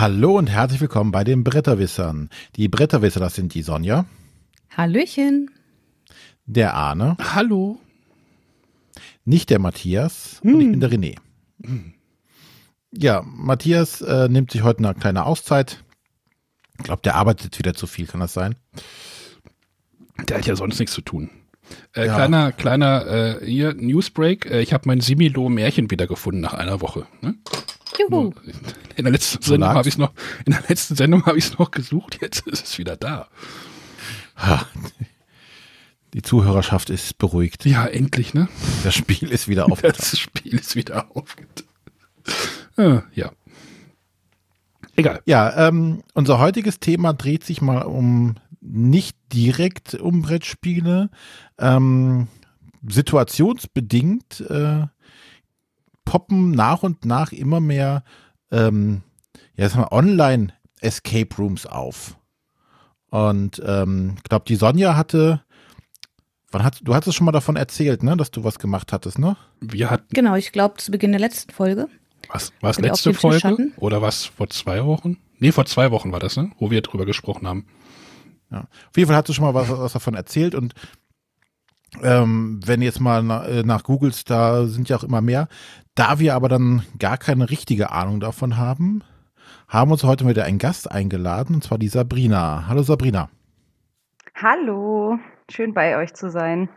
[0.00, 2.30] Hallo und herzlich willkommen bei den Bretterwissern.
[2.54, 4.04] Die Bretterwisser, das sind die Sonja.
[4.76, 5.50] Hallöchen.
[6.46, 7.16] Der Arne.
[7.34, 7.80] Hallo.
[9.24, 10.54] Nicht der Matthias hm.
[10.54, 11.16] und ich bin der René.
[11.64, 11.94] Hm.
[12.92, 15.82] Ja, Matthias äh, nimmt sich heute eine kleine Auszeit.
[16.78, 18.54] Ich glaube, der arbeitet jetzt wieder zu viel, kann das sein?
[20.28, 21.28] Der hat ja sonst nichts zu tun.
[21.96, 22.14] Äh, ja.
[22.14, 24.46] Kleiner, kleiner äh, hier, Newsbreak.
[24.46, 27.08] Äh, ich habe mein Similo-Märchen wiedergefunden nach einer Woche.
[27.20, 27.34] Ne?
[27.98, 28.32] Juhu.
[28.96, 30.12] In der letzten so Sendung habe ich es noch,
[30.44, 33.28] in der letzten Sendung habe ich es noch gesucht, jetzt ist es wieder da.
[34.36, 34.66] Ha,
[36.14, 37.64] die Zuhörerschaft ist beruhigt.
[37.66, 38.48] Ja, endlich, ne?
[38.84, 39.98] Das Spiel ist wieder aufgetaucht.
[39.98, 41.64] Das Spiel ist wieder aufgetaucht.
[42.76, 43.32] Äh, ja.
[44.96, 45.22] Egal.
[45.26, 51.10] Ja, ähm, unser heutiges Thema dreht sich mal um nicht direkt um Brettspiele.
[51.58, 52.28] Ähm,
[52.88, 54.86] situationsbedingt äh,
[56.08, 58.02] poppen nach und nach immer mehr
[58.50, 59.02] ähm,
[59.56, 62.16] ja, sag mal, Online Escape Rooms auf.
[63.10, 65.42] Und ähm, ich glaube, die Sonja hatte,
[66.50, 69.36] wann hat, du hattest schon mal davon erzählt, ne, dass du was gemacht hattest, ne?
[69.60, 70.06] Wir hatten.
[70.10, 71.88] Genau, ich glaube zu Beginn der letzten Folge.
[72.30, 73.72] Was, war es letzte Folge?
[73.76, 75.18] Oder was vor zwei Wochen?
[75.38, 76.50] Nee, vor zwei Wochen war das, ne?
[76.58, 77.66] Wo wir drüber gesprochen haben.
[78.50, 78.60] Ja.
[78.60, 80.74] Auf jeden Fall hast du schon mal was, was davon erzählt und
[82.02, 85.48] ähm, wenn jetzt mal nach, äh, nach Googles, da sind ja auch immer mehr.
[85.94, 89.02] Da wir aber dann gar keine richtige Ahnung davon haben,
[89.68, 92.66] haben uns heute wieder einen Gast eingeladen, und zwar die Sabrina.
[92.68, 93.28] Hallo Sabrina.
[94.34, 95.18] Hallo,
[95.50, 96.68] schön bei euch zu sein.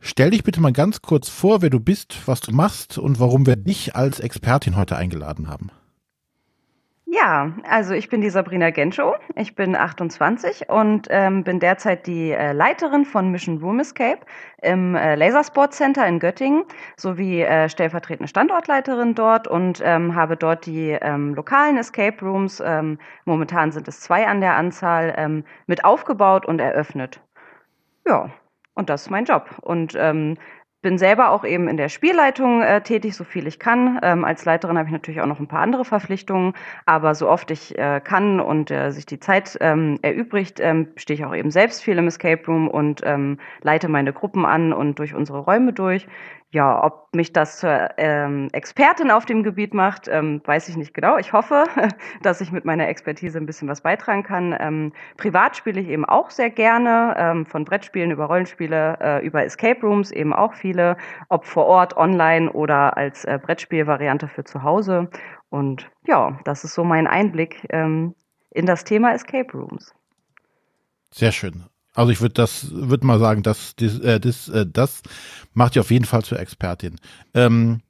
[0.00, 3.46] Stell dich bitte mal ganz kurz vor, wer du bist, was du machst und warum
[3.46, 5.70] wir dich als Expertin heute eingeladen haben.
[7.14, 12.32] Ja, also ich bin die Sabrina Genschow, ich bin 28 und ähm, bin derzeit die
[12.32, 14.26] äh, Leiterin von Mission Room Escape
[14.62, 16.64] im äh, Lasersport Center in Göttingen
[16.96, 22.98] sowie äh, stellvertretende Standortleiterin dort und ähm, habe dort die ähm, lokalen Escape Rooms, ähm,
[23.26, 27.20] momentan sind es zwei an der Anzahl, ähm, mit aufgebaut und eröffnet.
[28.08, 28.30] Ja,
[28.74, 29.50] und das ist mein Job.
[29.62, 30.36] Und ähm,
[30.84, 33.98] bin selber auch eben in der Spielleitung äh, tätig, so viel ich kann.
[34.02, 36.52] Ähm, als Leiterin habe ich natürlich auch noch ein paar andere Verpflichtungen,
[36.84, 41.18] aber so oft ich äh, kann und äh, sich die Zeit ähm, erübrigt, ähm, stehe
[41.18, 44.98] ich auch eben selbst viel im Escape Room und ähm, leite meine Gruppen an und
[44.98, 46.06] durch unsere Räume durch.
[46.54, 50.94] Ja, ob mich das zur ähm, Expertin auf dem Gebiet macht, ähm, weiß ich nicht
[50.94, 51.18] genau.
[51.18, 51.64] Ich hoffe,
[52.22, 54.56] dass ich mit meiner Expertise ein bisschen was beitragen kann.
[54.60, 59.44] Ähm, privat spiele ich eben auch sehr gerne, ähm, von Brettspielen über Rollenspiele, äh, über
[59.44, 60.96] Escape Rooms eben auch viele,
[61.28, 65.10] ob vor Ort, online oder als äh, Brettspielvariante für zu Hause.
[65.50, 68.14] Und ja, das ist so mein Einblick ähm,
[68.50, 69.92] in das Thema Escape Rooms.
[71.10, 71.64] Sehr schön.
[71.94, 75.02] Also ich würde das, würde mal sagen, dass das, äh, das, äh, das
[75.52, 76.96] macht dich auf jeden Fall zur Expertin.
[77.32, 77.80] Ähm,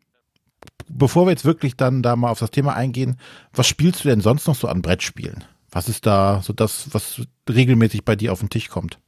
[0.88, 3.18] bevor wir jetzt wirklich dann da mal auf das Thema eingehen,
[3.52, 5.44] was spielst du denn sonst noch so an Brettspielen?
[5.70, 8.98] Was ist da so das, was regelmäßig bei dir auf den Tisch kommt?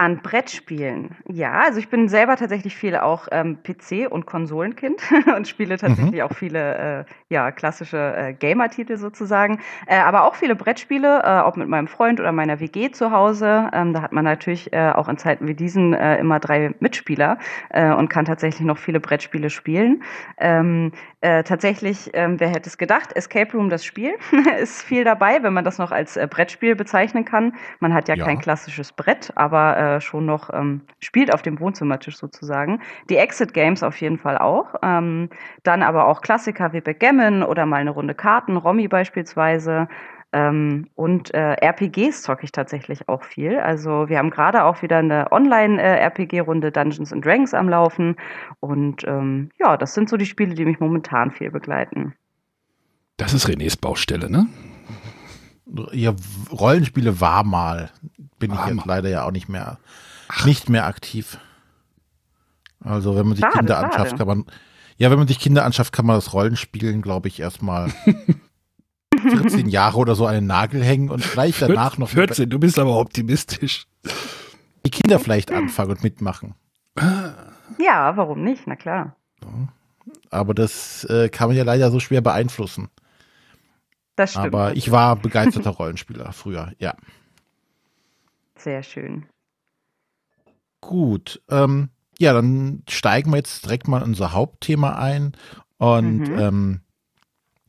[0.00, 1.14] An Brettspielen.
[1.28, 5.02] Ja, also ich bin selber tatsächlich viel auch ähm, PC- und Konsolenkind
[5.36, 6.26] und spiele tatsächlich mhm.
[6.26, 11.56] auch viele äh, ja, klassische äh, Gamer-Titel sozusagen, äh, aber auch viele Brettspiele, äh, auch
[11.56, 13.68] mit meinem Freund oder meiner WG zu Hause.
[13.74, 17.36] Ähm, da hat man natürlich äh, auch in Zeiten wie diesen äh, immer drei Mitspieler
[17.68, 20.02] äh, und kann tatsächlich noch viele Brettspiele spielen.
[20.38, 24.14] Ähm, äh, tatsächlich, ähm, wer hätte es gedacht, Escape Room, das Spiel,
[24.60, 27.54] ist viel dabei, wenn man das noch als äh, Brettspiel bezeichnen kann.
[27.78, 28.24] Man hat ja, ja.
[28.24, 32.80] kein klassisches Brett, aber äh, schon noch ähm, spielt auf dem Wohnzimmertisch sozusagen.
[33.10, 34.74] Die Exit Games auf jeden Fall auch.
[34.82, 35.28] Ähm,
[35.62, 39.88] dann aber auch Klassiker wie Backgammon oder mal eine Runde Karten, Romy beispielsweise.
[40.32, 43.58] Ähm, und äh, RPGs zocke ich tatsächlich auch viel.
[43.58, 48.16] Also wir haben gerade auch wieder eine Online-RPG-Runde äh, Dungeons and Dragons am Laufen.
[48.60, 52.14] Und ähm, ja, das sind so die Spiele, die mich momentan viel begleiten.
[53.16, 54.46] Das ist Renés Baustelle, ne?
[55.92, 56.14] Ja,
[56.50, 57.90] Rollenspiele war mal.
[58.38, 58.94] Bin war ich jetzt mal.
[58.94, 59.78] leider ja auch nicht mehr,
[60.44, 61.38] nicht mehr aktiv.
[62.82, 63.86] Also wenn man sich schade, Kinder schade.
[63.86, 64.44] anschafft, kann man,
[64.96, 67.92] ja, wenn man sich Kinder anschafft, kann man das Rollenspielen, glaube ich, erstmal
[69.22, 72.08] 14 Jahre oder so an den Nagel hängen und vielleicht danach noch.
[72.08, 73.86] 14, du bist aber optimistisch.
[74.84, 76.54] Die Kinder vielleicht anfangen und mitmachen.
[77.78, 78.66] Ja, warum nicht?
[78.66, 79.16] Na klar.
[80.30, 82.88] Aber das äh, kann man ja leider so schwer beeinflussen.
[84.16, 84.46] Das stimmt.
[84.46, 86.94] Aber ich war begeisterter Rollenspieler früher, ja.
[88.56, 89.26] Sehr schön.
[90.80, 91.42] Gut.
[91.48, 91.88] Ähm,
[92.18, 95.32] ja, dann steigen wir jetzt direkt mal in unser Hauptthema ein.
[95.78, 96.38] Und mhm.
[96.38, 96.80] ähm,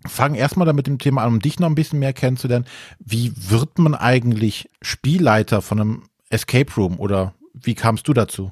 [0.07, 2.65] fangen erstmal damit dem Thema an, um dich noch ein bisschen mehr kennenzulernen.
[2.99, 8.51] Wie wird man eigentlich Spielleiter von einem Escape Room oder wie kamst du dazu?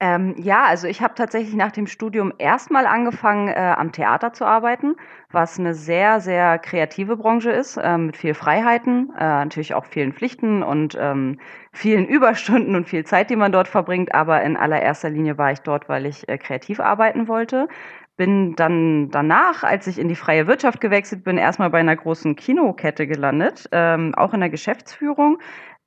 [0.00, 4.44] Ähm, ja, also ich habe tatsächlich nach dem Studium erstmal angefangen, äh, am Theater zu
[4.44, 4.96] arbeiten,
[5.30, 10.12] was eine sehr, sehr kreative Branche ist, äh, mit viel Freiheiten, äh, natürlich auch vielen
[10.12, 11.38] Pflichten und ähm,
[11.72, 14.14] vielen Überstunden und viel Zeit, die man dort verbringt.
[14.14, 17.68] Aber in allererster Linie war ich dort, weil ich äh, kreativ arbeiten wollte.
[18.16, 22.36] Bin dann danach, als ich in die freie Wirtschaft gewechselt bin, erstmal bei einer großen
[22.36, 25.38] Kinokette gelandet, ähm, auch in der Geschäftsführung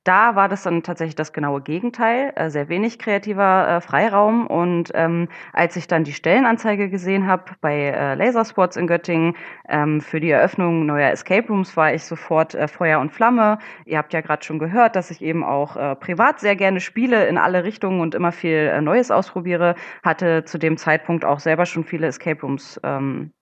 [0.08, 4.46] da war das dann tatsächlich das genaue Gegenteil, äh, sehr wenig kreativer äh, Freiraum.
[4.46, 9.36] Und ähm, als ich dann die Stellenanzeige gesehen habe bei äh, Lasersports in Göttingen
[9.68, 13.58] ähm, für die Eröffnung neuer Escape Rooms, war ich sofort äh, Feuer und Flamme.
[13.84, 17.26] Ihr habt ja gerade schon gehört, dass ich eben auch äh, privat sehr gerne spiele
[17.26, 19.74] in alle Richtungen und immer viel äh, Neues ausprobiere.
[20.02, 23.32] Hatte zu dem Zeitpunkt auch selber schon viele Escape Rooms ähm,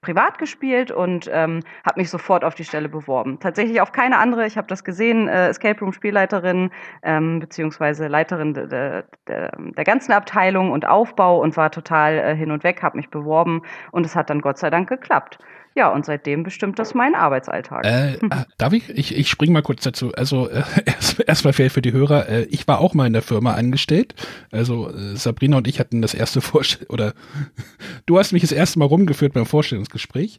[0.00, 3.38] privat gespielt und ähm, habe mich sofort auf die Stelle beworben.
[3.38, 4.46] Tatsächlich auf keine andere.
[4.46, 6.70] Ich habe das gesehen, äh, Escape Room Spielleiterin
[7.02, 12.34] ähm, beziehungsweise Leiterin de, de, de, der ganzen Abteilung und Aufbau und war total äh,
[12.34, 13.62] hin und weg, habe mich beworben
[13.92, 15.38] und es hat dann Gott sei Dank geklappt.
[15.76, 17.84] Ja, und seitdem bestimmt das mein Arbeitsalltag.
[17.84, 18.18] Äh, äh
[18.58, 18.88] darf ich?
[18.90, 20.12] Ich, ich springe mal kurz dazu.
[20.14, 20.62] Also äh,
[21.26, 22.28] erstmal erst für die Hörer.
[22.28, 24.14] Äh, ich war auch mal in der Firma angestellt.
[24.50, 27.14] Also äh, Sabrina und ich hatten das erste Vorstell oder
[28.06, 30.38] du hast mich das erste Mal rumgeführt beim Vorstellungsgespräch.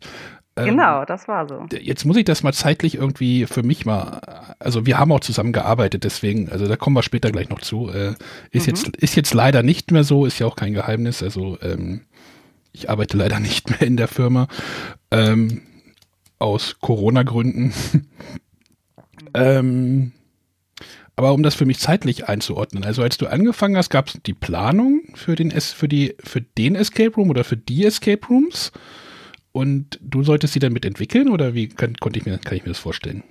[0.57, 1.65] Ähm, genau, das war so.
[1.71, 4.19] Jetzt muss ich das mal zeitlich irgendwie für mich mal,
[4.59, 7.89] also wir haben auch zusammen gearbeitet, deswegen, also da kommen wir später gleich noch zu.
[7.89, 8.15] Äh,
[8.51, 8.73] ist, mhm.
[8.73, 11.23] jetzt, ist jetzt leider nicht mehr so, ist ja auch kein Geheimnis.
[11.23, 12.01] Also ähm,
[12.73, 14.47] ich arbeite leider nicht mehr in der Firma
[15.11, 15.61] ähm,
[16.39, 17.73] aus Corona-Gründen.
[19.33, 20.11] ähm,
[21.15, 24.33] aber um das für mich zeitlich einzuordnen, also als du angefangen hast, gab es die
[24.33, 28.71] Planung für den, es für, die, für den Escape Room oder für die Escape Rooms
[29.51, 32.63] und du solltest sie dann mit entwickeln oder wie kann, konnte ich mir, kann ich
[32.63, 33.23] mir das vorstellen?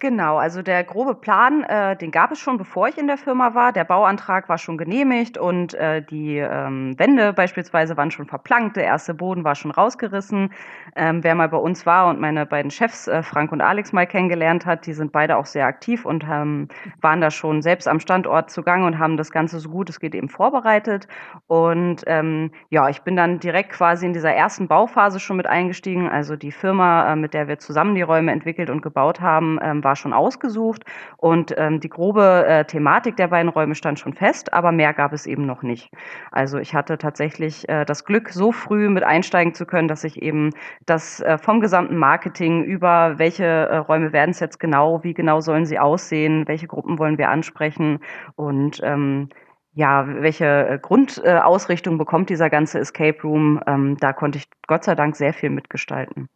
[0.00, 3.54] Genau, also der grobe Plan, äh, den gab es schon, bevor ich in der Firma
[3.56, 3.72] war.
[3.72, 8.84] Der Bauantrag war schon genehmigt und äh, die ähm, Wände beispielsweise waren schon verplankt, der
[8.84, 10.52] erste Boden war schon rausgerissen.
[10.94, 14.06] Ähm, wer mal bei uns war und meine beiden Chefs, äh, Frank und Alex, mal
[14.06, 16.68] kennengelernt hat, die sind beide auch sehr aktiv und ähm,
[17.00, 20.14] waren da schon selbst am Standort zugange und haben das Ganze so gut es geht
[20.14, 21.08] eben vorbereitet.
[21.48, 26.08] Und ähm, ja, ich bin dann direkt quasi in dieser ersten Bauphase schon mit eingestiegen.
[26.08, 29.82] Also die Firma, äh, mit der wir zusammen die Räume entwickelt und gebaut haben, ähm,
[29.88, 30.84] war schon ausgesucht
[31.16, 35.14] und ähm, die grobe äh, Thematik der beiden Räume stand schon fest, aber mehr gab
[35.14, 35.90] es eben noch nicht.
[36.30, 40.20] Also ich hatte tatsächlich äh, das Glück, so früh mit einsteigen zu können, dass ich
[40.20, 40.50] eben
[40.84, 45.40] das äh, vom gesamten Marketing über welche äh, Räume werden es jetzt genau, wie genau
[45.40, 48.00] sollen sie aussehen, welche Gruppen wollen wir ansprechen
[48.36, 49.30] und ähm,
[49.72, 53.60] ja, welche äh, Grundausrichtung bekommt dieser ganze Escape Room?
[53.66, 56.28] Ähm, da konnte ich Gott sei Dank sehr viel mitgestalten.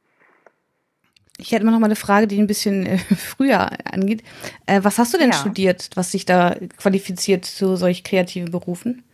[1.38, 4.23] Ich hätte immer noch mal eine Frage, die ein bisschen äh, früher angeht.
[4.67, 5.37] Äh, was hast du denn ja.
[5.37, 9.05] studiert, was dich da qualifiziert zu solch kreativen Berufen?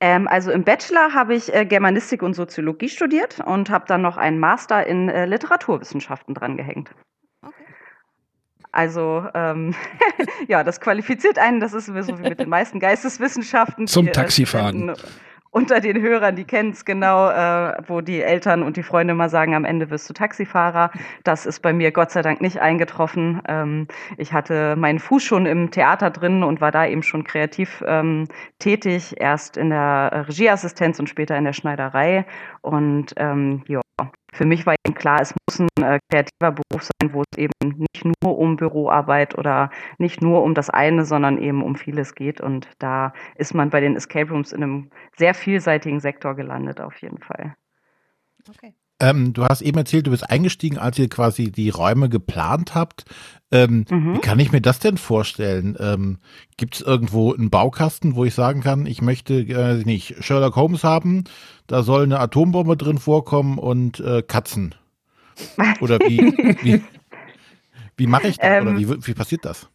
[0.00, 4.16] Ähm, also im Bachelor habe ich äh, Germanistik und Soziologie studiert und habe dann noch
[4.16, 6.90] einen Master in Literaturwissenschaften drangehängt.
[7.42, 7.54] Okay.
[8.72, 9.74] Also ähm,
[10.48, 11.60] ja, das qualifiziert einen.
[11.60, 13.86] Das ist so wie mit den meisten Geisteswissenschaften.
[13.86, 14.94] Zum Taxifahren
[15.56, 19.30] unter den Hörern, die kennen es genau, äh, wo die Eltern und die Freunde mal
[19.30, 20.90] sagen, am Ende wirst du Taxifahrer.
[21.24, 23.40] Das ist bei mir Gott sei Dank nicht eingetroffen.
[23.48, 23.88] Ähm,
[24.18, 28.28] ich hatte meinen Fuß schon im Theater drin und war da eben schon kreativ ähm,
[28.58, 32.26] tätig, erst in der Regieassistenz und später in der Schneiderei.
[32.60, 33.80] Und ähm, ja,
[34.36, 37.52] für mich war eben klar, es muss ein äh, kreativer Beruf sein, wo es eben
[37.62, 42.40] nicht nur um Büroarbeit oder nicht nur um das eine, sondern eben um vieles geht.
[42.40, 47.00] Und da ist man bei den Escape Rooms in einem sehr vielseitigen Sektor gelandet, auf
[47.00, 47.56] jeden Fall.
[48.48, 48.74] Okay.
[48.98, 53.04] Ähm, du hast eben erzählt, du bist eingestiegen, als ihr quasi die Räume geplant habt.
[53.52, 54.14] Ähm, mhm.
[54.14, 55.76] Wie kann ich mir das denn vorstellen?
[55.78, 56.18] Ähm,
[56.56, 60.82] Gibt es irgendwo einen Baukasten, wo ich sagen kann, ich möchte äh, nicht Sherlock Holmes
[60.82, 61.24] haben,
[61.66, 64.74] da soll eine Atombombe drin vorkommen und äh, Katzen?
[65.80, 66.18] Oder wie,
[66.62, 66.82] wie,
[67.98, 68.62] wie mache ich das?
[68.62, 68.78] Oder ähm.
[68.78, 69.68] wie, wie passiert das?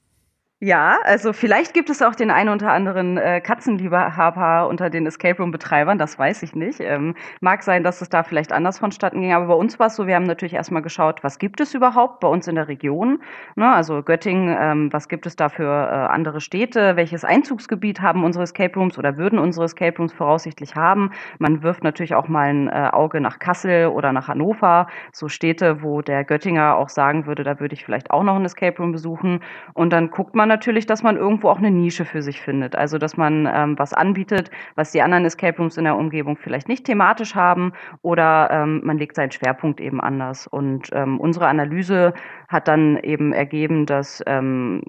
[0.63, 5.41] Ja, also vielleicht gibt es auch den einen oder anderen äh, Katzenliebhaber unter den Escape
[5.41, 6.79] Room Betreibern, das weiß ich nicht.
[6.81, 9.95] Ähm, mag sein, dass es da vielleicht anders vonstatten ging, aber bei uns war es
[9.95, 13.23] so, wir haben natürlich erstmal geschaut, was gibt es überhaupt bei uns in der Region?
[13.55, 16.95] Ne, also Göttingen, ähm, was gibt es da für äh, andere Städte?
[16.95, 21.09] Welches Einzugsgebiet haben unsere Escape Rooms oder würden unsere Escape Rooms voraussichtlich haben?
[21.39, 25.81] Man wirft natürlich auch mal ein äh, Auge nach Kassel oder nach Hannover, so Städte,
[25.81, 28.91] wo der Göttinger auch sagen würde, da würde ich vielleicht auch noch ein Escape Room
[28.91, 29.39] besuchen.
[29.73, 32.75] Und dann guckt man natürlich, dass man irgendwo auch eine Nische für sich findet.
[32.75, 36.67] Also, dass man ähm, was anbietet, was die anderen Escape Rooms in der Umgebung vielleicht
[36.67, 40.47] nicht thematisch haben oder ähm, man legt seinen Schwerpunkt eben anders.
[40.47, 42.13] Und ähm, unsere Analyse
[42.49, 44.83] hat dann eben ergeben, dass ähm,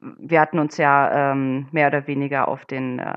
[0.00, 3.14] wir hatten uns ja ähm, mehr oder weniger auf den äh,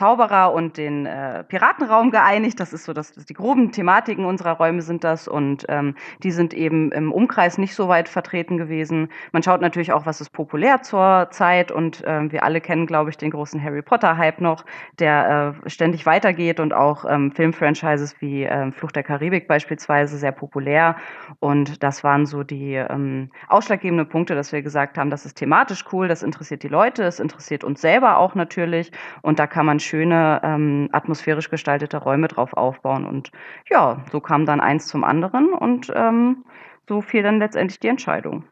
[0.00, 2.58] Zauberer und den äh, Piratenraum geeinigt.
[2.58, 5.28] Das ist so, dass das die groben Thematiken unserer Räume sind das.
[5.28, 9.10] Und ähm, die sind eben im Umkreis nicht so weit vertreten gewesen.
[9.32, 11.70] Man schaut natürlich auch, was ist populär zur Zeit.
[11.70, 14.64] Und ähm, wir alle kennen, glaube ich, den großen Harry Potter Hype noch,
[14.98, 16.60] der äh, ständig weitergeht.
[16.60, 20.96] Und auch ähm, Filmfranchises wie ähm, Flucht der Karibik beispielsweise sehr populär.
[21.40, 25.84] Und das waren so die ähm, ausschlaggebenden Punkte, dass wir gesagt haben, das ist thematisch
[25.92, 28.92] cool, das interessiert die Leute, es interessiert uns selber auch natürlich.
[29.20, 33.04] Und da kann man schöne, ähm, atmosphärisch gestaltete Räume drauf aufbauen.
[33.04, 33.30] Und
[33.68, 36.44] ja, so kam dann eins zum anderen und ähm,
[36.88, 38.44] so fiel dann letztendlich die Entscheidung.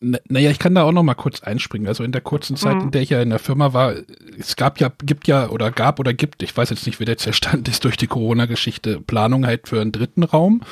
[0.00, 1.86] Naja, ich kann da auch noch mal kurz einspringen.
[1.86, 2.82] Also in der kurzen Zeit, mhm.
[2.82, 3.94] in der ich ja in der Firma war,
[4.36, 7.18] es gab ja, gibt ja oder gab oder gibt, ich weiß jetzt nicht, wie der
[7.18, 10.62] Zerstand ist durch die Corona-Geschichte, Planung halt für einen dritten Raum.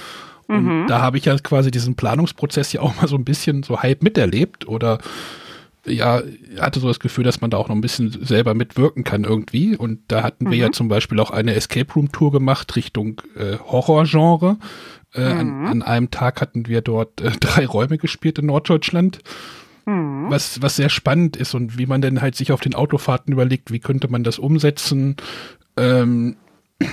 [0.49, 0.87] Und mhm.
[0.89, 4.03] da habe ich ja quasi diesen Planungsprozess ja auch mal so ein bisschen so halb
[4.03, 4.99] miterlebt oder
[5.87, 6.23] ja,
[6.59, 9.77] hatte so das Gefühl, dass man da auch noch ein bisschen selber mitwirken kann irgendwie.
[9.77, 10.51] Und da hatten mhm.
[10.51, 10.73] wir ja mhm.
[10.73, 14.59] zum Beispiel auch eine Escape Room Tour gemacht Richtung äh, Horrorgenre.
[15.15, 15.41] Äh, mhm.
[15.41, 19.21] an, an, einem Tag hatten wir dort äh, drei Räume gespielt in Norddeutschland.
[19.87, 20.31] Mhm.
[20.31, 23.73] Was, was sehr spannend ist und wie man denn halt sich auf den Autofahrten überlegt,
[23.73, 25.17] wie könnte man das umsetzen,
[25.77, 26.37] ähm,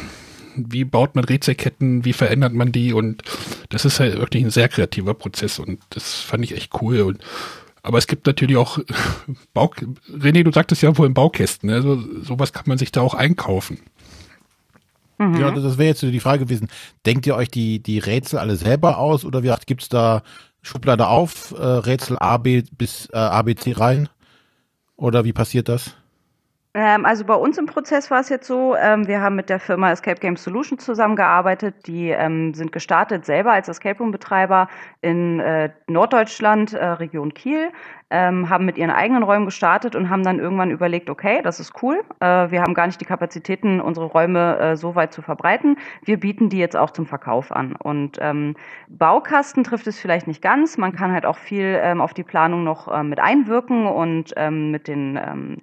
[0.56, 3.22] wie baut man Rätselketten, wie verändert man die und
[3.70, 7.20] das ist halt wirklich ein sehr kreativer Prozess und das fand ich echt cool und
[7.88, 8.79] aber es gibt natürlich auch
[9.53, 9.72] Bau
[10.12, 13.79] René, du sagtest ja vorhin Baukästen, also sowas kann man sich da auch einkaufen.
[15.17, 15.39] Mhm.
[15.39, 16.67] Ja, das wäre jetzt die Frage gewesen.
[17.06, 20.22] Denkt ihr euch die, die Rätsel alle selber aus oder wie gibt es da
[20.62, 24.10] Schublade auf, äh, Rätsel A, B bis äh, ABC rein?
[24.98, 25.96] Oder wie passiert das?
[26.77, 29.60] Ähm, also bei uns im Prozess war es jetzt so, ähm, wir haben mit der
[29.60, 31.88] Firma Escape Game Solutions zusammengearbeitet.
[31.88, 34.67] Die ähm, sind gestartet selber als Escape Room Betreiber
[35.01, 37.72] in äh, Norddeutschland, äh, Region Kiel,
[38.10, 42.00] haben mit ihren eigenen Räumen gestartet und haben dann irgendwann überlegt, okay, das ist cool.
[42.22, 45.75] Äh, wir haben gar nicht die Kapazitäten, unsere Räume so weit zu verbreiten.
[46.05, 47.75] Wir bieten die jetzt auch zum Verkauf an.
[47.75, 48.17] Und
[48.88, 50.77] Baukasten trifft es vielleicht nicht ganz.
[50.77, 55.60] Man kann halt auch viel auf die Planung noch mit einwirken und mit den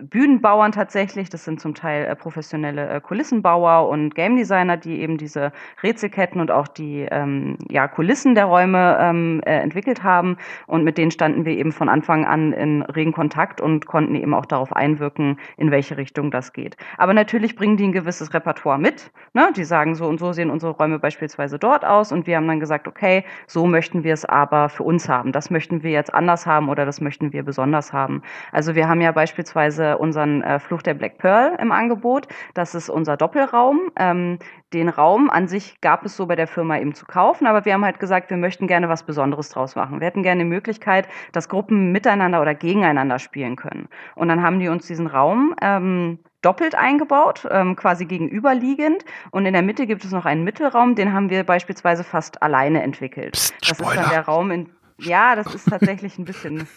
[0.00, 1.30] Bühnenbauern tatsächlich.
[1.30, 6.40] Das sind zum Teil äh, professionelle äh, Kulissenbauer und Game Designer, die eben diese Rätselketten
[6.40, 10.36] und auch die ähm, ja, Kulissen der Räume ähm, äh, entwickelt haben.
[10.66, 14.34] Und mit denen standen wir eben von Anfang an in regen Kontakt und konnten eben
[14.34, 16.76] auch darauf einwirken, in welche Richtung das geht.
[16.96, 19.10] Aber natürlich bringen die ein gewisses Repertoire mit.
[19.34, 19.50] Ne?
[19.56, 22.12] Die sagen, so und so sehen unsere Räume beispielsweise dort aus.
[22.12, 25.32] Und wir haben dann gesagt, okay, so möchten wir es aber für uns haben.
[25.32, 28.22] Das möchten wir jetzt anders haben oder das möchten wir besonders haben.
[28.52, 32.28] Also wir haben ja beispielsweise beispielsweise unseren äh, Fluch der Black Pearl im Angebot.
[32.54, 33.90] Das ist unser Doppelraum.
[33.96, 34.38] Ähm,
[34.72, 37.74] den Raum an sich gab es so bei der Firma eben zu kaufen, aber wir
[37.74, 40.00] haben halt gesagt, wir möchten gerne was Besonderes draus machen.
[40.00, 43.88] Wir hätten gerne die Möglichkeit, dass Gruppen miteinander oder gegeneinander spielen können.
[44.14, 49.04] Und dann haben die uns diesen Raum ähm, doppelt eingebaut, ähm, quasi gegenüberliegend.
[49.30, 52.82] Und in der Mitte gibt es noch einen Mittelraum, den haben wir beispielsweise fast alleine
[52.82, 53.32] entwickelt.
[53.32, 54.70] Psst, das ist dann der Raum in.
[54.98, 56.68] Ja, das ist tatsächlich ein bisschen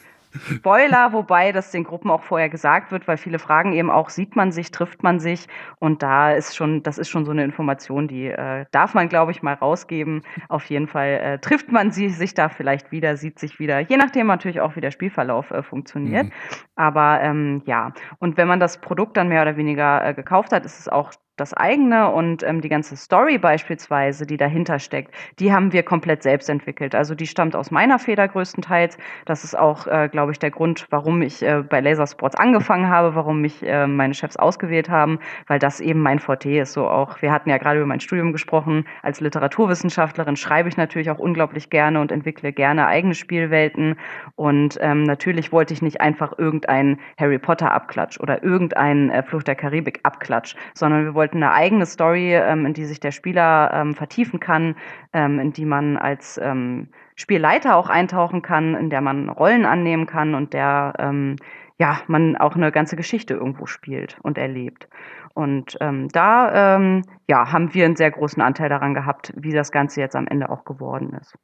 [0.56, 4.36] Spoiler, wobei das den Gruppen auch vorher gesagt wird, weil viele fragen eben auch, sieht
[4.36, 5.48] man sich, trifft man sich?
[5.80, 9.32] Und da ist schon, das ist schon so eine Information, die äh, darf man, glaube
[9.32, 10.22] ich, mal rausgeben.
[10.50, 13.98] Auf jeden Fall äh, trifft man sie, sich da vielleicht wieder, sieht sich wieder, je
[13.98, 16.25] nachdem natürlich auch, wie der Spielverlauf äh, funktioniert.
[16.25, 16.32] Mhm.
[16.75, 20.65] Aber ähm, ja, und wenn man das Produkt dann mehr oder weniger äh, gekauft hat,
[20.65, 25.51] ist es auch das eigene und ähm, die ganze Story beispielsweise, die dahinter steckt, die
[25.51, 26.96] haben wir komplett selbst entwickelt.
[26.96, 28.98] Also die stammt aus meiner Feder größtenteils.
[29.25, 33.15] Das ist auch, äh, glaube ich, der Grund, warum ich äh, bei Lasersports angefangen habe,
[33.15, 36.74] warum mich äh, meine Chefs ausgewählt haben, weil das eben mein Forte ist.
[36.74, 38.86] So auch, wir hatten ja gerade über mein Studium gesprochen.
[39.01, 43.98] Als Literaturwissenschaftlerin schreibe ich natürlich auch unglaublich gerne und entwickle gerne eigene Spielwelten.
[44.36, 49.48] Und ähm, natürlich wollte ich nicht einfach irgendein Harry Potter Abklatsch oder irgendein äh, Flucht
[49.48, 53.10] der Karibik Abklatsch, sondern wir wollten wollten eine eigene Story, ähm, in die sich der
[53.10, 54.75] Spieler ähm, vertiefen kann,
[55.12, 60.05] ähm, in die man als ähm, Spielleiter auch eintauchen kann, in der man Rollen annehmen
[60.05, 61.38] kann und der ähm,
[61.79, 64.88] ja man auch eine ganze Geschichte irgendwo spielt und erlebt.
[65.34, 69.72] Und ähm, da ähm, ja, haben wir einen sehr großen Anteil daran gehabt, wie das
[69.72, 71.36] Ganze jetzt am Ende auch geworden ist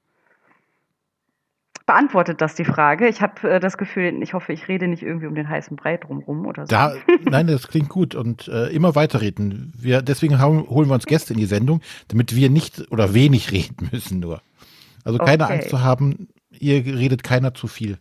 [1.92, 3.10] beantwortet das die Frage.
[3.10, 5.98] Ich habe äh, das Gefühl, ich hoffe, ich rede nicht irgendwie um den heißen Brei
[5.98, 6.70] drumherum oder so.
[6.70, 6.94] Da,
[7.24, 9.74] nein, das klingt gut und äh, immer weiterreden.
[9.78, 13.52] Wir, deswegen haben, holen wir uns Gäste in die Sendung, damit wir nicht oder wenig
[13.52, 14.42] reden müssen nur.
[15.04, 15.54] Also keine okay.
[15.54, 17.98] Angst zu haben, ihr redet keiner zu viel.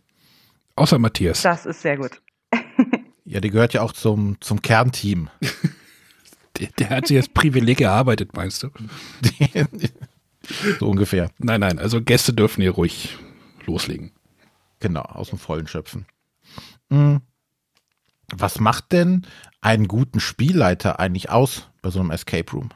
[0.77, 1.41] Außer Matthias.
[1.41, 2.21] Das ist sehr gut.
[3.25, 5.29] ja, der gehört ja auch zum, zum Kernteam.
[6.59, 8.69] der, der hat sich als Privileg erarbeitet, meinst du?
[10.79, 11.29] so ungefähr.
[11.39, 13.17] Nein, nein, also Gäste dürfen hier ruhig
[13.67, 14.11] loslegen.
[14.79, 16.05] Genau, aus dem Vollen schöpfen.
[16.89, 17.21] Mhm.
[18.33, 19.27] Was macht denn
[19.61, 22.69] einen guten Spielleiter eigentlich aus bei so einem Escape Room?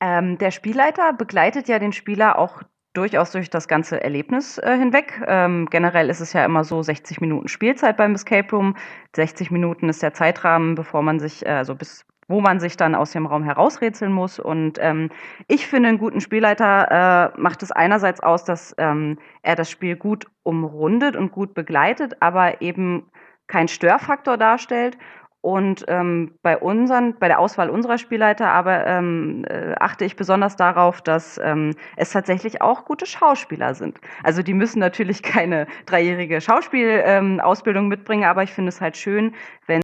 [0.00, 2.62] Ähm, der Spielleiter begleitet ja den Spieler auch
[2.94, 5.20] durchaus durch das ganze Erlebnis äh, hinweg.
[5.26, 8.76] Ähm, generell ist es ja immer so 60 Minuten Spielzeit beim Escape Room.
[9.16, 12.94] 60 Minuten ist der Zeitrahmen, bevor man sich, äh, also bis wo man sich dann
[12.94, 14.38] aus dem Raum herausrätseln muss.
[14.38, 15.10] Und ähm,
[15.48, 19.96] ich finde, einen guten Spielleiter äh, macht es einerseits aus, dass ähm, er das Spiel
[19.96, 23.10] gut umrundet und gut begleitet, aber eben
[23.46, 24.96] kein Störfaktor darstellt.
[25.44, 30.56] Und ähm, bei unseren, bei der Auswahl unserer Spielleiter aber ähm, äh, achte ich besonders
[30.56, 34.00] darauf, dass ähm, es tatsächlich auch gute Schauspieler sind.
[34.22, 39.34] Also die müssen natürlich keine dreijährige Schauspielausbildung ähm, mitbringen, aber ich finde es halt schön,
[39.66, 39.83] wenn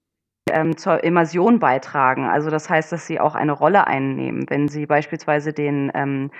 [0.52, 2.26] ähm, zur Immersion beitragen.
[2.26, 4.44] Also das heißt, dass sie auch eine Rolle einnehmen.
[4.48, 6.30] Wenn sie beispielsweise den ähm,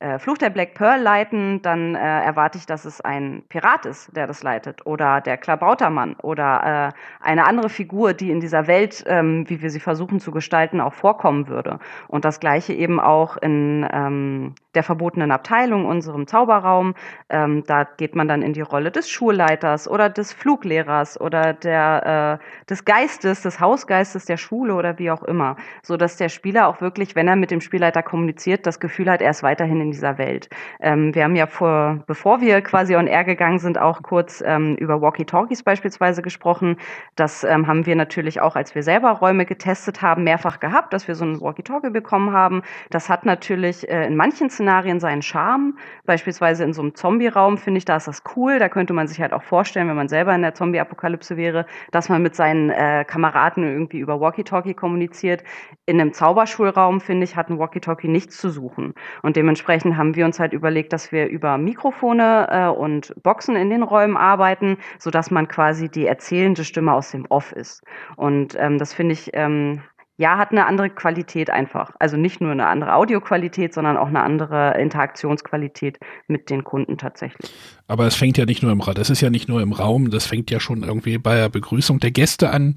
[0.00, 4.14] äh, Fluch der Black Pearl leiten, dann äh, erwarte ich, dass es ein Pirat ist,
[4.14, 4.86] der das leitet.
[4.86, 9.70] Oder der Klabautermann oder äh, eine andere Figur, die in dieser Welt, ähm, wie wir
[9.70, 11.80] sie versuchen zu gestalten, auch vorkommen würde.
[12.06, 16.94] Und das gleiche eben auch in ähm, der verbotenen Abteilung, unserem Zauberraum.
[17.28, 22.38] Ähm, da geht man dann in die Rolle des Schulleiters oder des Fluglehrers oder der,
[22.40, 25.56] äh, des Geistes, des Hausgeistes der Schule oder wie auch immer.
[25.82, 29.20] So dass der Spieler auch wirklich, wenn er mit dem Spielleiter kommuniziert, das Gefühl hat,
[29.20, 30.48] er ist weiterhin in dieser Welt.
[30.80, 34.76] Ähm, wir haben ja vor, bevor wir quasi on air gegangen sind, auch kurz ähm,
[34.76, 36.76] über Walkie-Talkies beispielsweise gesprochen.
[37.16, 41.08] Das ähm, haben wir natürlich auch, als wir selber Räume getestet haben, mehrfach gehabt, dass
[41.08, 42.62] wir so ein Walkie-Talkie bekommen haben.
[42.90, 45.76] Das hat natürlich äh, in manchen Szenarien seinen Charme.
[46.04, 48.58] Beispielsweise in so einem Zombie-Raum finde ich, da ist das cool.
[48.58, 52.08] Da könnte man sich halt auch vorstellen, wenn man selber in der Zombie-Apokalypse wäre, dass
[52.08, 55.44] man mit seinen äh, Kameraden irgendwie über Walkie-Talkie kommuniziert.
[55.86, 58.94] In einem Zauberschulraum, finde ich, hat ein Walkie-Talkie nichts zu suchen.
[59.22, 63.70] Und dementsprechend haben wir uns halt überlegt, dass wir über Mikrofone äh, und Boxen in
[63.70, 67.82] den Räumen arbeiten, sodass man quasi die erzählende Stimme aus dem Off ist.
[68.16, 69.82] Und ähm, das finde ich ähm,
[70.18, 71.92] ja, hat eine andere Qualität einfach.
[72.00, 77.52] Also nicht nur eine andere Audioqualität, sondern auch eine andere Interaktionsqualität mit den Kunden tatsächlich.
[77.86, 80.10] Aber es fängt ja nicht nur im Raum, das ist ja nicht nur im Raum,
[80.10, 82.74] das fängt ja schon irgendwie bei der Begrüßung der Gäste an.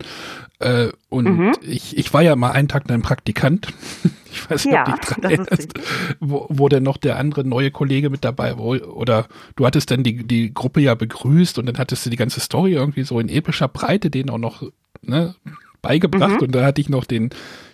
[0.60, 1.52] Äh, und mhm.
[1.64, 3.68] ich, ich war ja mal einen Tag ein Praktikant.
[4.34, 5.74] Ich weiß nicht, ja, ob dich dran erinnerst,
[6.22, 8.96] wo, wo denn noch der andere neue Kollege mit dabei war.
[8.96, 9.28] Oder
[9.58, 12.72] du hattest dann die, die Gruppe ja begrüßt und dann hattest du die ganze Story
[12.72, 14.64] irgendwie so in epischer Breite denen auch noch
[15.02, 15.36] ne,
[15.82, 16.48] beigebracht mhm.
[16.48, 17.30] und da hatte ich noch den,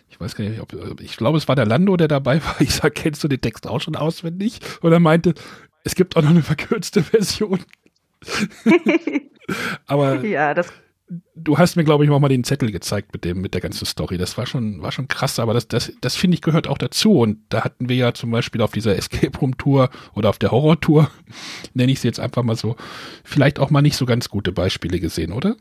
[0.10, 2.56] ich weiß gar nicht, ob, ich glaube, es war der Lando, der dabei war.
[2.62, 4.60] Ich sag, kennst du den Text auch schon auswendig?
[4.82, 5.34] Und er meinte,
[5.84, 7.60] es gibt auch noch eine verkürzte Version.
[9.86, 10.72] Aber ja, das
[11.36, 13.86] du hast mir, glaube ich, auch mal den Zettel gezeigt mit dem, mit der ganzen
[13.86, 14.18] Story.
[14.18, 17.20] Das war schon, war schon krass, aber das, das, das finde ich gehört auch dazu.
[17.20, 20.52] Und da hatten wir ja zum Beispiel auf dieser Escape Room Tour oder auf der
[20.52, 21.10] Horror Tour,
[21.74, 22.76] nenne ich sie jetzt einfach mal so,
[23.24, 25.56] vielleicht auch mal nicht so ganz gute Beispiele gesehen, oder?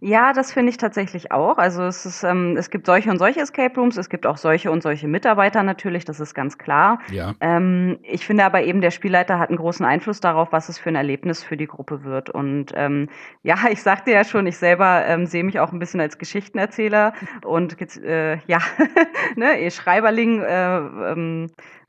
[0.00, 1.58] Ja, das finde ich tatsächlich auch.
[1.58, 4.70] Also es ist, ähm, es gibt solche und solche Escape Rooms, es gibt auch solche
[4.70, 7.00] und solche Mitarbeiter natürlich, das ist ganz klar.
[7.10, 7.34] Ja.
[7.40, 10.88] Ähm, ich finde aber eben, der Spielleiter hat einen großen Einfluss darauf, was es für
[10.88, 12.30] ein Erlebnis für die Gruppe wird.
[12.30, 13.10] Und ähm,
[13.42, 17.12] ja, ich sagte ja schon, ich selber ähm, sehe mich auch ein bisschen als Geschichtenerzähler
[17.44, 18.58] und äh, ja,
[19.36, 21.46] ne, ihr Schreiberling äh, ähm,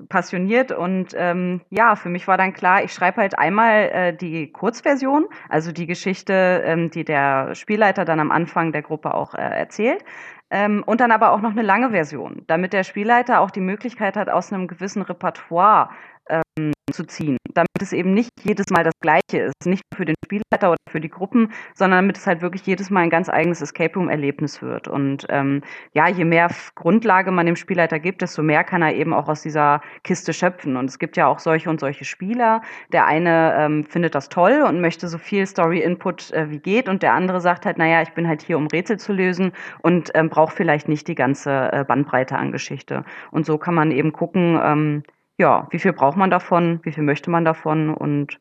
[0.10, 4.52] passioniert und ähm, ja, für mich war dann klar, ich schreibe halt einmal äh, die
[4.52, 9.42] Kurzversion, also die Geschichte, ähm, die der Spielleiter dann am Anfang der Gruppe auch äh,
[9.42, 10.04] erzählt.
[10.50, 14.18] Ähm, und dann aber auch noch eine lange Version, damit der Spielleiter auch die Möglichkeit
[14.18, 15.90] hat, aus einem gewissen Repertoire
[16.30, 20.06] ähm, zu ziehen, damit es eben nicht jedes Mal das Gleiche ist, nicht nur für
[20.06, 23.30] den Spielleiter oder für die Gruppen, sondern damit es halt wirklich jedes Mal ein ganz
[23.30, 24.88] eigenes Escape Room Erlebnis wird.
[24.88, 25.62] Und ähm,
[25.94, 29.42] ja, je mehr Grundlage man dem Spielleiter gibt, desto mehr kann er eben auch aus
[29.42, 30.76] dieser Kiste schöpfen.
[30.76, 32.62] Und es gibt ja auch solche und solche Spieler.
[32.92, 36.90] Der eine ähm, findet das toll und möchte so viel Story Input äh, wie geht,
[36.90, 40.12] und der andere sagt halt, naja, ich bin halt hier, um Rätsel zu lösen und
[40.14, 43.04] ähm, braucht vielleicht nicht die ganze äh, Bandbreite an Geschichte.
[43.32, 45.04] Und so kann man eben gucken, ähm,
[45.42, 48.40] ja, wie viel braucht man davon, wie viel möchte man davon und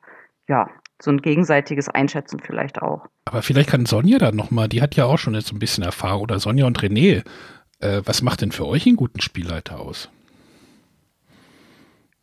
[0.49, 0.69] ja,
[1.01, 3.07] so ein gegenseitiges Einschätzen vielleicht auch.
[3.25, 6.25] Aber vielleicht kann Sonja da nochmal, die hat ja auch schon jetzt ein bisschen Erfahrung,
[6.25, 7.25] oder Sonja und René,
[7.79, 10.11] äh, was macht denn für euch einen guten Spielleiter aus?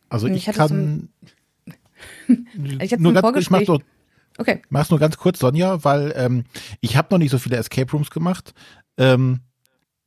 [0.08, 1.08] Also ich, ich kann.
[2.78, 3.80] ich nur ganz, ich mach doch,
[4.38, 4.62] okay.
[4.70, 6.44] mach's nur ganz kurz, Sonja, weil ähm,
[6.80, 8.54] ich habe noch nicht so viele Escape Rooms gemacht.
[8.96, 9.40] Ähm,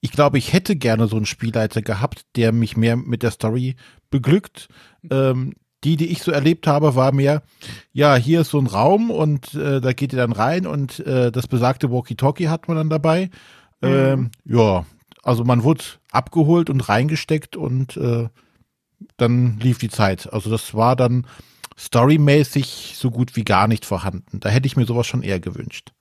[0.01, 3.75] ich glaube, ich hätte gerne so einen Spielleiter gehabt, der mich mehr mit der Story
[4.09, 4.67] beglückt.
[5.09, 7.41] Ähm, die, die ich so erlebt habe, war mehr,
[7.91, 11.31] ja, hier ist so ein Raum und äh, da geht ihr dann rein und äh,
[11.31, 13.31] das besagte Walkie-Talkie hat man dann dabei.
[13.81, 13.87] Mhm.
[13.89, 14.85] Ähm, ja,
[15.23, 18.27] also man wurde abgeholt und reingesteckt und äh,
[19.17, 20.31] dann lief die Zeit.
[20.31, 21.25] Also das war dann
[21.77, 24.39] storymäßig so gut wie gar nicht vorhanden.
[24.39, 25.93] Da hätte ich mir sowas schon eher gewünscht.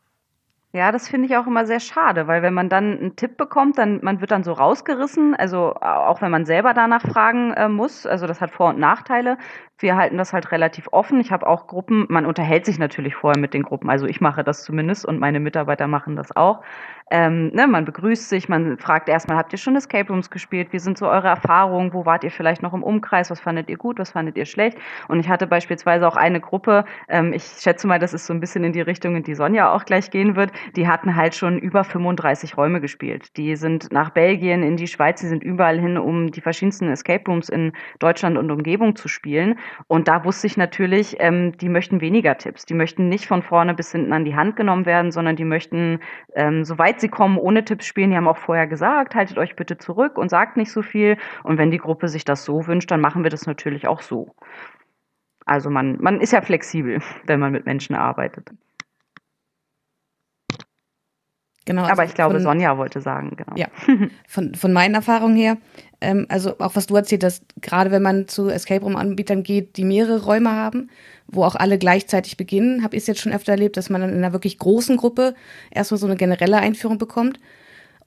[0.72, 3.76] Ja, das finde ich auch immer sehr schade, weil wenn man dann einen Tipp bekommt,
[3.76, 8.06] dann man wird dann so rausgerissen, also auch wenn man selber danach fragen äh, muss,
[8.06, 9.37] also das hat Vor- und Nachteile.
[9.78, 11.18] Wir halten das halt relativ offen.
[11.20, 14.44] Ich habe auch Gruppen, man unterhält sich natürlich vorher mit den Gruppen, also ich mache
[14.44, 16.62] das zumindest und meine Mitarbeiter machen das auch.
[17.11, 20.73] Ähm, ne, man begrüßt sich, man fragt erstmal, habt ihr schon Escape Rooms gespielt?
[20.73, 21.92] Wie sind so eure Erfahrungen?
[21.92, 23.31] Wo wart ihr vielleicht noch im Umkreis?
[23.31, 23.99] Was fandet ihr gut?
[23.99, 24.79] Was fandet ihr schlecht?
[25.09, 28.38] Und ich hatte beispielsweise auch eine Gruppe, ähm, ich schätze mal, das ist so ein
[28.38, 31.59] bisschen in die Richtung, in die Sonja auch gleich gehen wird, die hatten halt schon
[31.59, 33.37] über 35 Räume gespielt.
[33.37, 37.25] Die sind nach Belgien, in die Schweiz, die sind überall hin, um die verschiedensten Escape
[37.27, 39.59] Rooms in Deutschland und Umgebung zu spielen.
[39.88, 42.66] Und da wusste ich natürlich, ähm, die möchten weniger Tipps.
[42.66, 45.99] Die möchten nicht von vorne bis hinten an die Hand genommen werden, sondern die möchten,
[46.37, 48.10] ähm, soweit sie kommen, ohne Tipps spielen.
[48.10, 51.16] Die haben auch vorher gesagt, haltet euch bitte zurück und sagt nicht so viel.
[51.42, 54.34] Und wenn die Gruppe sich das so wünscht, dann machen wir das natürlich auch so.
[55.46, 58.50] Also man, man ist ja flexibel, wenn man mit Menschen arbeitet.
[61.70, 63.56] Genau, also Aber ich glaube, von, Sonja wollte sagen, genau.
[63.56, 63.68] Ja,
[64.26, 65.56] von, von meinen Erfahrungen her,
[66.00, 69.85] ähm, also auch was du erzählt hast, gerade wenn man zu Escape Room-Anbietern geht, die
[69.85, 70.90] mehrere Räume haben,
[71.28, 74.11] wo auch alle gleichzeitig beginnen, habe ich es jetzt schon öfter erlebt, dass man dann
[74.11, 75.37] in einer wirklich großen Gruppe
[75.70, 77.38] erstmal so eine generelle Einführung bekommt.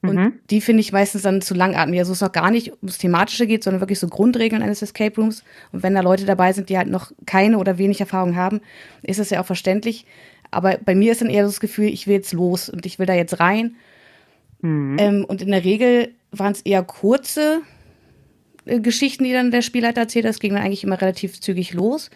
[0.02, 0.34] Und mhm.
[0.50, 2.00] die finde ich meistens dann zu langatmig.
[2.00, 5.46] Also es auch gar nicht ums Thematische geht, sondern wirklich so Grundregeln eines Escape Rooms.
[5.72, 8.60] Und wenn da Leute dabei sind, die halt noch keine oder wenig Erfahrung haben,
[9.04, 10.06] ist es ja auch verständlich.
[10.54, 13.06] Aber bei mir ist dann eher das Gefühl, ich will jetzt los und ich will
[13.06, 13.76] da jetzt rein.
[14.62, 14.98] Mhm.
[15.00, 17.62] Ähm, und in der Regel waren es eher kurze
[18.66, 20.26] äh, Geschichten, die dann der Spielleiter erzählt.
[20.26, 22.10] Das ging dann eigentlich immer relativ zügig los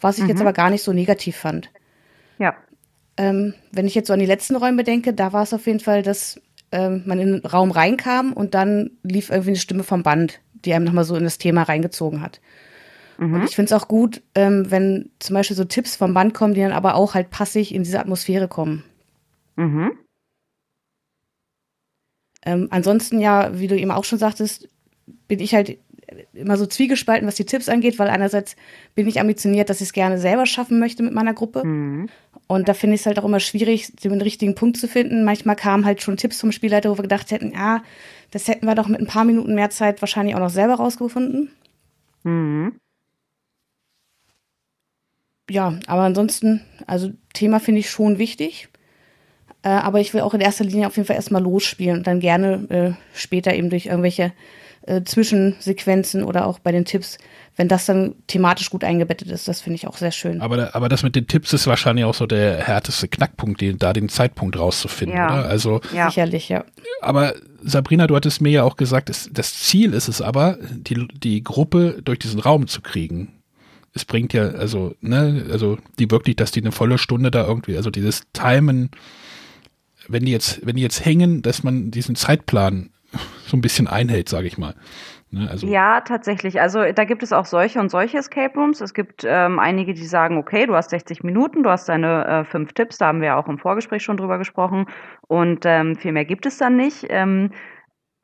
[0.00, 0.30] was ich mhm.
[0.30, 1.70] jetzt aber gar nicht so negativ fand.
[2.38, 2.56] Ja.
[3.16, 5.80] Ähm, wenn ich jetzt so an die letzten Räume denke, da war es auf jeden
[5.80, 10.02] Fall, dass ähm, man in den Raum reinkam und dann lief irgendwie eine Stimme vom
[10.02, 12.40] Band, die einem nochmal so in das Thema reingezogen hat.
[13.18, 13.34] Mhm.
[13.34, 16.54] Und ich finde es auch gut, ähm, wenn zum Beispiel so Tipps vom Band kommen,
[16.54, 18.84] die dann aber auch halt passig in diese Atmosphäre kommen.
[19.56, 19.92] Mhm.
[22.44, 24.68] Ähm, ansonsten ja, wie du eben auch schon sagtest,
[25.26, 25.78] bin ich halt
[26.32, 28.56] immer so zwiegespalten, was die Tipps angeht, weil einerseits
[28.94, 31.66] bin ich ambitioniert, dass ich es gerne selber schaffen möchte mit meiner Gruppe.
[31.66, 32.08] Mhm.
[32.46, 35.24] Und da finde ich es halt auch immer schwierig, den richtigen Punkt zu finden.
[35.24, 37.82] Manchmal kamen halt schon Tipps vom Spielleiter, wo wir gedacht hätten, ja,
[38.30, 41.50] das hätten wir doch mit ein paar Minuten mehr Zeit wahrscheinlich auch noch selber rausgefunden.
[42.22, 42.76] Mhm.
[45.50, 48.68] Ja, aber ansonsten, also Thema finde ich schon wichtig.
[49.62, 52.20] Äh, aber ich will auch in erster Linie auf jeden Fall erstmal losspielen und dann
[52.20, 54.32] gerne äh, später eben durch irgendwelche
[54.86, 57.18] äh, Zwischensequenzen oder auch bei den Tipps,
[57.56, 60.40] wenn das dann thematisch gut eingebettet ist, das finde ich auch sehr schön.
[60.40, 63.92] Aber, aber das mit den Tipps ist wahrscheinlich auch so der härteste Knackpunkt, den, da
[63.92, 65.26] den Zeitpunkt rauszufinden, ja.
[65.26, 65.48] oder?
[65.48, 66.08] Also, ja.
[66.08, 66.64] Sicherlich, ja.
[67.02, 71.08] Aber Sabrina, du hattest mir ja auch gesagt, es, das Ziel ist es aber, die,
[71.08, 73.37] die Gruppe durch diesen Raum zu kriegen.
[73.98, 77.76] Es bringt ja, also, ne, also die wirklich, dass die eine volle Stunde da irgendwie,
[77.76, 78.90] also dieses Timen,
[80.06, 82.90] wenn die jetzt, wenn die jetzt hängen, dass man diesen Zeitplan
[83.46, 84.74] so ein bisschen einhält, sage ich mal.
[85.32, 86.60] Ne, also ja, tatsächlich.
[86.60, 88.80] Also da gibt es auch solche und solche Escape Rooms.
[88.80, 92.44] Es gibt ähm, einige, die sagen, okay, du hast 60 Minuten, du hast deine äh,
[92.44, 94.86] fünf Tipps, da haben wir auch im Vorgespräch schon drüber gesprochen.
[95.26, 97.04] Und ähm, viel mehr gibt es dann nicht.
[97.08, 97.50] Ähm,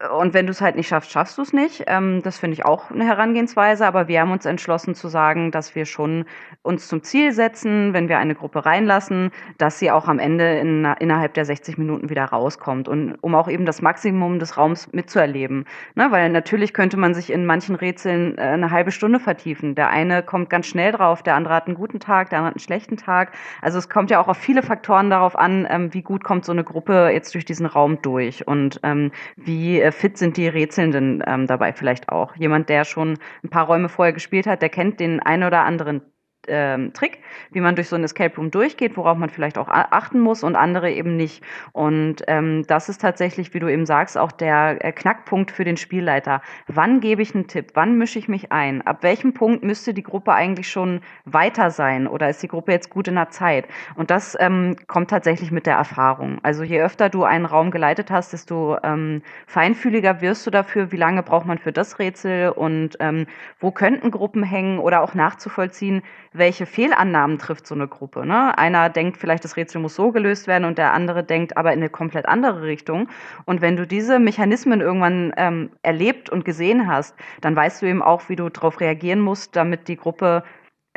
[0.00, 1.84] und wenn du es halt nicht schaffst, schaffst du es nicht.
[1.86, 5.76] Ähm, das finde ich auch eine Herangehensweise, aber wir haben uns entschlossen zu sagen, dass
[5.76, 6.24] wir schon
[6.62, 10.84] uns zum Ziel setzen, wenn wir eine Gruppe reinlassen, dass sie auch am Ende in,
[10.98, 15.64] innerhalb der 60 Minuten wieder rauskommt und um auch eben das Maximum des Raums mitzuerleben.
[15.94, 16.10] Ne?
[16.10, 19.76] Weil natürlich könnte man sich in manchen Rätseln äh, eine halbe Stunde vertiefen.
[19.76, 22.56] Der eine kommt ganz schnell drauf, der andere hat einen guten Tag, der andere hat
[22.56, 23.32] einen schlechten Tag.
[23.62, 26.50] Also es kommt ja auch auf viele Faktoren darauf an, ähm, wie gut kommt so
[26.50, 31.46] eine Gruppe jetzt durch diesen Raum durch und ähm, wie fit sind die Rätselnden ähm,
[31.46, 32.36] dabei vielleicht auch.
[32.36, 36.02] Jemand, der schon ein paar Räume vorher gespielt hat, der kennt den einen oder anderen
[36.48, 40.20] ähm, Trick, wie man durch so ein Escape Room durchgeht, worauf man vielleicht auch achten
[40.20, 41.42] muss und andere eben nicht.
[41.72, 45.76] Und ähm, das ist tatsächlich, wie du eben sagst, auch der äh, Knackpunkt für den
[45.76, 46.42] Spielleiter.
[46.66, 47.72] Wann gebe ich einen Tipp?
[47.74, 48.86] Wann mische ich mich ein?
[48.86, 52.06] Ab welchem Punkt müsste die Gruppe eigentlich schon weiter sein?
[52.06, 53.66] Oder ist die Gruppe jetzt gut in der Zeit?
[53.94, 56.38] Und das ähm, kommt tatsächlich mit der Erfahrung.
[56.42, 60.96] Also je öfter du einen Raum geleitet hast, desto ähm, feinfühliger wirst du dafür, wie
[60.96, 63.26] lange braucht man für das Rätsel und ähm,
[63.60, 66.02] wo könnten Gruppen hängen oder auch nachzuvollziehen,
[66.34, 68.26] welche Fehlannahmen trifft so eine Gruppe.
[68.26, 68.58] Ne?
[68.58, 71.78] Einer denkt vielleicht, das Rätsel muss so gelöst werden und der andere denkt aber in
[71.78, 73.08] eine komplett andere Richtung.
[73.44, 78.02] Und wenn du diese Mechanismen irgendwann ähm, erlebt und gesehen hast, dann weißt du eben
[78.02, 80.42] auch, wie du darauf reagieren musst, damit die Gruppe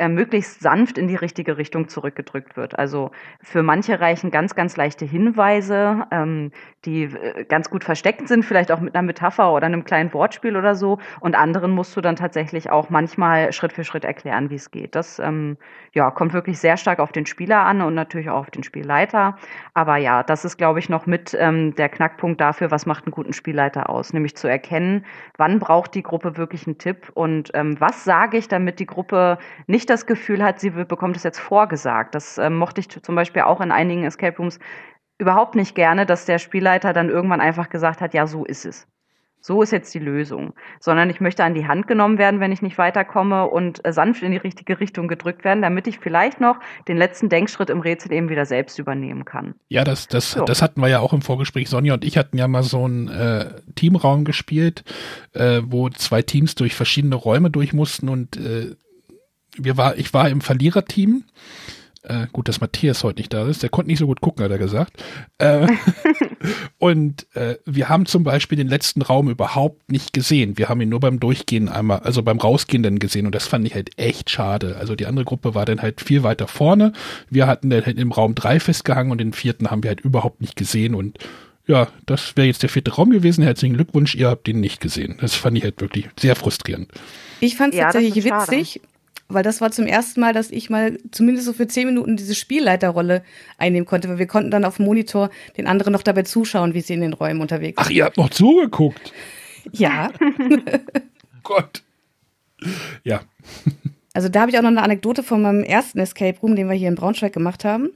[0.06, 2.78] möglichst sanft in die richtige Richtung zurückgedrückt wird.
[2.78, 3.10] Also
[3.42, 6.52] für manche reichen ganz, ganz leichte Hinweise, ähm,
[6.84, 10.56] die äh, ganz gut versteckt sind, vielleicht auch mit einer Metapher oder einem kleinen Wortspiel
[10.56, 10.98] oder so.
[11.18, 14.94] Und anderen musst du dann tatsächlich auch manchmal Schritt für Schritt erklären, wie es geht.
[14.94, 15.56] Das ähm,
[15.92, 19.36] ja, kommt wirklich sehr stark auf den Spieler an und natürlich auch auf den Spielleiter.
[19.74, 23.12] Aber ja, das ist, glaube ich, noch mit ähm, der Knackpunkt dafür, was macht einen
[23.12, 25.04] guten Spielleiter aus, nämlich zu erkennen,
[25.36, 29.38] wann braucht die Gruppe wirklich einen Tipp und ähm, was sage ich, damit die Gruppe
[29.66, 32.14] nicht das Gefühl hat, sie bekommt es jetzt vorgesagt.
[32.14, 34.58] Das äh, mochte ich zum Beispiel auch in einigen Escape Rooms
[35.18, 38.86] überhaupt nicht gerne, dass der Spielleiter dann irgendwann einfach gesagt hat, ja, so ist es.
[39.40, 40.52] So ist jetzt die Lösung.
[40.80, 44.22] Sondern ich möchte an die Hand genommen werden, wenn ich nicht weiterkomme und äh, sanft
[44.22, 48.12] in die richtige Richtung gedrückt werden, damit ich vielleicht noch den letzten Denkschritt im Rätsel
[48.12, 49.54] eben wieder selbst übernehmen kann.
[49.68, 50.44] Ja, das, das, so.
[50.44, 51.68] das hatten wir ja auch im Vorgespräch.
[51.68, 54.82] Sonja und ich hatten ja mal so einen äh, Teamraum gespielt,
[55.34, 58.74] äh, wo zwei Teams durch verschiedene Räume durch mussten und äh,
[59.58, 61.24] wir war, ich war im Verliererteam.
[62.04, 63.62] Äh, gut, dass Matthias heute nicht da ist.
[63.62, 65.02] Der konnte nicht so gut gucken, hat er gesagt.
[65.38, 65.66] Äh,
[66.78, 70.56] und äh, wir haben zum Beispiel den letzten Raum überhaupt nicht gesehen.
[70.56, 73.26] Wir haben ihn nur beim Durchgehen einmal, also beim Rausgehen dann gesehen.
[73.26, 74.76] Und das fand ich halt echt schade.
[74.78, 76.92] Also die andere Gruppe war dann halt viel weiter vorne.
[77.30, 80.40] Wir hatten dann halt im Raum drei festgehangen und den vierten haben wir halt überhaupt
[80.40, 80.94] nicht gesehen.
[80.94, 81.18] Und
[81.66, 83.44] ja, das wäre jetzt der vierte Raum gewesen.
[83.44, 85.18] Herzlichen Glückwunsch, ihr habt den nicht gesehen.
[85.20, 86.90] Das fand ich halt wirklich sehr frustrierend.
[87.40, 88.80] Ich fand es ja, tatsächlich witzig,
[89.28, 92.34] weil das war zum ersten Mal, dass ich mal zumindest so für zehn Minuten diese
[92.34, 93.22] Spielleiterrolle
[93.58, 96.80] einnehmen konnte, weil wir konnten dann auf dem Monitor den anderen noch dabei zuschauen, wie
[96.80, 97.86] sie in den Räumen unterwegs sind.
[97.86, 99.12] Ach, ihr habt noch zugeguckt?
[99.72, 100.10] Ja.
[101.42, 101.82] Gott.
[103.04, 103.20] Ja.
[104.14, 106.74] Also da habe ich auch noch eine Anekdote von meinem ersten Escape Room, den wir
[106.74, 107.90] hier in Braunschweig gemacht haben.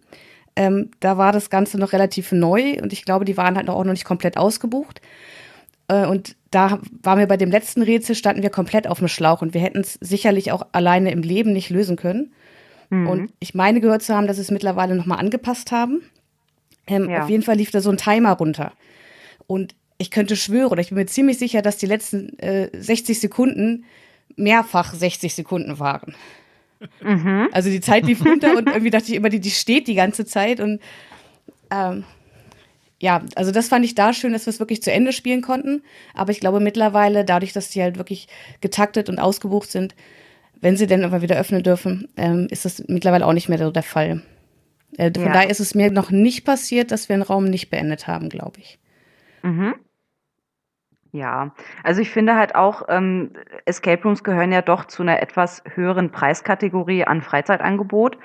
[0.54, 3.82] Ähm, da war das Ganze noch relativ neu und ich glaube, die waren halt auch
[3.82, 5.00] noch nicht komplett ausgebucht.
[5.88, 9.42] Äh, und da waren wir bei dem letzten Rätsel, standen wir komplett auf dem Schlauch
[9.42, 12.32] und wir hätten es sicherlich auch alleine im Leben nicht lösen können.
[12.90, 13.08] Mhm.
[13.08, 16.02] Und ich meine gehört zu haben, dass sie es mittlerweile nochmal angepasst haben.
[16.86, 17.22] Ähm, ja.
[17.22, 18.72] Auf jeden Fall lief da so ein Timer runter.
[19.46, 23.18] Und ich könnte schwören, oder ich bin mir ziemlich sicher, dass die letzten äh, 60
[23.18, 23.84] Sekunden
[24.36, 26.14] mehrfach 60 Sekunden waren.
[27.02, 27.48] Mhm.
[27.52, 30.26] Also die Zeit lief runter und irgendwie dachte ich immer, die, die steht die ganze
[30.26, 30.80] Zeit und
[31.70, 32.04] ähm,
[33.02, 35.82] ja, also das fand ich da schön, dass wir es wirklich zu Ende spielen konnten.
[36.14, 38.28] Aber ich glaube mittlerweile, dadurch, dass die halt wirklich
[38.60, 39.96] getaktet und ausgebucht sind,
[40.60, 43.72] wenn sie denn aber wieder öffnen dürfen, ähm, ist das mittlerweile auch nicht mehr so
[43.72, 44.22] der Fall.
[44.98, 45.32] Äh, von ja.
[45.32, 48.60] daher ist es mir noch nicht passiert, dass wir einen Raum nicht beendet haben, glaube
[48.60, 48.78] ich.
[49.42, 49.74] Mhm.
[51.10, 53.32] Ja, also ich finde halt auch, ähm,
[53.64, 58.16] Escape Rooms gehören ja doch zu einer etwas höheren Preiskategorie an Freizeitangebot.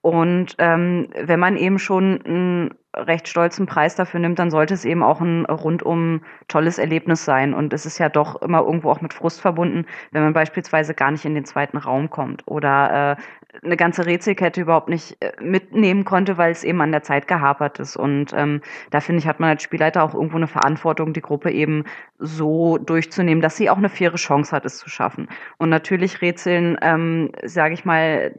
[0.00, 4.84] Und ähm, wenn man eben schon ein recht stolzen Preis dafür nimmt, dann sollte es
[4.84, 7.54] eben auch ein rundum tolles Erlebnis sein.
[7.54, 11.10] Und es ist ja doch immer irgendwo auch mit Frust verbunden, wenn man beispielsweise gar
[11.10, 13.22] nicht in den zweiten Raum kommt oder äh,
[13.62, 17.78] eine ganze Rätselkette überhaupt nicht äh, mitnehmen konnte, weil es eben an der Zeit gehapert
[17.78, 17.96] ist.
[17.96, 21.50] Und ähm, da finde ich, hat man als Spielleiter auch irgendwo eine Verantwortung, die Gruppe
[21.50, 21.84] eben
[22.18, 25.28] so durchzunehmen, dass sie auch eine faire Chance hat, es zu schaffen.
[25.58, 28.34] Und natürlich Rätseln, ähm, sage ich mal,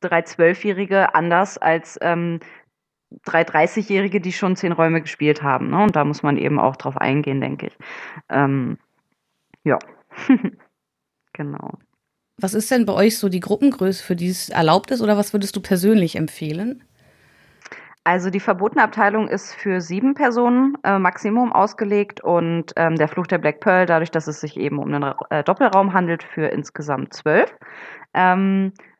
[0.00, 2.40] drei Zwölfjährige anders als ähm,
[3.24, 5.70] drei 30-Jährige, die schon zehn Räume gespielt haben.
[5.70, 5.82] Ne?
[5.82, 7.78] Und da muss man eben auch drauf eingehen, denke ich.
[8.28, 8.78] Ähm,
[9.64, 9.78] ja,
[11.32, 11.78] genau.
[12.40, 15.32] Was ist denn bei euch so die Gruppengröße, für die es erlaubt ist, oder was
[15.32, 16.84] würdest du persönlich empfehlen?
[18.04, 23.26] Also die verbotene Abteilung ist für sieben Personen äh, Maximum ausgelegt und ähm, der Fluch
[23.26, 27.12] der Black Pearl, dadurch, dass es sich eben um einen äh, Doppelraum handelt, für insgesamt
[27.12, 27.52] zwölf.
[28.14, 28.97] Ähm, äh,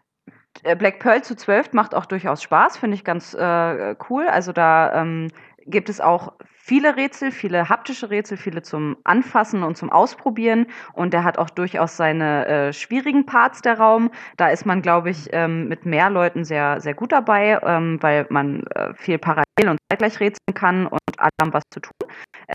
[0.62, 4.26] Black Pearl zu zwölf macht auch durchaus Spaß, finde ich ganz äh, cool.
[4.28, 5.28] Also da ähm,
[5.68, 6.32] gibt es auch
[6.68, 10.66] viele Rätsel, viele haptische Rätsel, viele zum Anfassen und zum Ausprobieren.
[10.92, 14.10] Und der hat auch durchaus seine äh, schwierigen Parts, der Raum.
[14.36, 18.26] Da ist man, glaube ich, ähm, mit mehr Leuten sehr, sehr gut dabei, ähm, weil
[18.28, 22.08] man äh, viel parallel und zeitgleich rätseln kann und alle haben was zu tun.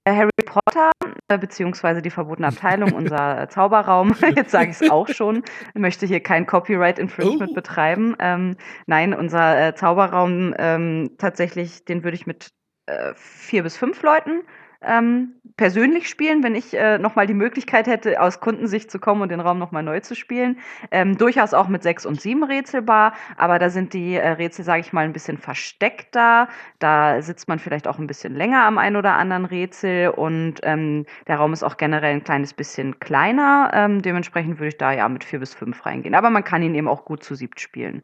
[0.06, 0.91] Äh, Harry Potter,
[1.28, 6.21] äh, beziehungsweise die verbotene Abteilung, unser Zauberraum, jetzt sage ich es auch schon, möchte hier
[6.21, 7.56] kein Copyright Infringement oh.
[7.56, 8.15] betreiben.
[8.19, 12.52] Ähm, nein, unser äh, Zauberraum ähm, tatsächlich, den würde ich mit
[12.86, 14.43] äh, vier bis fünf Leuten
[14.86, 19.30] ähm, persönlich spielen, wenn ich äh, nochmal die Möglichkeit hätte, aus Kundensicht zu kommen und
[19.30, 20.60] den Raum nochmal neu zu spielen.
[20.91, 24.82] Ähm, durchaus auch mit sechs und sieben rätselbar, aber da sind die äh, Rätsel, sage
[24.82, 26.48] ich mal, ein bisschen versteckter.
[26.80, 31.06] Da sitzt man vielleicht auch ein bisschen länger am einen oder anderen Rätsel und ähm,
[31.28, 33.72] der Raum ist auch generell ein kleines bisschen kleiner.
[33.74, 36.15] Ähm, dementsprechend würde ich da ja mit vier bis fünf reingehen.
[36.15, 38.02] Aber man kann ihn eben auch gut zu siebt spielen.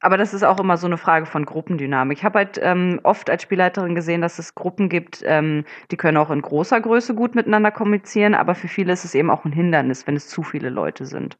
[0.00, 2.18] Aber das ist auch immer so eine Frage von Gruppendynamik.
[2.18, 6.16] Ich habe halt ähm, oft als Spielleiterin gesehen, dass es Gruppen gibt, ähm, die können
[6.16, 9.52] auch in großer Größe gut miteinander kommunizieren, aber für viele ist es eben auch ein
[9.52, 11.36] Hindernis, wenn es zu viele Leute sind.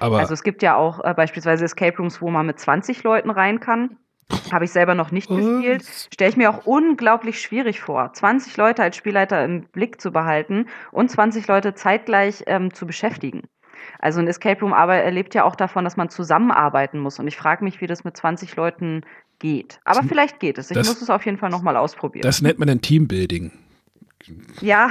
[0.00, 3.30] Aber also es gibt ja auch äh, beispielsweise Escape Rooms, wo man mit 20 Leuten
[3.30, 3.96] rein kann.
[4.52, 5.84] Habe ich selber noch nicht gespielt.
[6.12, 10.66] Stelle ich mir auch unglaublich schwierig vor, 20 Leute als Spielleiter im Blick zu behalten
[10.92, 13.44] und 20 Leute zeitgleich ähm, zu beschäftigen.
[13.98, 17.18] Also ein Escape Room aber erlebt ja auch davon, dass man zusammenarbeiten muss.
[17.18, 19.02] Und ich frage mich, wie das mit 20 Leuten
[19.38, 19.80] geht.
[19.84, 20.70] Aber vielleicht geht es.
[20.70, 22.22] Ich das, muss es auf jeden Fall nochmal ausprobieren.
[22.22, 23.52] Das nennt man ein Teambuilding.
[24.60, 24.90] Ja.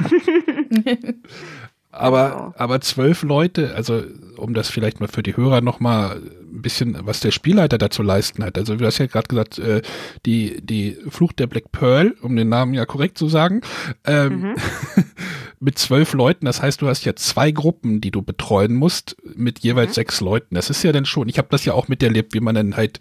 [1.92, 2.54] aber, genau.
[2.58, 4.04] aber zwölf Leute, also
[4.38, 6.22] um das vielleicht mal für die Hörer nochmal
[6.58, 8.58] ein bisschen, was der Spielleiter dazu leisten hat.
[8.58, 9.82] Also du hast ja gerade gesagt, äh,
[10.26, 13.62] die, die Flucht der Black Pearl, um den Namen ja korrekt zu sagen,
[14.06, 14.56] ähm, mhm.
[15.60, 19.60] mit zwölf Leuten, das heißt, du hast ja zwei Gruppen, die du betreuen musst, mit
[19.60, 19.94] jeweils mhm.
[19.94, 20.56] sechs Leuten.
[20.56, 23.00] Das ist ja dann schon, ich habe das ja auch miterlebt, wie man dann halt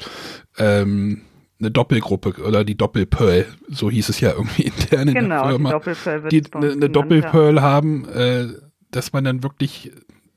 [0.59, 1.23] ähm,
[1.59, 6.29] eine Doppelgruppe oder die Doppelpearl, so hieß es ja irgendwie intern in genau, der Firma,
[6.31, 8.49] die, die eine, eine Doppelpearl haben, äh,
[8.91, 9.93] dass man dann wirklich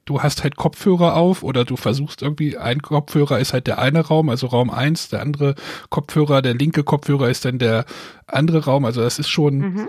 [0.09, 3.99] du hast halt Kopfhörer auf oder du versuchst irgendwie, ein Kopfhörer ist halt der eine
[3.99, 5.53] Raum, also Raum eins, der andere
[5.89, 7.85] Kopfhörer, der linke Kopfhörer ist dann der
[8.25, 8.85] andere Raum.
[8.85, 9.87] Also das ist schon, mhm.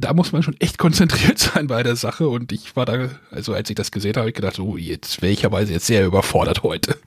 [0.00, 2.28] Da muss man schon echt konzentriert sein bei der Sache.
[2.28, 5.22] Und ich war da, also als ich das gesehen habe, habe ich gedacht, oh, jetzt
[5.22, 6.96] wäre ich aber jetzt sehr überfordert heute.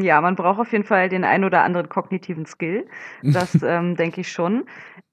[0.00, 2.86] Ja, man braucht auf jeden Fall den ein oder anderen kognitiven Skill.
[3.22, 4.64] Das ähm, denke ich schon.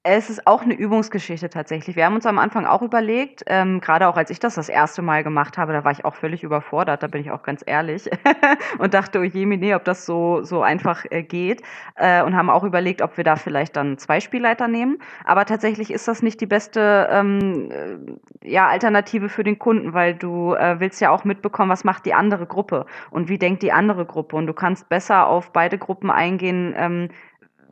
[0.06, 1.96] Es ist auch eine Übungsgeschichte tatsächlich.
[1.96, 5.02] Wir haben uns am Anfang auch überlegt, ähm, gerade auch als ich das das erste
[5.02, 8.10] Mal gemacht habe, da war ich auch völlig überfordert, da bin ich auch ganz ehrlich
[8.80, 11.62] und dachte, oh je, nee, ob das so, so einfach äh, geht
[11.96, 14.98] äh, und haben auch überlegt, ob wir da vielleicht dann zwei Spielleiter nehmen.
[15.24, 20.16] Aber tatsächlich ist das nicht die beste ähm, äh, ja, Alternative für den Kunden, weil
[20.16, 23.72] du äh, willst ja auch mitbekommen, was macht die andere Gruppe und wie denkt die
[23.72, 27.08] andere Gruppe und du kannst besser auf beide Gruppen eingehen, ähm,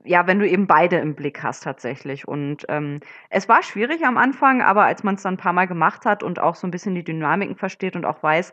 [0.04, 2.28] ja, wenn du eben beide im Blick hast tatsächlich.
[2.28, 5.68] Und ähm, es war schwierig am Anfang, aber als man es dann ein paar Mal
[5.68, 8.52] gemacht hat und auch so ein bisschen die Dynamiken versteht und auch weiß,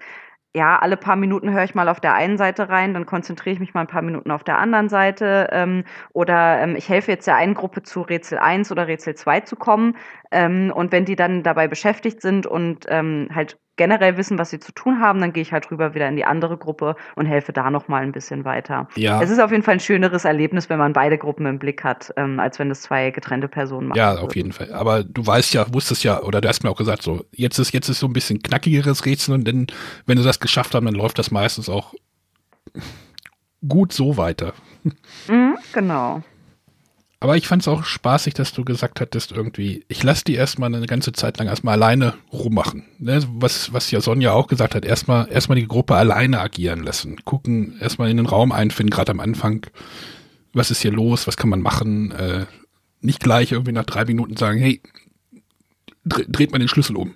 [0.55, 3.61] ja, alle paar Minuten höre ich mal auf der einen Seite rein, dann konzentriere ich
[3.61, 5.49] mich mal ein paar Minuten auf der anderen Seite.
[5.53, 9.41] Ähm, oder ähm, ich helfe jetzt der einen Gruppe zu Rätsel 1 oder Rätsel 2
[9.41, 9.97] zu kommen.
[10.31, 14.59] Ähm, und wenn die dann dabei beschäftigt sind und ähm, halt generell wissen, was sie
[14.59, 17.53] zu tun haben, dann gehe ich halt rüber wieder in die andere Gruppe und helfe
[17.53, 18.89] da noch mal ein bisschen weiter.
[18.97, 19.23] Ja.
[19.23, 22.13] Es ist auf jeden Fall ein schöneres Erlebnis, wenn man beide Gruppen im Blick hat,
[22.17, 23.99] ähm, als wenn es zwei getrennte Personen machen.
[23.99, 24.73] Ja, auf jeden Fall.
[24.73, 27.73] Aber du weißt ja, wusstest ja, oder du hast mir auch gesagt, so jetzt ist
[27.73, 29.69] jetzt ist so ein bisschen knackigeres Rätsel und dann,
[30.07, 31.95] wenn du das geschafft hast, dann läuft das meistens auch
[33.67, 34.53] gut so weiter.
[35.29, 36.23] Mhm, genau.
[37.21, 40.73] Aber ich fand es auch spaßig, dass du gesagt hattest, irgendwie, ich lasse die erstmal
[40.73, 42.85] eine ganze Zeit lang erstmal alleine rummachen.
[42.99, 43.21] Ne?
[43.29, 47.17] Was, was ja Sonja auch gesagt hat, erstmal erstmal die Gruppe alleine agieren lassen.
[47.25, 49.67] Gucken, erstmal in den Raum einfinden, gerade am Anfang,
[50.53, 52.13] was ist hier los, was kann man machen.
[52.13, 52.47] Äh,
[53.01, 54.81] nicht gleich irgendwie nach drei Minuten sagen, hey,
[56.05, 57.15] dreht mal den Schlüssel um.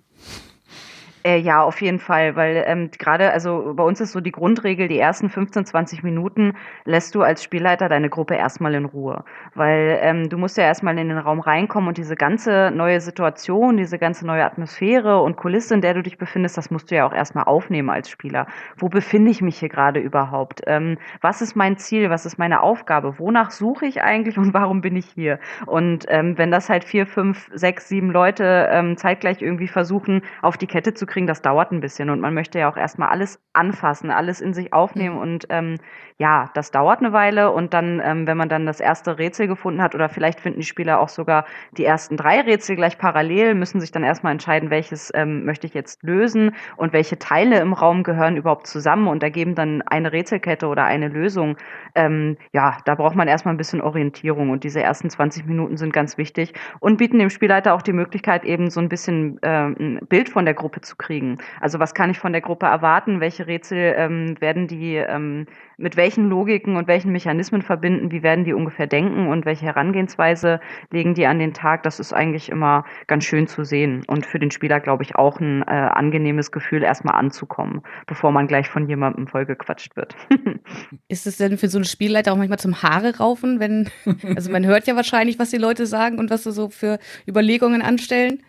[1.25, 4.89] Äh, ja, auf jeden Fall, weil ähm, gerade, also bei uns ist so die Grundregel,
[4.89, 6.55] die ersten 15, 20 Minuten
[6.85, 9.25] lässt du als Spielleiter deine Gruppe erstmal in Ruhe.
[9.55, 13.77] Weil ähm, du musst ja erstmal in den Raum reinkommen und diese ganze neue Situation,
[13.77, 17.07] diese ganze neue Atmosphäre und Kulisse, in der du dich befindest, das musst du ja
[17.07, 18.49] auch erstmal aufnehmen als Spieler.
[18.77, 20.63] Wo befinde ich mich hier gerade überhaupt?
[20.67, 22.11] Ähm, was ist mein Ziel?
[22.11, 23.21] Was ist meine Aufgabe?
[23.21, 25.39] Wonach suche ich eigentlich und warum bin ich hier?
[25.67, 30.57] Und ähm, wenn das halt vier, fünf, sechs, sieben Leute ähm, zeitgleich irgendwie versuchen, auf
[30.57, 32.11] die Kette zu kriegen, das dauert ein bisschen.
[32.11, 35.19] Und man möchte ja auch erstmal alles anfassen, alles in sich aufnehmen.
[35.19, 35.77] Und ähm,
[36.19, 37.53] ja, das dauert eine Weile.
[37.53, 40.67] Und dann, ähm, wenn man dann das erste Rätsel gefunden hat oder vielleicht finden die
[40.67, 41.45] Spieler auch sogar
[41.77, 45.75] die ersten drei Rätsel gleich parallel, müssen sich dann erstmal entscheiden, welches ähm, möchte ich
[45.75, 49.07] jetzt lösen und welche Teile im Raum gehören überhaupt zusammen.
[49.07, 51.57] Und ergeben dann eine Rätselkette oder eine Lösung.
[51.95, 54.51] Ähm, ja, da braucht man erstmal ein bisschen Orientierung.
[54.51, 58.45] Und diese ersten 20 Minuten sind ganz wichtig und bieten dem Spielleiter auch die Möglichkeit,
[58.45, 61.39] eben so ein bisschen äh, ein Bild von der Gruppe zu kriegen.
[61.61, 63.21] Also was kann ich von der Gruppe erwarten?
[63.21, 68.45] Welche Rätsel ähm, werden die ähm, mit welchen Logiken und welchen Mechanismen verbinden, wie werden
[68.45, 70.61] die ungefähr denken und welche Herangehensweise
[70.91, 74.39] legen die an den Tag, das ist eigentlich immer ganz schön zu sehen und für
[74.39, 78.89] den Spieler, glaube ich, auch ein äh, angenehmes Gefühl, erstmal anzukommen, bevor man gleich von
[78.89, 80.15] jemandem vollgequatscht wird.
[81.09, 83.91] ist es denn für so einen Spielleiter auch manchmal zum Haare raufen, wenn,
[84.37, 87.83] also man hört ja wahrscheinlich, was die Leute sagen und was sie so für Überlegungen
[87.83, 88.43] anstellen?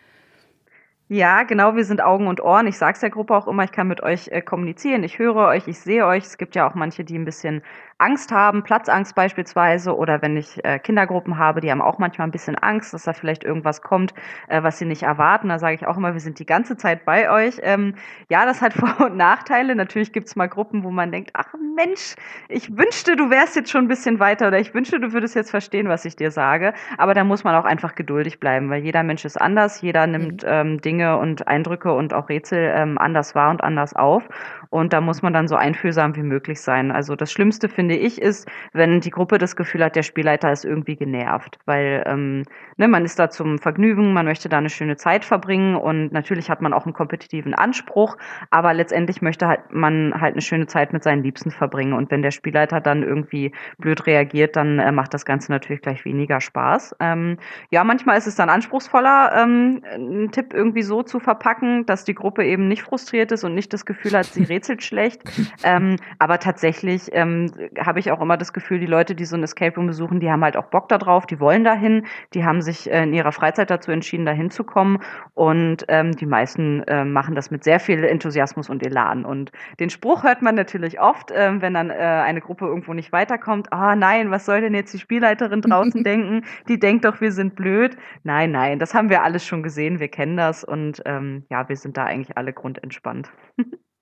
[1.13, 2.65] Ja, genau, wir sind Augen und Ohren.
[2.65, 5.35] Ich sage es der Gruppe auch immer, ich kann mit euch äh, kommunizieren, ich höre
[5.35, 6.23] euch, ich sehe euch.
[6.23, 7.61] Es gibt ja auch manche, die ein bisschen
[7.97, 12.31] Angst haben, Platzangst beispielsweise, oder wenn ich äh, Kindergruppen habe, die haben auch manchmal ein
[12.31, 14.13] bisschen Angst, dass da vielleicht irgendwas kommt,
[14.47, 15.49] äh, was sie nicht erwarten.
[15.49, 17.59] Da sage ich auch immer, wir sind die ganze Zeit bei euch.
[17.61, 17.95] Ähm,
[18.29, 19.75] ja, das hat Vor- und Nachteile.
[19.75, 22.15] Natürlich gibt es mal Gruppen, wo man denkt, ach Mensch,
[22.49, 25.51] ich wünschte, du wärst jetzt schon ein bisschen weiter oder ich wünschte, du würdest jetzt
[25.51, 26.73] verstehen, was ich dir sage.
[26.97, 30.43] Aber da muss man auch einfach geduldig bleiben, weil jeder Mensch ist anders, jeder nimmt
[30.43, 30.49] mhm.
[30.49, 34.29] ähm, Dinge Dinge und Eindrücke und auch Rätsel ähm, anders wahr und anders auf.
[34.73, 36.91] Und da muss man dann so einfühlsam wie möglich sein.
[36.91, 40.65] Also das Schlimmste finde ich ist, wenn die Gruppe das Gefühl hat, der Spielleiter ist
[40.65, 42.41] irgendwie genervt, weil ähm,
[42.77, 46.49] ne, man ist da zum Vergnügen, man möchte da eine schöne Zeit verbringen und natürlich
[46.49, 48.17] hat man auch einen kompetitiven Anspruch,
[48.49, 51.93] aber letztendlich möchte halt man halt eine schöne Zeit mit seinen Liebsten verbringen.
[51.93, 56.03] Und wenn der Spielleiter dann irgendwie blöd reagiert, dann äh, macht das Ganze natürlich gleich
[56.03, 56.95] weniger Spaß.
[56.99, 57.37] Ähm,
[57.69, 62.15] ja, manchmal ist es dann anspruchsvoller, ähm, einen Tipp irgendwie so zu verpacken, dass die
[62.15, 65.23] Gruppe eben nicht frustriert ist und nicht das Gefühl hat, sie gerätselt schlecht.
[65.65, 67.49] Ähm, aber tatsächlich ähm,
[67.79, 70.29] habe ich auch immer das Gefühl, die Leute, die so ein Escape Room besuchen, die
[70.29, 73.69] haben halt auch Bock darauf, die wollen dahin, die haben sich äh, in ihrer Freizeit
[73.69, 74.99] dazu entschieden, dahin zu kommen.
[75.35, 79.23] Und ähm, die meisten äh, machen das mit sehr viel Enthusiasmus und Elan.
[79.23, 83.13] Und den Spruch hört man natürlich oft, äh, wenn dann äh, eine Gruppe irgendwo nicht
[83.13, 83.71] weiterkommt.
[83.71, 86.43] Ah oh, nein, was soll denn jetzt die Spielleiterin draußen denken?
[86.67, 87.95] Die denkt doch, wir sind blöd.
[88.23, 91.77] Nein, nein, das haben wir alles schon gesehen, wir kennen das und ähm, ja, wir
[91.77, 93.31] sind da eigentlich alle grundentspannt.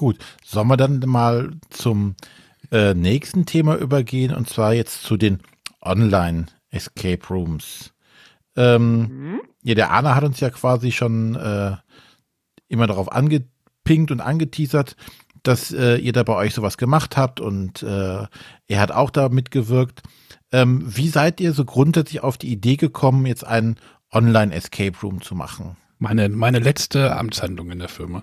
[0.00, 2.14] Gut, sollen wir dann mal zum
[2.72, 5.40] äh, nächsten Thema übergehen und zwar jetzt zu den
[5.82, 7.92] Online-Escape Rooms.
[8.56, 9.40] Ähm, mhm.
[9.62, 11.76] Ja, der Arne hat uns ja quasi schon äh,
[12.68, 14.96] immer darauf angepinkt und angeteasert,
[15.42, 18.24] dass äh, ihr da bei euch sowas gemacht habt und äh,
[18.68, 20.00] er hat auch da mitgewirkt.
[20.50, 23.76] Ähm, wie seid ihr so grundsätzlich auf die Idee gekommen, jetzt einen
[24.10, 25.76] Online-Escape Room zu machen?
[25.98, 28.22] Meine, meine letzte Amtshandlung in der Firma.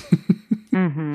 [0.78, 1.14] Mhm.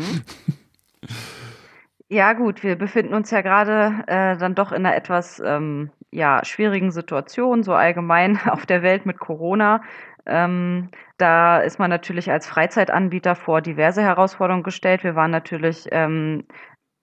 [2.09, 6.43] Ja, gut, wir befinden uns ja gerade äh, dann doch in einer etwas ähm, ja,
[6.45, 9.81] schwierigen Situation, so allgemein auf der Welt mit Corona.
[10.25, 15.03] Ähm, da ist man natürlich als Freizeitanbieter vor diverse Herausforderungen gestellt.
[15.03, 16.45] Wir waren natürlich ähm,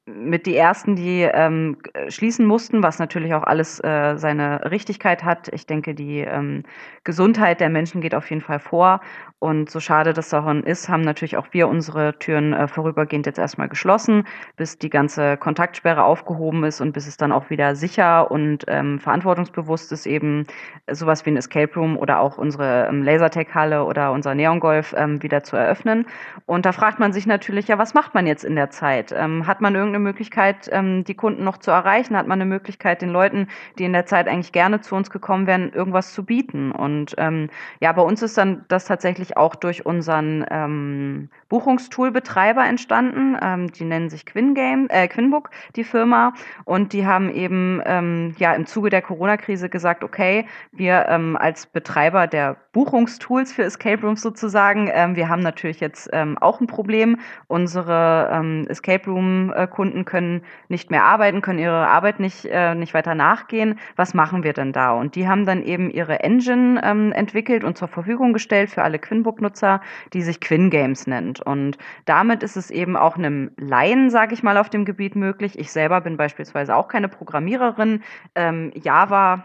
[0.07, 5.49] mit die ersten, die ähm, schließen mussten, was natürlich auch alles äh, seine Richtigkeit hat.
[5.53, 6.65] Ich denke, die ähm,
[7.05, 9.01] Gesundheit der Menschen geht auf jeden Fall vor.
[9.41, 13.39] Und so schade das daran ist, haben natürlich auch wir unsere Türen äh, vorübergehend jetzt
[13.39, 14.25] erstmal geschlossen,
[14.57, 19.01] bis die ganze Kontaktsperre aufgehoben ist und bis es dann auch wieder sicher und ähm,
[19.01, 20.47] verantwortungsbewusst ist, eben
[20.91, 25.43] sowas wie ein Escape Room oder auch unsere ähm, Lasertech-Halle oder unser Neongolf ähm, wieder
[25.43, 26.05] zu eröffnen.
[26.45, 29.11] Und da fragt man sich natürlich, ja, was macht man jetzt in der Zeit?
[29.17, 32.15] Ähm, hat man irgendeine Möglichkeit, ähm, die Kunden noch zu erreichen?
[32.15, 35.47] Hat man eine Möglichkeit, den Leuten, die in der Zeit eigentlich gerne zu uns gekommen
[35.47, 36.73] wären, irgendwas zu bieten?
[36.73, 37.49] Und ähm,
[37.81, 43.37] ja, bei uns ist dann das tatsächlich tatsächlich auch durch unseren ähm, Buchungstool-Betreiber entstanden.
[43.41, 46.33] Ähm, die nennen sich QuinGame, äh, Quinbook, die Firma.
[46.65, 51.67] Und die haben eben ähm, ja im Zuge der Corona-Krise gesagt, okay, wir ähm, als
[51.67, 56.67] Betreiber der Buchungstools für Escape Rooms sozusagen, ähm, wir haben natürlich jetzt ähm, auch ein
[56.67, 57.19] Problem.
[57.49, 63.15] Unsere ähm, Escape Room-Kunden können nicht mehr arbeiten, können ihre Arbeit nicht, äh, nicht weiter
[63.15, 63.79] nachgehen.
[63.97, 64.93] Was machen wir denn da?
[64.93, 68.99] Und die haben dann eben ihre Engine ähm, entwickelt und zur Verfügung gestellt für alle
[69.01, 69.81] Quin Quinbook-Nutzer,
[70.13, 71.41] die sich Quin Games nennt.
[71.41, 75.59] Und damit ist es eben auch einem Laien, sage ich mal, auf dem Gebiet möglich.
[75.59, 78.03] Ich selber bin beispielsweise auch keine Programmiererin.
[78.35, 79.45] Ähm, Java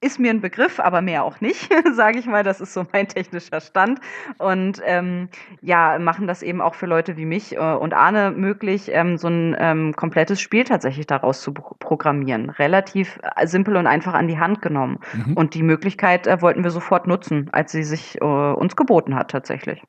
[0.00, 2.42] ist mir ein Begriff, aber mehr auch nicht, sage ich mal.
[2.42, 4.00] Das ist so mein technischer Stand.
[4.38, 5.28] Und ähm,
[5.62, 9.28] ja, machen das eben auch für Leute wie mich äh, und Arne möglich, ähm, so
[9.28, 12.50] ein ähm, komplettes Spiel tatsächlich daraus zu programmieren.
[12.50, 14.98] Relativ äh, simpel und einfach an die Hand genommen.
[15.14, 15.34] Mhm.
[15.34, 19.30] Und die Möglichkeit äh, wollten wir sofort nutzen, als sie sich äh, uns geboten hat
[19.30, 19.82] tatsächlich.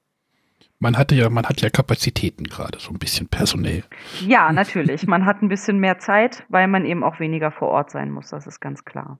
[0.80, 3.84] Man hatte ja, man hat ja Kapazitäten gerade, so ein bisschen personell.
[4.22, 5.08] Ja, natürlich.
[5.08, 8.30] Man hat ein bisschen mehr Zeit, weil man eben auch weniger vor Ort sein muss.
[8.30, 9.20] Das ist ganz klar.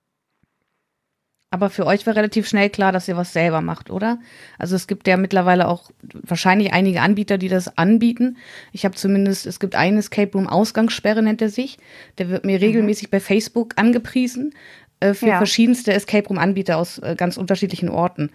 [1.50, 4.20] Aber für euch war relativ schnell klar, dass ihr was selber macht, oder?
[4.58, 8.38] Also es gibt ja mittlerweile auch wahrscheinlich einige Anbieter, die das anbieten.
[8.74, 11.78] Ich habe zumindest, es gibt einen Escape Room Ausgangssperre, nennt er sich.
[12.18, 12.66] Der wird mir mhm.
[12.66, 14.56] regelmäßig bei Facebook angepriesen
[15.00, 15.38] äh, für ja.
[15.38, 18.30] verschiedenste Escape Room Anbieter aus äh, ganz unterschiedlichen Orten.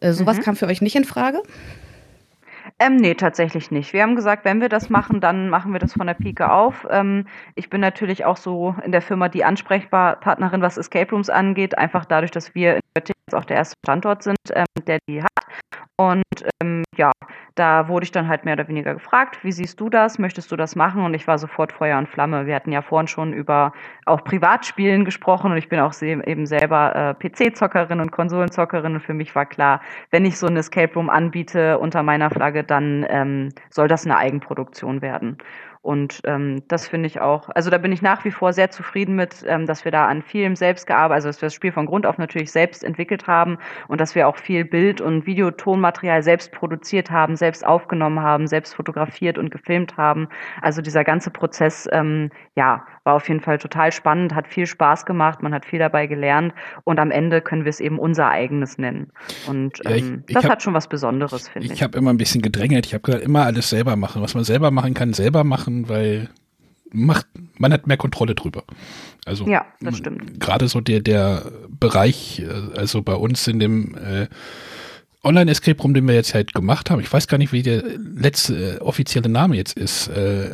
[0.00, 0.42] Äh, sowas mhm.
[0.42, 1.42] kam für euch nicht in Frage?
[2.82, 3.92] Ähm, nee, tatsächlich nicht.
[3.92, 6.86] Wir haben gesagt, wenn wir das machen, dann machen wir das von der Pike auf.
[6.90, 11.76] Ähm, ich bin natürlich auch so in der Firma die Ansprechpartnerin, was Escape Rooms angeht,
[11.76, 15.28] einfach dadurch, dass wir in Göttingen auch der erste Standort sind, ähm, der die hat.
[16.00, 16.24] Und
[16.62, 17.12] ähm, ja,
[17.56, 20.18] da wurde ich dann halt mehr oder weniger gefragt, wie siehst du das?
[20.18, 21.04] Möchtest du das machen?
[21.04, 22.46] Und ich war sofort Feuer und Flamme.
[22.46, 23.74] Wir hatten ja vorhin schon über
[24.06, 29.12] auch Privatspielen gesprochen und ich bin auch eben selber äh, PC-Zockerin und Konsolenzockerin und für
[29.12, 33.50] mich war klar, wenn ich so ein Escape Room anbiete unter meiner Flagge, dann ähm,
[33.68, 35.36] soll das eine Eigenproduktion werden.
[35.82, 39.16] Und ähm, das finde ich auch, also da bin ich nach wie vor sehr zufrieden
[39.16, 41.86] mit, ähm, dass wir da an vielem selbst gearbeitet, also dass wir das Spiel von
[41.86, 43.56] Grund auf natürlich selbst entwickelt haben
[43.88, 48.74] und dass wir auch viel Bild- und Videotonmaterial selbst produziert haben, selbst aufgenommen haben, selbst
[48.74, 50.28] fotografiert und gefilmt haben.
[50.60, 55.04] Also dieser ganze Prozess, ähm, ja, war auf jeden Fall total spannend, hat viel Spaß
[55.04, 56.54] gemacht, man hat viel dabei gelernt
[56.84, 59.10] und am Ende können wir es eben unser eigenes nennen.
[59.48, 61.72] Und ja, ich, ähm, das hab, hat schon was Besonderes, finde ich.
[61.72, 62.86] Ich habe immer ein bisschen gedrängelt.
[62.86, 64.22] Ich habe gesagt, immer alles selber machen.
[64.22, 66.28] Was man selber machen kann, selber machen, weil
[66.92, 67.26] macht,
[67.58, 68.62] man hat mehr Kontrolle drüber.
[69.26, 70.40] Also ja, das stimmt.
[70.40, 74.28] Gerade so der, der Bereich, äh, also bei uns in dem äh,
[75.22, 78.76] Online-Escape Room, den wir jetzt halt gemacht haben, ich weiß gar nicht, wie der letzte
[78.76, 80.08] äh, offizielle Name jetzt ist.
[80.08, 80.48] Äh,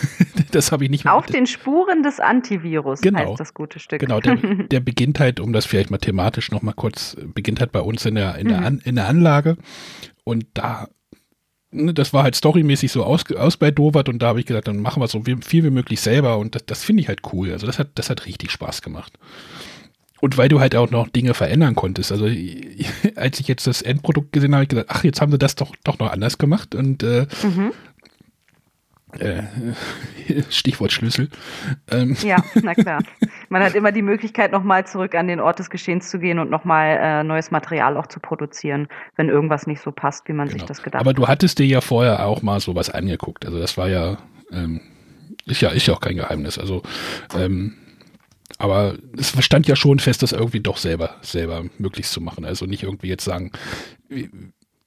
[0.50, 1.14] das habe ich nicht mehr.
[1.14, 4.00] Auf den Spuren des Antivirus genau, heißt das gute Stück.
[4.00, 4.36] Genau, der,
[4.70, 8.16] der beginnt halt, um das vielleicht mal thematisch nochmal kurz, beginnt halt bei uns in
[8.16, 8.66] der, in der, mhm.
[8.66, 9.56] An, in der Anlage.
[10.24, 10.88] Und da
[11.70, 15.00] ne, das war halt storymäßig so aus, ausbeidowert und da habe ich gesagt, dann machen
[15.00, 17.52] wir so viel wie möglich selber und das, das finde ich halt cool.
[17.52, 19.18] Also das hat, das hat richtig Spaß gemacht.
[20.22, 22.12] Und weil du halt auch noch Dinge verändern konntest.
[22.12, 22.26] Also
[23.16, 25.56] als ich jetzt das Endprodukt gesehen habe, habe ich gesagt, ach, jetzt haben sie das
[25.56, 26.76] doch, doch noch anders gemacht.
[26.76, 27.72] Und äh, mhm.
[29.18, 29.42] äh,
[30.48, 31.28] Stichwort Schlüssel.
[31.90, 32.16] Ähm.
[32.22, 33.02] Ja, na klar.
[33.48, 36.50] Man hat immer die Möglichkeit, nochmal zurück an den Ort des Geschehens zu gehen und
[36.50, 40.60] nochmal äh, neues Material auch zu produzieren, wenn irgendwas nicht so passt, wie man genau.
[40.60, 41.00] sich das gedacht hat.
[41.00, 43.44] Aber du hattest dir ja vorher auch mal sowas angeguckt.
[43.44, 44.18] Also das war ja,
[44.52, 44.82] ähm,
[45.46, 46.60] ist ja, ist ja auch kein Geheimnis.
[46.60, 46.82] Also
[47.36, 47.74] ähm,
[48.58, 52.44] aber es stand ja schon fest, das irgendwie doch selber, selber möglichst zu machen.
[52.44, 53.50] Also nicht irgendwie jetzt sagen,
[54.08, 54.28] wir,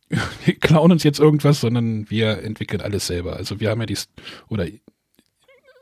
[0.09, 3.35] wir klauen uns jetzt irgendwas, sondern wir entwickeln alles selber.
[3.35, 3.97] Also wir haben ja die,
[4.49, 4.67] oder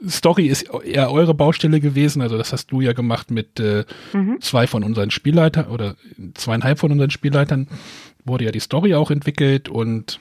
[0.08, 2.22] Story ist eher eure Baustelle gewesen.
[2.22, 4.40] Also das hast du ja gemacht mit äh, mhm.
[4.42, 5.96] zwei von unseren Spielleitern oder
[6.34, 7.68] zweieinhalb von unseren Spielleitern
[8.26, 10.20] wurde ja die Story auch entwickelt und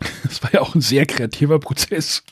[0.24, 2.24] es war ja auch ein sehr kreativer Prozess.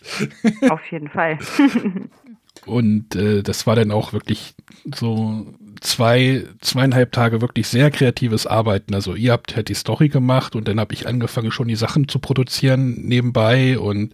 [0.68, 1.38] Auf jeden Fall.
[2.66, 4.54] Und äh, das war dann auch wirklich
[4.94, 5.46] so
[5.80, 8.94] zwei, zweieinhalb Tage wirklich sehr kreatives Arbeiten.
[8.94, 12.08] Also ihr habt halt die Story gemacht und dann habe ich angefangen, schon die Sachen
[12.08, 14.12] zu produzieren nebenbei und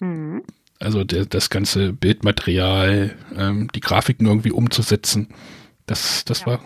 [0.00, 0.42] mhm.
[0.78, 5.28] also der, das ganze Bildmaterial, ähm, die Grafiken irgendwie umzusetzen.
[5.86, 6.46] Das, das ja.
[6.46, 6.60] war,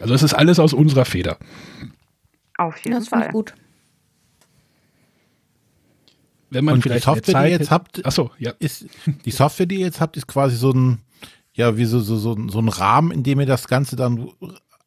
[0.00, 1.38] also es ist alles aus unserer Feder.
[2.56, 3.30] Auf jeden das Fall.
[3.30, 3.54] gut
[6.50, 8.52] wenn man und vielleicht die Software, die ihr jetzt habt, achso, ja.
[8.58, 8.86] ist
[9.24, 10.98] die Software, die ihr jetzt habt, ist quasi so ein
[11.58, 14.28] ja, wie so, so, so, so ein Rahmen, in dem ihr das Ganze dann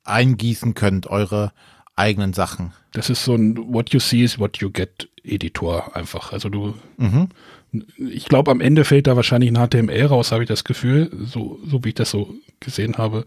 [0.06, 1.52] eingießen könnt, eure
[1.98, 2.72] eigenen Sachen.
[2.94, 6.32] Das ist so ein What you see is what you get Editor einfach.
[6.32, 7.28] Also du, mhm.
[7.98, 11.60] ich glaube, am Ende fällt da wahrscheinlich ein HTML raus, habe ich das Gefühl, so,
[11.68, 13.26] so wie ich das so gesehen habe.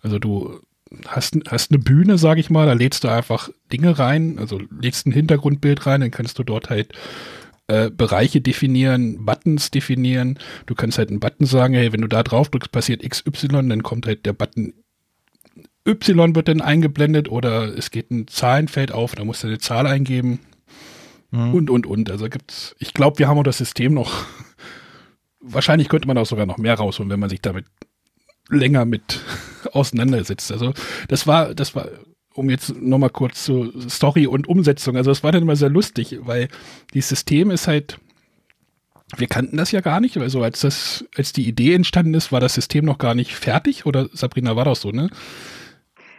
[0.00, 0.60] Also du
[1.06, 5.06] hast, hast eine Bühne, sage ich mal, da lädst du einfach Dinge rein, also lädst
[5.06, 6.94] ein Hintergrundbild rein, dann kannst du dort halt
[7.68, 10.38] äh, Bereiche definieren, Buttons definieren.
[10.66, 13.82] Du kannst halt einen Button sagen, hey, wenn du da drauf drückst, passiert XY, dann
[13.82, 14.74] kommt halt der Button
[15.86, 19.86] Y wird dann eingeblendet oder es geht ein Zahlenfeld auf, da musst du eine Zahl
[19.86, 20.40] eingeben.
[21.30, 21.54] Mhm.
[21.54, 22.10] Und, und, und.
[22.10, 24.24] Also gibt's, ich glaube, wir haben auch das System noch.
[25.40, 27.66] Wahrscheinlich könnte man auch sogar noch mehr rausholen, wenn man sich damit
[28.48, 29.20] länger mit
[29.72, 30.50] auseinandersetzt.
[30.50, 30.72] Also
[31.08, 31.88] das war, das war
[32.36, 34.96] um jetzt nochmal kurz zu Story und Umsetzung.
[34.96, 36.48] Also das war dann immer sehr lustig, weil
[36.94, 37.98] dieses System ist halt,
[39.16, 40.16] wir kannten das ja gar nicht.
[40.18, 43.86] Also als das, als die Idee entstanden ist, war das System noch gar nicht fertig.
[43.86, 45.10] Oder Sabrina war das so, ne?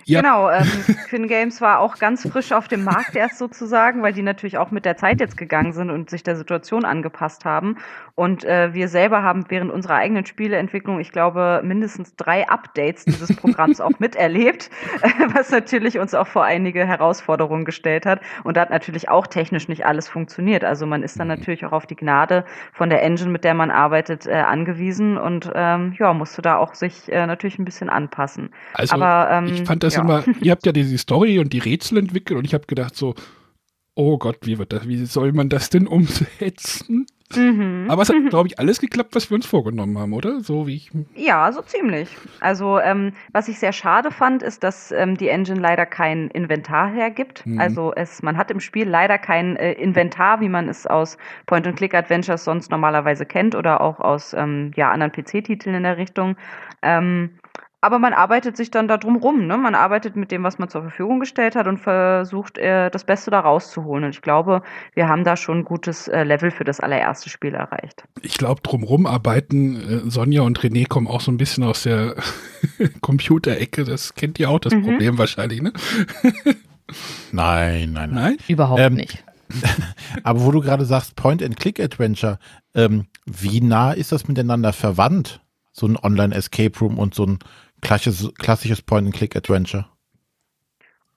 [0.08, 0.22] Ja.
[0.22, 0.64] Genau, ähm,
[1.10, 4.72] Finn Games war auch ganz frisch auf dem Markt erst sozusagen, weil die natürlich auch
[4.72, 7.76] mit der Zeit jetzt gegangen sind und sich der Situation angepasst haben.
[8.18, 13.36] Und äh, wir selber haben während unserer eigenen Spieleentwicklung, ich glaube, mindestens drei Updates dieses
[13.36, 14.72] Programms auch miterlebt,
[15.36, 18.22] was natürlich uns auch vor einige Herausforderungen gestellt hat.
[18.44, 20.64] Und da hat natürlich auch technisch nicht alles funktioniert.
[20.64, 21.36] Also man ist dann mhm.
[21.36, 22.44] natürlich auch auf die Gnade
[22.74, 26.74] von der Engine, mit der man arbeitet, äh, angewiesen und ähm, ja, musste da auch
[26.74, 28.50] sich äh, natürlich ein bisschen anpassen.
[28.74, 30.02] Also Aber, ähm, ich fand das ja.
[30.02, 33.14] immer, ihr habt ja diese Story und die Rätsel entwickelt und ich habe gedacht so,
[33.94, 37.06] oh Gott, wie wird das, wie soll man das denn umsetzen?
[37.36, 37.88] Mhm.
[37.90, 40.40] Aber es hat, glaube ich, alles geklappt, was wir uns vorgenommen haben, oder?
[40.42, 40.92] So wie ich.
[41.16, 42.16] Ja, so ziemlich.
[42.40, 46.90] Also, ähm, was ich sehr schade fand, ist, dass ähm, die Engine leider kein Inventar
[46.90, 47.46] hergibt.
[47.46, 47.60] Mhm.
[47.60, 51.18] Also, es, man hat im Spiel leider kein äh, Inventar, wie man es aus
[51.48, 56.38] Point-and-Click-Adventures sonst normalerweise kennt oder auch aus ähm, ja, anderen PC-Titeln in der Richtung.
[56.82, 57.32] Ähm,
[57.80, 59.46] aber man arbeitet sich dann da drum rum.
[59.46, 59.56] Ne?
[59.56, 63.30] Man arbeitet mit dem, was man zur Verfügung gestellt hat und versucht, äh, das Beste
[63.30, 64.06] da rauszuholen.
[64.06, 64.64] Und ich glaube,
[64.96, 68.04] wir haben da schon ein gutes äh, Level für das allererste Spiel erreicht.
[68.24, 72.16] Ich glaube, drumrum arbeiten, äh, Sonja und René kommen auch so ein bisschen aus der
[73.02, 73.84] Computerecke.
[73.84, 74.84] Das kennt ihr auch, das mhm.
[74.84, 75.72] Problem wahrscheinlich, ne?
[77.32, 78.38] nein, nein, nein.
[78.48, 79.24] Überhaupt ähm, nicht.
[80.24, 82.40] aber wo du gerade sagst, Point-and-Click-Adventure,
[82.74, 85.42] ähm, wie nah ist das miteinander verwandt?
[85.72, 87.40] So ein Online-Escape Room und so ein
[87.82, 89.86] klassisches, Point-and-Click-Adventure?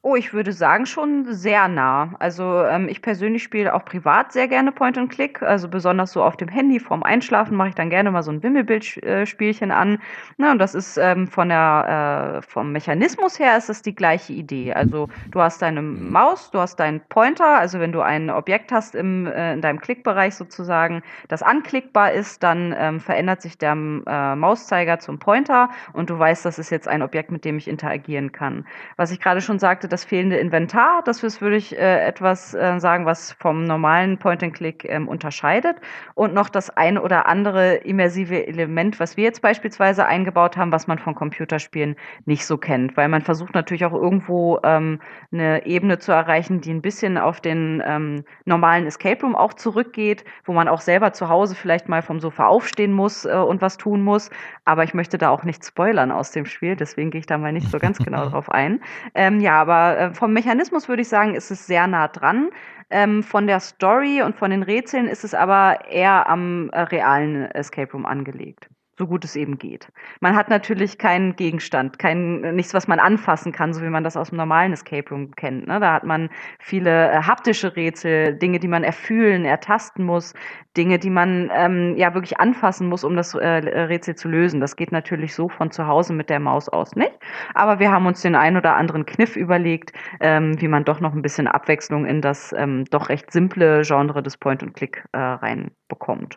[0.03, 2.15] Oh, ich würde sagen, schon sehr nah.
[2.21, 5.43] Also ähm, ich persönlich spiele auch privat sehr gerne Point and Click.
[5.43, 8.43] Also besonders so auf dem Handy vorm Einschlafen mache ich dann gerne mal so ein
[8.43, 9.99] Wimmelbildspielchen an.
[10.39, 14.33] Na, und das ist ähm, von der äh, vom Mechanismus her ist das die gleiche
[14.33, 14.73] Idee.
[14.73, 17.59] Also du hast deine Maus, du hast deinen Pointer.
[17.59, 22.43] Also wenn du ein Objekt hast im, äh, in deinem Klickbereich sozusagen, das anklickbar ist,
[22.43, 26.89] dann ähm, verändert sich der äh, Mauszeiger zum Pointer und du weißt, das ist jetzt
[26.89, 28.67] ein Objekt, mit dem ich interagieren kann.
[28.97, 31.03] Was ich gerade schon sagte, das fehlende Inventar.
[31.05, 35.77] Das ist, würde ich äh, etwas äh, sagen, was vom normalen Point-and-Click ähm, unterscheidet.
[36.15, 40.87] Und noch das eine oder andere immersive Element, was wir jetzt beispielsweise eingebaut haben, was
[40.87, 42.97] man von Computerspielen nicht so kennt.
[42.97, 45.01] Weil man versucht natürlich auch irgendwo ähm,
[45.33, 50.25] eine Ebene zu erreichen, die ein bisschen auf den ähm, normalen Escape Room auch zurückgeht,
[50.45, 53.77] wo man auch selber zu Hause vielleicht mal vom Sofa aufstehen muss äh, und was
[53.77, 54.31] tun muss.
[54.65, 57.53] Aber ich möchte da auch nicht spoilern aus dem Spiel, deswegen gehe ich da mal
[57.53, 58.81] nicht so ganz genau drauf ein.
[59.15, 62.51] Ähm, ja, aber äh, vom Mechanismus würde ich sagen, ist es sehr nah dran.
[62.91, 67.47] Ähm, von der Story und von den Rätseln ist es aber eher am äh, realen
[67.53, 68.69] Escape Room angelegt
[69.01, 69.89] so gut es eben geht.
[70.21, 74.15] Man hat natürlich keinen Gegenstand, kein, nichts, was man anfassen kann, so wie man das
[74.15, 75.67] aus dem normalen Escape Room kennt.
[75.67, 75.81] Ne?
[75.81, 76.29] Da hat man
[76.59, 80.35] viele äh, haptische Rätsel, Dinge, die man erfühlen, ertasten muss,
[80.77, 84.61] Dinge, die man ähm, ja wirklich anfassen muss, um das äh, Rätsel zu lösen.
[84.61, 87.19] Das geht natürlich so von zu Hause mit der Maus aus nicht.
[87.55, 91.15] Aber wir haben uns den ein oder anderen Kniff überlegt, ähm, wie man doch noch
[91.15, 96.37] ein bisschen Abwechslung in das ähm, doch recht simple Genre des Point-and-Click äh, reinbekommt.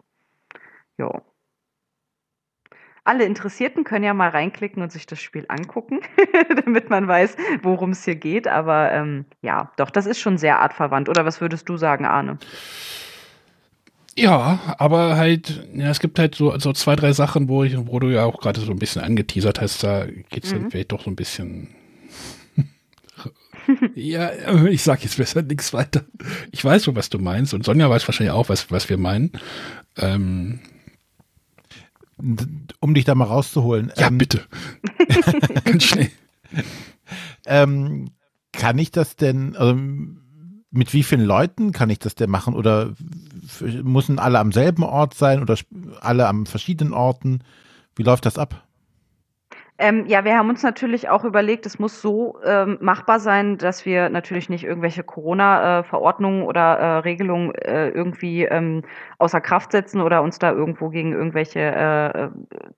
[0.97, 1.22] Ja
[3.06, 5.99] alle Interessierten können ja mal reinklicken und sich das Spiel angucken,
[6.66, 8.47] damit man weiß, worum es hier geht.
[8.47, 11.10] Aber ähm, ja, doch, das ist schon sehr artverwandt.
[11.10, 12.38] Oder was würdest du sagen, Arne?
[14.16, 17.99] Ja, aber halt, ja, es gibt halt so, so zwei, drei Sachen, wo, ich, wo
[17.99, 20.62] du ja auch gerade so ein bisschen angeteasert hast, da geht es mhm.
[20.62, 21.70] dann vielleicht doch so ein bisschen.
[23.95, 24.32] ja,
[24.68, 26.04] ich sag jetzt besser nichts weiter.
[26.51, 29.32] Ich weiß schon, was du meinst und Sonja weiß wahrscheinlich auch, was, was wir meinen.
[29.97, 30.60] Ähm,
[32.80, 33.91] um dich da mal rauszuholen.
[33.95, 34.41] Ja, ähm, bitte.
[35.65, 36.09] Ganz schnell.
[37.45, 38.11] Ähm,
[38.51, 39.76] kann ich das denn, also
[40.71, 42.55] mit wie vielen Leuten kann ich das denn machen?
[42.55, 42.93] Oder
[43.84, 45.55] müssen alle am selben Ort sein oder
[46.01, 47.43] alle an verschiedenen Orten?
[47.95, 48.63] Wie läuft das ab?
[49.80, 53.86] Ähm, ja, wir haben uns natürlich auch überlegt, es muss so ähm, machbar sein, dass
[53.86, 58.84] wir natürlich nicht irgendwelche Corona-Verordnungen oder äh, Regelungen äh, irgendwie ähm,
[59.24, 62.30] außer Kraft setzen oder uns da irgendwo gegen irgendwelche äh,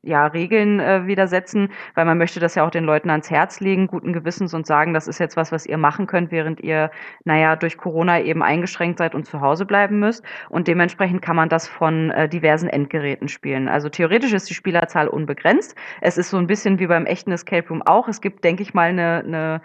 [0.04, 3.88] ja, Regeln äh, widersetzen, weil man möchte das ja auch den Leuten ans Herz legen,
[3.88, 6.92] guten Gewissens und sagen, das ist jetzt was, was ihr machen könnt, während ihr,
[7.24, 10.24] naja, durch Corona eben eingeschränkt seid und zu Hause bleiben müsst.
[10.50, 13.68] Und dementsprechend kann man das von äh, diversen Endgeräten spielen.
[13.68, 15.76] Also theoretisch ist die Spielerzahl unbegrenzt.
[16.02, 18.08] Es ist so ein bisschen wie beim echten Escape Room auch.
[18.08, 19.62] Es gibt, denke ich mal, eine, eine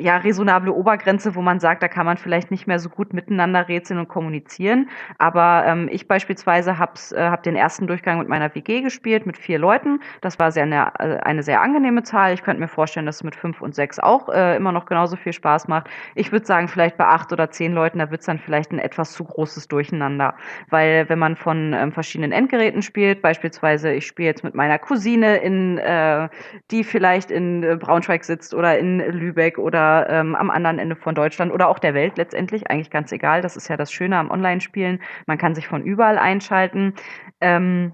[0.00, 3.68] ja, resonable Obergrenze, wo man sagt, da kann man vielleicht nicht mehr so gut miteinander
[3.68, 4.88] rätseln und kommunizieren.
[5.18, 9.36] Aber ähm, ich beispielsweise habe äh, hab den ersten Durchgang mit meiner WG gespielt, mit
[9.36, 10.00] vier Leuten.
[10.22, 12.32] Das war sehr eine, äh, eine sehr angenehme Zahl.
[12.32, 15.16] Ich könnte mir vorstellen, dass es mit fünf und sechs auch äh, immer noch genauso
[15.16, 15.90] viel Spaß macht.
[16.14, 18.78] Ich würde sagen, vielleicht bei acht oder zehn Leuten, da wird es dann vielleicht ein
[18.78, 20.34] etwas zu großes Durcheinander.
[20.70, 25.36] Weil wenn man von ähm, verschiedenen Endgeräten spielt, beispielsweise ich spiele jetzt mit meiner Cousine
[25.36, 26.30] in, äh,
[26.70, 31.14] die vielleicht in äh, Braunschweig sitzt oder in Lübeck oder ähm, am anderen Ende von
[31.16, 33.42] Deutschland oder auch der Welt letztendlich, eigentlich ganz egal.
[33.42, 35.02] Das ist ja das Schöne am Online-Spielen.
[35.26, 36.94] Man kann sich von überall einschalten.
[37.40, 37.92] Ähm,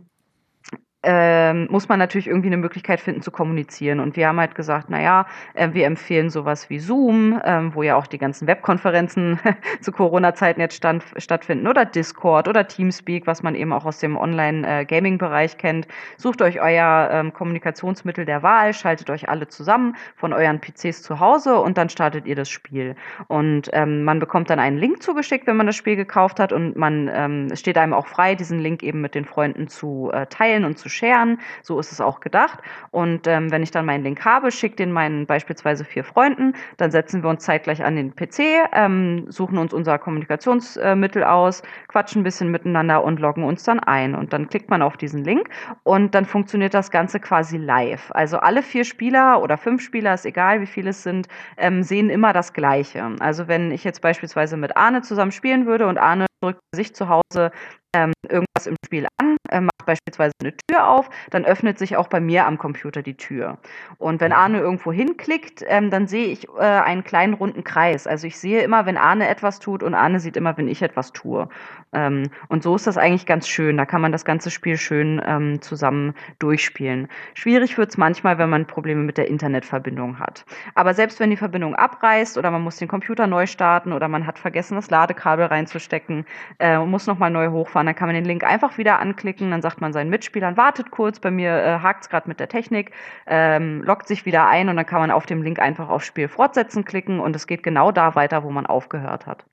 [1.03, 4.01] ähm, muss man natürlich irgendwie eine Möglichkeit finden zu kommunizieren.
[4.01, 7.97] Und wir haben halt gesagt, naja, äh, wir empfehlen sowas wie Zoom, ähm, wo ja
[7.97, 9.41] auch die ganzen Webkonferenzen
[9.81, 14.17] zu Corona-Zeiten jetzt stand, stattfinden, oder Discord oder Teamspeak, was man eben auch aus dem
[14.17, 15.89] Online-Gaming-Bereich kennt.
[16.17, 21.19] Sucht euch euer ähm, Kommunikationsmittel der Wahl, schaltet euch alle zusammen von euren PCs zu
[21.19, 22.95] Hause und dann startet ihr das Spiel.
[23.27, 26.77] Und ähm, man bekommt dann einen Link zugeschickt, wenn man das Spiel gekauft hat und
[26.77, 30.65] man ähm, steht einem auch frei, diesen Link eben mit den Freunden zu äh, teilen
[30.65, 31.41] und zu scheren.
[31.63, 32.61] So ist es auch gedacht.
[32.91, 36.91] Und ähm, wenn ich dann meinen Link habe, schicke den meinen beispielsweise vier Freunden, dann
[36.91, 42.25] setzen wir uns zeitgleich an den PC, ähm, suchen uns unser Kommunikationsmittel aus, quatschen ein
[42.25, 44.15] bisschen miteinander und loggen uns dann ein.
[44.15, 45.49] Und dann klickt man auf diesen Link
[45.83, 48.11] und dann funktioniert das Ganze quasi live.
[48.13, 52.11] Also alle vier Spieler oder fünf Spieler, ist egal wie viele es sind, ähm, sehen
[52.11, 53.17] immer das Gleiche.
[53.21, 57.09] Also wenn ich jetzt beispielsweise mit Arne zusammen spielen würde und Arne drückt sich zu
[57.09, 57.53] Hause
[57.95, 62.09] ähm, irgendwas im Spiel an, äh, macht beispielsweise eine Tür auf, dann öffnet sich auch
[62.09, 63.59] bei mir am Computer die Tür.
[63.99, 68.07] Und wenn Arne irgendwo hinklickt, ähm, dann sehe ich äh, einen kleinen runden Kreis.
[68.07, 71.13] Also ich sehe immer, wenn Arne etwas tut und Arne sieht immer, wenn ich etwas
[71.13, 71.49] tue.
[71.93, 73.77] Ähm, und so ist das eigentlich ganz schön.
[73.77, 77.09] Da kann man das ganze Spiel schön ähm, zusammen durchspielen.
[77.35, 80.45] Schwierig wird es manchmal, wenn man Probleme mit der Internetverbindung hat.
[80.75, 84.27] Aber selbst wenn die Verbindung abreißt oder man muss den Computer neu starten oder man
[84.27, 86.25] hat vergessen, das Ladekabel reinzustecken
[86.59, 89.51] äh, und muss nochmal neu hochfahren, dann kann man den Link einfach wieder anklicken.
[89.51, 92.49] Dann sagt man seinen Mitspielern, wartet kurz, bei mir äh, hakt es gerade mit der
[92.49, 92.93] Technik,
[93.27, 96.29] ähm, loggt sich wieder ein und dann kann man auf dem Link einfach auf Spiel
[96.29, 99.45] fortsetzen klicken und es geht genau da weiter, wo man aufgehört hat.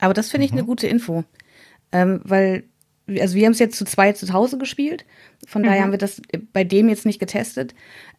[0.00, 0.58] Aber das finde ich mhm.
[0.58, 1.24] eine gute Info,
[1.92, 2.64] ähm, weil
[3.20, 5.04] also wir haben es jetzt zu zweit zu Hause gespielt,
[5.46, 5.66] von mhm.
[5.66, 6.22] daher haben wir das
[6.52, 7.74] bei dem jetzt nicht getestet.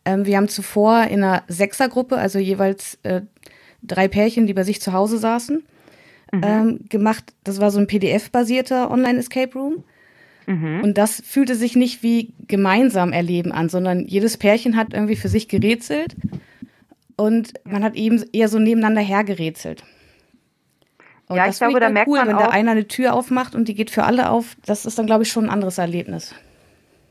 [0.05, 3.21] Ähm, wir haben zuvor in einer Sechsergruppe, also jeweils äh,
[3.81, 5.63] drei Pärchen, die bei sich zu Hause saßen,
[6.33, 6.41] mhm.
[6.43, 7.33] ähm, gemacht.
[7.43, 9.83] Das war so ein PDF-basierter Online-Escape Room.
[10.45, 10.81] Mhm.
[10.83, 15.29] Und das fühlte sich nicht wie gemeinsam erleben an, sondern jedes Pärchen hat irgendwie für
[15.29, 16.15] sich gerätselt
[17.15, 19.83] und man hat eben eher so nebeneinander hergerätselt.
[21.27, 23.55] Und ja, ich glaube, da merkt cool, man wenn auch, da einer eine Tür aufmacht
[23.55, 26.35] und die geht für alle auf, das ist dann, glaube ich, schon ein anderes Erlebnis.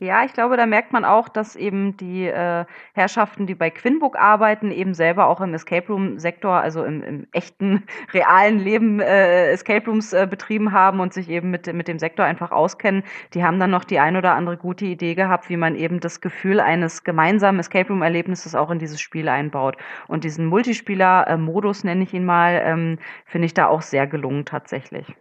[0.03, 4.17] Ja, ich glaube, da merkt man auch, dass eben die äh, Herrschaften, die bei Quinbook
[4.17, 7.83] arbeiten, eben selber auch im Escape Room-Sektor, also im, im, echten,
[8.13, 12.25] realen Leben äh, Escape Rooms äh, betrieben haben und sich eben mit, mit dem Sektor
[12.25, 13.03] einfach auskennen.
[13.33, 16.19] Die haben dann noch die ein oder andere gute Idee gehabt, wie man eben das
[16.19, 19.77] Gefühl eines gemeinsamen Escape Room-Erlebnisses auch in dieses Spiel einbaut.
[20.09, 25.15] Und diesen Multispieler-Modus, nenne ich ihn mal, ähm, finde ich da auch sehr gelungen tatsächlich.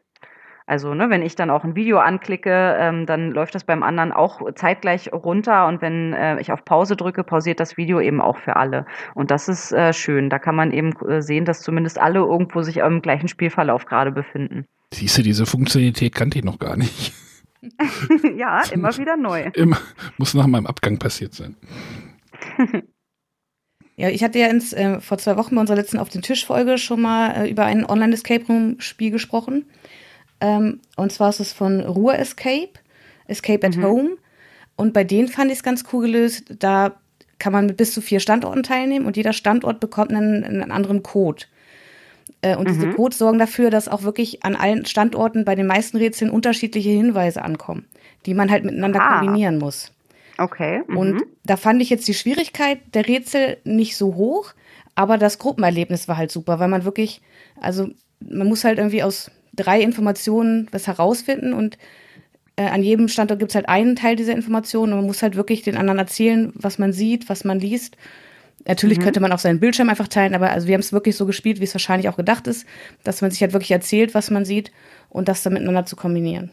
[0.72, 4.10] Also, ne, wenn ich dann auch ein Video anklicke, ähm, dann läuft das beim anderen
[4.10, 8.38] auch zeitgleich runter und wenn äh, ich auf Pause drücke, pausiert das Video eben auch
[8.38, 8.86] für alle.
[9.14, 10.30] Und das ist äh, schön.
[10.30, 14.12] Da kann man eben äh, sehen, dass zumindest alle irgendwo sich im gleichen Spielverlauf gerade
[14.12, 14.64] befinden.
[14.94, 17.12] Siehst du, diese Funktionalität kannte ich noch gar nicht.
[18.34, 19.50] ja, immer wieder neu.
[19.54, 19.76] Immer,
[20.16, 21.54] muss nach meinem Abgang passiert sein.
[23.96, 26.78] Ja, ich hatte ja ins, äh, vor zwei Wochen bei unserer letzten Auf den Tisch-Folge
[26.78, 29.66] schon mal äh, über ein Online-Escape Room-Spiel gesprochen.
[30.43, 32.72] Ähm, und zwar ist es von Ruhr Escape,
[33.28, 33.84] Escape at mhm.
[33.84, 34.11] Home.
[34.76, 36.45] Und bei denen fand ich es ganz cool gelöst.
[36.59, 36.97] Da
[37.38, 41.03] kann man mit bis zu vier Standorten teilnehmen und jeder Standort bekommt einen, einen anderen
[41.03, 41.45] Code.
[42.43, 42.72] Äh, und mhm.
[42.72, 46.90] diese Codes sorgen dafür, dass auch wirklich an allen Standorten bei den meisten Rätseln unterschiedliche
[46.90, 47.86] Hinweise ankommen,
[48.26, 49.18] die man halt miteinander ah.
[49.20, 49.93] kombinieren muss.
[50.38, 50.82] Okay.
[50.88, 50.97] Mhm.
[50.97, 54.55] Und da fand ich jetzt die Schwierigkeit der Rätsel nicht so hoch,
[54.97, 57.22] aber das Gruppenerlebnis war halt super, weil man wirklich,
[57.61, 57.88] also
[58.20, 61.78] man muss halt irgendwie aus drei Informationen was herausfinden und
[62.57, 65.36] äh, an jedem Standort gibt es halt einen Teil dieser Informationen und man muss halt
[65.36, 67.96] wirklich den anderen erzählen, was man sieht, was man liest.
[68.66, 69.03] Natürlich mhm.
[69.03, 71.61] könnte man auch seinen Bildschirm einfach teilen, aber also wir haben es wirklich so gespielt,
[71.61, 72.66] wie es wahrscheinlich auch gedacht ist,
[73.05, 74.70] dass man sich halt wirklich erzählt, was man sieht
[75.09, 76.50] und das dann miteinander zu kombinieren.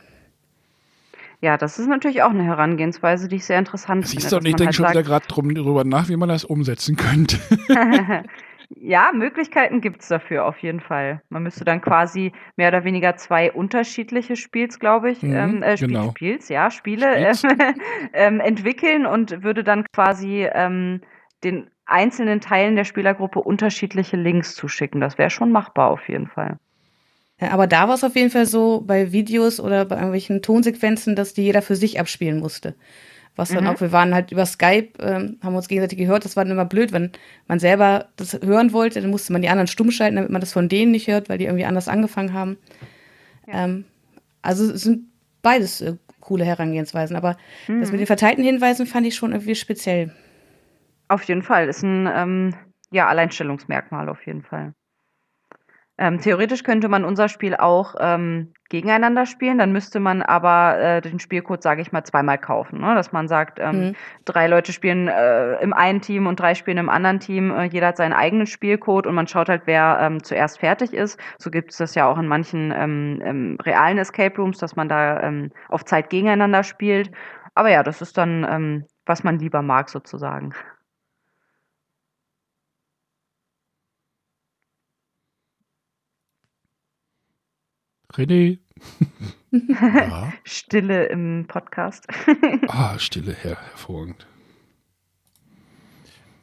[1.41, 4.22] Ja, das ist natürlich auch eine Herangehensweise, die ich sehr interessant finde.
[4.22, 6.97] Siehst du, und ich denke halt schon wieder gerade drüber nach, wie man das umsetzen
[6.97, 7.38] könnte.
[8.76, 11.22] Ja, Möglichkeiten gibt's dafür auf jeden Fall.
[11.30, 15.76] Man müsste dann quasi mehr oder weniger zwei unterschiedliche Spiels, glaube ich, mhm, ähm, äh,
[15.76, 16.09] Spiel, genau.
[16.11, 17.34] Spiels, ja, Spiele äh,
[18.13, 21.01] ähm, entwickeln und würde dann quasi ähm,
[21.43, 25.01] den einzelnen Teilen der Spielergruppe unterschiedliche Links zuschicken.
[25.01, 26.59] Das wäre schon machbar auf jeden Fall.
[27.41, 31.15] Ja, aber da war es auf jeden Fall so bei Videos oder bei irgendwelchen Tonsequenzen,
[31.15, 32.76] dass die jeder für sich abspielen musste.
[33.40, 33.70] Was dann mhm.
[33.70, 36.26] auch, wir waren halt über Skype, ähm, haben uns gegenseitig gehört.
[36.26, 37.12] Das war dann immer blöd, wenn
[37.48, 40.52] man selber das hören wollte, dann musste man die anderen stumm schalten, damit man das
[40.52, 42.58] von denen nicht hört, weil die irgendwie anders angefangen haben.
[43.48, 43.64] Ja.
[43.64, 43.86] Ähm,
[44.42, 45.08] also es sind
[45.42, 47.38] beides äh, coole Herangehensweisen, aber
[47.68, 47.80] mhm.
[47.80, 50.14] das mit den verteilten Hinweisen fand ich schon irgendwie speziell.
[51.08, 52.56] Auf jeden Fall, ist ein ähm,
[52.92, 54.74] ja, Alleinstellungsmerkmal auf jeden Fall.
[56.02, 61.02] Ähm, theoretisch könnte man unser Spiel auch ähm, gegeneinander spielen, dann müsste man aber äh,
[61.02, 62.80] den Spielcode, sage ich mal, zweimal kaufen.
[62.80, 62.95] Ne?
[62.95, 63.95] Dass man sagt, ähm, mhm.
[64.24, 67.52] drei Leute spielen äh, im einen Team und drei spielen im anderen Team.
[67.52, 71.20] Äh, jeder hat seinen eigenen Spielcode und man schaut halt, wer ähm, zuerst fertig ist.
[71.38, 74.88] So gibt es das ja auch in manchen ähm, ähm, realen Escape Rooms, dass man
[74.88, 77.12] da ähm, auf Zeit gegeneinander spielt.
[77.56, 80.54] Aber ja, das ist dann, ähm, was man lieber mag, sozusagen.
[88.20, 88.59] René.
[89.51, 90.34] ja.
[90.43, 92.05] Stille im Podcast.
[92.67, 94.28] ah, Stille, her hervorragend.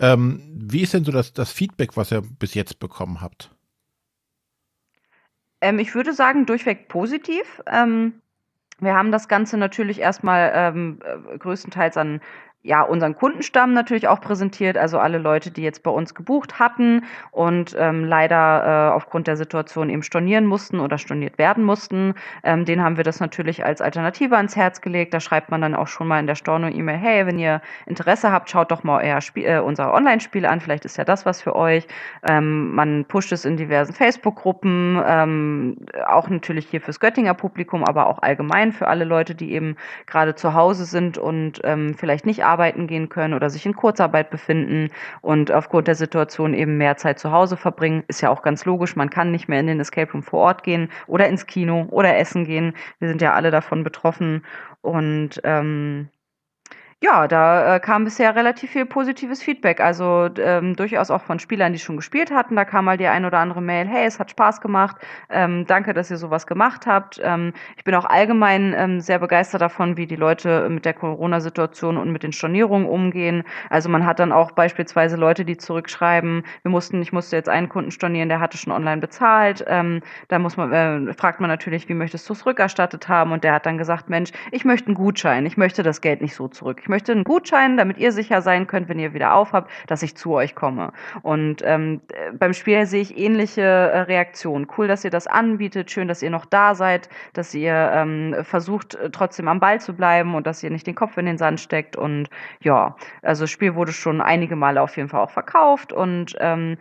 [0.01, 3.51] Ähm, wie ist denn so das, das Feedback, was ihr bis jetzt bekommen habt?
[5.61, 7.63] Ähm, ich würde sagen, durchweg positiv.
[7.67, 8.21] Ähm,
[8.79, 12.21] wir haben das Ganze natürlich erstmal ähm, äh, größtenteils an
[12.67, 17.05] ja, unseren Kundenstamm natürlich auch präsentiert, also alle Leute, die jetzt bei uns gebucht hatten
[17.31, 22.15] und ähm, leider äh, aufgrund der Situation eben stornieren mussten oder storniert werden mussten.
[22.43, 25.15] Ähm, den haben wir das natürlich als Alternative ans Herz gelegt.
[25.15, 28.51] Da schreibt man dann auch schon mal in der Storno-E-Mail, hey, wenn ihr Interesse habt,
[28.51, 31.55] schaut doch mal euer Spiel, äh, unser Online-Spiel an, vielleicht ist ja das was für
[31.55, 31.87] euch.
[32.29, 35.77] Ähm, man pusht es in diversen Facebook-Gruppen, ähm,
[36.09, 40.35] auch natürlich hier fürs Göttinger Publikum, aber auch allgemein für alle Leute, die eben gerade
[40.35, 44.31] zu Hause sind und ähm, vielleicht nicht arbeiten arbeiten gehen können oder sich in Kurzarbeit
[44.31, 44.91] befinden
[45.21, 48.03] und aufgrund der Situation eben mehr Zeit zu Hause verbringen.
[48.09, 48.97] Ist ja auch ganz logisch.
[48.97, 52.17] Man kann nicht mehr in den Escape Room vor Ort gehen oder ins Kino oder
[52.17, 52.75] essen gehen.
[52.99, 54.43] Wir sind ja alle davon betroffen.
[54.81, 56.09] Und ähm,
[57.03, 59.81] ja, da äh, kam bisher relativ viel positives Feedback.
[59.81, 62.57] Also ähm, durchaus auch von Spielern, die schon gespielt hatten.
[62.57, 64.97] Da kam mal die ein oder andere Mail, hey, es hat Spaß gemacht,
[65.29, 67.21] ähm, danke, dass ihr sowas gemacht habt.
[67.23, 71.99] Ähm, ich bin auch allgemein ähm, sehr begeistert davon, wie die Leute mit der Corona-Situation
[71.99, 73.45] und mit den Stornierungen umgehen.
[73.69, 77.69] Also man hat dann auch beispielsweise Leute, die zurückschreiben, wir mussten, ich musste jetzt einen
[77.69, 79.63] Kunden stornieren, der hatte schon online bezahlt.
[79.69, 83.33] Ähm, da muss man, äh, fragt man natürlich, wie möchtest du es rückerstattet haben?
[83.33, 86.35] Und der hat dann gesagt, Mensch, ich möchte einen Gutschein, ich möchte das Geld nicht
[86.35, 86.86] so zurück.
[86.87, 90.17] Ich möchte einen Gutschein, damit ihr sicher sein könnt, wenn ihr wieder aufhabt, dass ich
[90.17, 90.93] zu euch komme.
[91.23, 92.01] Und ähm,
[92.39, 94.69] beim Spiel sehe ich ähnliche äh, Reaktionen.
[94.79, 98.95] Cool, dass ihr das anbietet, schön, dass ihr noch da seid, dass ihr ähm, versucht,
[98.95, 101.59] äh, trotzdem am Ball zu bleiben und dass ihr nicht den Kopf in den Sand
[101.59, 101.97] steckt.
[101.97, 102.29] Und
[102.61, 106.77] ja, also das Spiel wurde schon einige Male auf jeden Fall auch verkauft und ähm,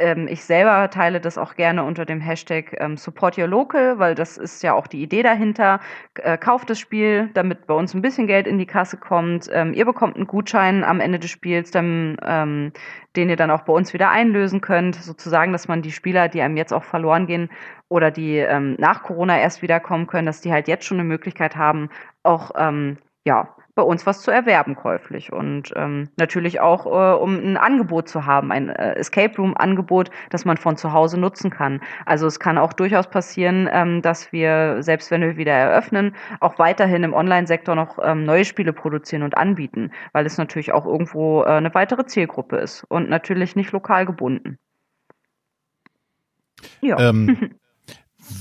[0.00, 4.14] ähm, ich selber teile das auch gerne unter dem Hashtag ähm, Support Your Local, weil
[4.14, 5.80] das ist ja auch die Idee dahinter.
[6.14, 9.48] Äh, kauft das Spiel, damit bei uns ein bisschen Geld in die Kasse kommt.
[9.52, 12.72] Ähm, ihr bekommt einen Gutschein am Ende des Spiels, dann, ähm,
[13.16, 14.96] den ihr dann auch bei uns wieder einlösen könnt.
[14.96, 17.50] Sozusagen, dass man die Spieler, die einem jetzt auch verloren gehen
[17.88, 21.56] oder die ähm, nach Corona erst wiederkommen können, dass die halt jetzt schon eine Möglichkeit
[21.56, 21.90] haben,
[22.22, 27.36] auch ähm, ja, bei uns was zu erwerben käuflich und ähm, natürlich auch, äh, um
[27.36, 31.50] ein Angebot zu haben, ein äh, Escape Room Angebot, das man von zu Hause nutzen
[31.50, 31.80] kann.
[32.06, 36.58] Also es kann auch durchaus passieren, ähm, dass wir, selbst wenn wir wieder eröffnen, auch
[36.58, 41.42] weiterhin im Online-Sektor noch ähm, neue Spiele produzieren und anbieten, weil es natürlich auch irgendwo
[41.42, 44.58] äh, eine weitere Zielgruppe ist und natürlich nicht lokal gebunden.
[46.80, 46.98] Ja.
[46.98, 47.50] Ähm,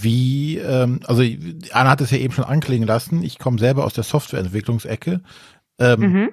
[0.01, 1.23] wie, ähm, also
[1.71, 5.21] Anna hat es ja eben schon anklingen lassen, ich komme selber aus der Softwareentwicklungsecke.
[5.79, 6.29] Ähm, mhm.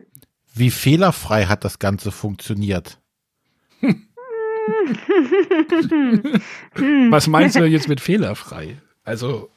[0.55, 3.01] Wie fehlerfrei hat das Ganze funktioniert?
[7.11, 8.79] Was meinst du jetzt mit fehlerfrei?
[9.05, 9.51] Also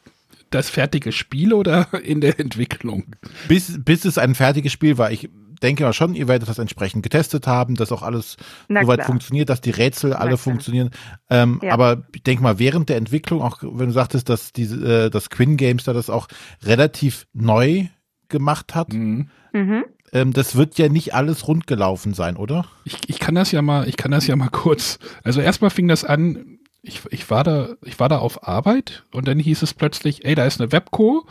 [0.50, 3.16] das fertige Spiel oder in der Entwicklung?
[3.48, 5.12] Bis, bis es ein fertiges Spiel war.
[5.12, 5.30] Ich
[5.60, 8.38] denke mal schon, ihr werdet das entsprechend getestet haben, dass auch alles
[8.68, 9.08] Na soweit klar.
[9.08, 10.92] funktioniert, dass die Rätsel alle funktionieren.
[11.30, 11.74] Ähm, ja.
[11.74, 15.30] Aber ich denke mal, während der Entwicklung, auch wenn du sagtest, dass diese, äh, das
[15.30, 16.28] Quinn Games da das auch
[16.64, 17.86] relativ neu
[18.28, 19.30] gemacht hat, mhm.
[19.54, 19.86] Mhm.
[20.12, 22.66] Ähm, das wird ja nicht alles rund gelaufen sein, oder?
[22.84, 25.00] Ich, ich kann das ja mal, ich kann das ja mal kurz.
[25.24, 29.28] Also erstmal fing das an, ich, ich war da, ich war da auf Arbeit und
[29.28, 31.26] dann hieß es plötzlich, ey, da ist eine Webco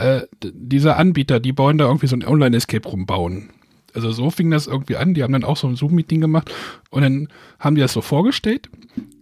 [0.00, 3.50] äh, dieser Anbieter, die wollen da irgendwie so ein Online-Escape rumbauen.
[3.94, 5.14] Also so fing das irgendwie an.
[5.14, 6.52] Die haben dann auch so ein Zoom-Meeting gemacht
[6.90, 7.28] und dann
[7.58, 8.70] haben die das so vorgestellt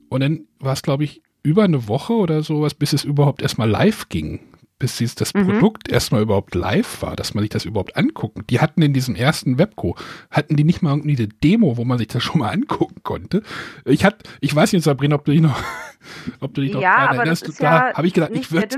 [0.09, 3.69] und dann war es, glaube ich, über eine Woche oder sowas, bis es überhaupt erstmal
[3.69, 4.41] live ging
[4.79, 5.47] bis dieses, das mhm.
[5.47, 8.45] Produkt erstmal überhaupt live war, dass man sich das überhaupt angucken.
[8.49, 9.97] Die hatten in diesem ersten Webco,
[10.31, 13.43] hatten die nicht mal irgendwie eine Demo, wo man sich das schon mal angucken konnte.
[13.85, 15.61] Ich hatte, ich weiß nicht, Sabrina, ob du dich noch,
[16.41, 17.43] ob du dich noch ja, aber erinnerst.
[17.43, 18.77] Das ist da ja habe ich gedacht, ich würde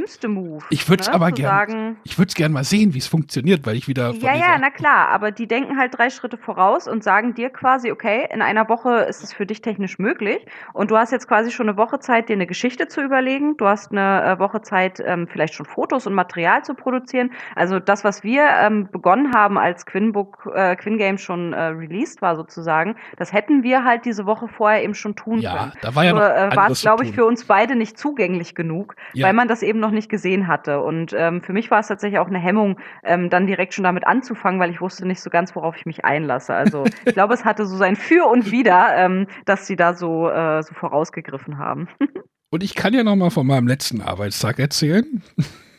[0.71, 3.67] ich würde es ne, aber gerne, ich würde es gerne mal sehen, wie es funktioniert,
[3.67, 7.05] weil ich wieder Ja, ja, na klar, aber die denken halt drei Schritte voraus und
[7.05, 10.97] sagen dir quasi, okay, in einer Woche ist es für dich technisch möglich und du
[10.97, 13.57] hast jetzt quasi schon eine Woche Zeit, dir eine Geschichte zu überlegen.
[13.57, 17.31] Du hast eine äh, Woche Zeit, ähm, vielleicht schon Fotos und Material zu produzieren.
[17.55, 22.23] Also das, was wir ähm, begonnen haben, als Quinbook, äh, Quin Game schon äh, released
[22.23, 25.73] war sozusagen, das hätten wir halt diese Woche vorher eben schon tun ja, können.
[25.83, 28.97] Da war ja noch äh, war es, glaube ich, für uns beide nicht zugänglich genug,
[29.13, 29.27] ja.
[29.27, 30.81] weil man das eben noch nicht gesehen hatte.
[30.81, 34.07] Und ähm, für mich war es tatsächlich auch eine Hemmung, ähm, dann direkt schon damit
[34.07, 36.55] anzufangen, weil ich wusste nicht so ganz, worauf ich mich einlasse.
[36.55, 40.31] Also ich glaube, es hatte so sein Für und Wider, ähm, dass sie da so,
[40.31, 41.89] äh, so vorausgegriffen haben.
[42.53, 45.23] Und ich kann ja noch mal von meinem letzten Arbeitstag erzählen.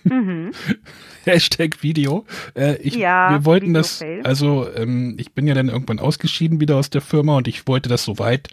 [0.03, 0.51] Mhm.
[1.25, 2.23] Hashtag Video.
[2.55, 6.77] Äh, ich, ja, wir wollten das, also ähm, ich bin ja dann irgendwann ausgeschieden wieder
[6.77, 8.47] aus der Firma und ich wollte das soweit,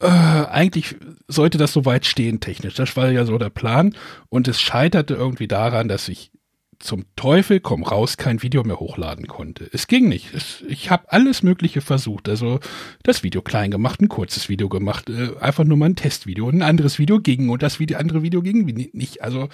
[0.00, 0.96] äh, eigentlich
[1.28, 2.74] sollte das soweit stehen technisch.
[2.74, 3.94] Das war ja so der Plan
[4.28, 6.30] und es scheiterte irgendwie daran, dass ich
[6.78, 9.68] zum Teufel komm raus kein Video mehr hochladen konnte.
[9.72, 10.32] Es ging nicht.
[10.34, 12.28] Es, ich habe alles Mögliche versucht.
[12.28, 12.58] Also
[13.02, 16.48] das Video klein gemacht, ein kurzes Video gemacht, äh, einfach nur mal ein Testvideo.
[16.48, 19.22] Ein anderes Video ging und das Video, andere Video ging nicht.
[19.22, 19.50] Also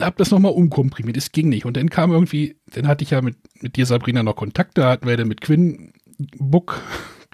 [0.00, 1.16] habe das nochmal umkomprimiert.
[1.16, 1.64] Es ging nicht.
[1.64, 4.76] Und dann kam irgendwie, dann hatte ich ja mit, mit dir, Sabrina, noch Kontakt.
[4.76, 5.92] Da hatten wir dann mit Quinn
[6.38, 6.82] Book,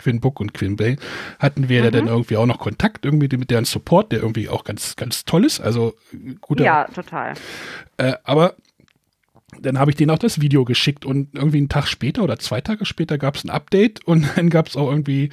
[0.04, 0.96] Quinn Book und Quinn Bay,
[1.38, 1.90] hatten wir mhm.
[1.92, 5.44] dann irgendwie auch noch Kontakt irgendwie mit deren Support, der irgendwie auch ganz, ganz toll
[5.46, 5.60] ist.
[5.60, 5.94] Also
[6.40, 6.64] guter.
[6.64, 7.34] Ja, total.
[7.96, 8.54] Äh, aber
[9.60, 12.60] dann habe ich denen auch das Video geschickt und irgendwie einen Tag später oder zwei
[12.60, 15.30] Tage später gab es ein Update und dann gab es auch irgendwie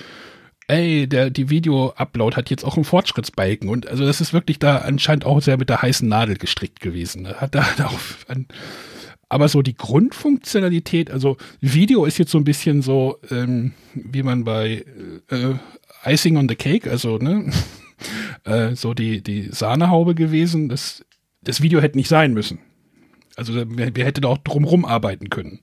[0.68, 4.78] ey, der, die Video-Upload hat jetzt auch einen Fortschrittsbalken und also das ist wirklich da
[4.78, 7.28] anscheinend auch sehr mit der heißen Nadel gestrickt gewesen.
[7.28, 8.46] Hat da, da auf, an,
[9.32, 14.44] aber so die Grundfunktionalität, also Video ist jetzt so ein bisschen so, ähm, wie man
[14.44, 14.84] bei
[15.30, 15.54] äh,
[16.04, 17.50] Icing on the Cake, also ne,
[18.44, 20.68] äh, so die, die Sahnehaube gewesen.
[20.68, 21.06] Das,
[21.44, 22.60] das Video hätte nicht sein müssen.
[23.38, 25.60] Also wir, wir hätten auch drumherum arbeiten können.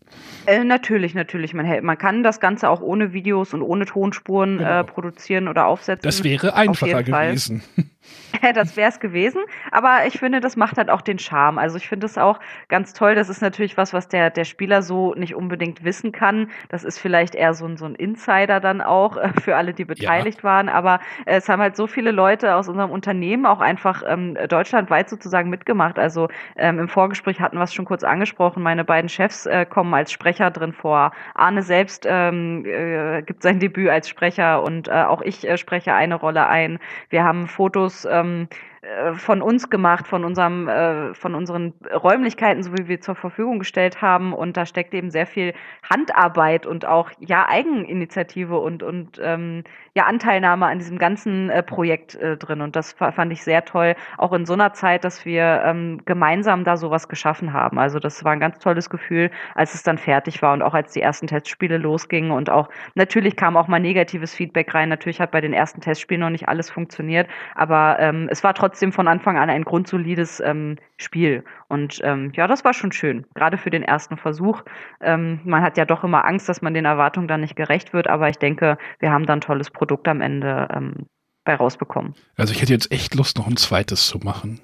[0.46, 1.54] Äh, natürlich, natürlich.
[1.54, 4.80] Man, man kann das Ganze auch ohne Videos und ohne Tonspuren genau.
[4.80, 6.02] äh, produzieren oder aufsetzen.
[6.02, 7.62] Das wäre einfacher gewesen.
[8.54, 9.42] das wäre es gewesen.
[9.70, 11.58] Aber ich finde, das macht halt auch den Charme.
[11.58, 13.14] Also ich finde es auch ganz toll.
[13.14, 16.50] Das ist natürlich was, was der, der Spieler so nicht unbedingt wissen kann.
[16.68, 19.84] Das ist vielleicht eher so ein, so ein Insider dann auch äh, für alle, die
[19.84, 20.44] beteiligt ja.
[20.44, 20.68] waren.
[20.68, 25.08] Aber äh, es haben halt so viele Leute aus unserem Unternehmen auch einfach ähm, deutschlandweit
[25.08, 25.98] sozusagen mitgemacht.
[25.98, 28.62] Also ähm, im Vorgespräch hatten wir es schon kurz angesprochen.
[28.62, 31.12] Meine beiden Chefs äh, kommen als Sprecher drin vor.
[31.34, 35.94] Arne selbst ähm, äh, gibt sein Debüt als Sprecher und äh, auch ich äh, spreche
[35.94, 36.78] eine Rolle ein.
[37.10, 38.48] Wir haben Fotos ähm,
[38.80, 43.58] äh, von uns gemacht, von unserem, äh, von unseren Räumlichkeiten, so wie wir zur Verfügung
[43.58, 44.32] gestellt haben.
[44.32, 45.52] Und da steckt eben sehr viel
[45.88, 49.64] Handarbeit und auch ja Eigeninitiative und und ähm,
[49.98, 52.60] ja Anteilnahme an diesem ganzen äh, Projekt äh, drin.
[52.60, 56.62] Und das fand ich sehr toll, auch in so einer Zeit, dass wir ähm, gemeinsam
[56.62, 57.78] da sowas geschaffen haben.
[57.80, 60.92] Also das war ein ganz tolles Gefühl, als es dann fertig war und auch als
[60.92, 64.88] die ersten Testspiele losgingen und auch natürlich kam auch mal negatives Feedback rein.
[64.88, 68.92] Natürlich hat bei den ersten Testspielen noch nicht alles funktioniert, aber ähm, es war trotzdem
[68.92, 71.44] von Anfang an ein grundsolides ähm, Spiel.
[71.68, 74.62] Und ähm, ja, das war schon schön, gerade für den ersten Versuch.
[75.00, 78.06] Ähm, man hat ja doch immer Angst, dass man den Erwartungen dann nicht gerecht wird,
[78.06, 81.06] aber ich denke, wir haben dann tolles Produkt am Ende ähm,
[81.44, 82.14] bei rausbekommen.
[82.36, 84.60] Also ich hätte jetzt echt Lust, noch ein zweites zu machen.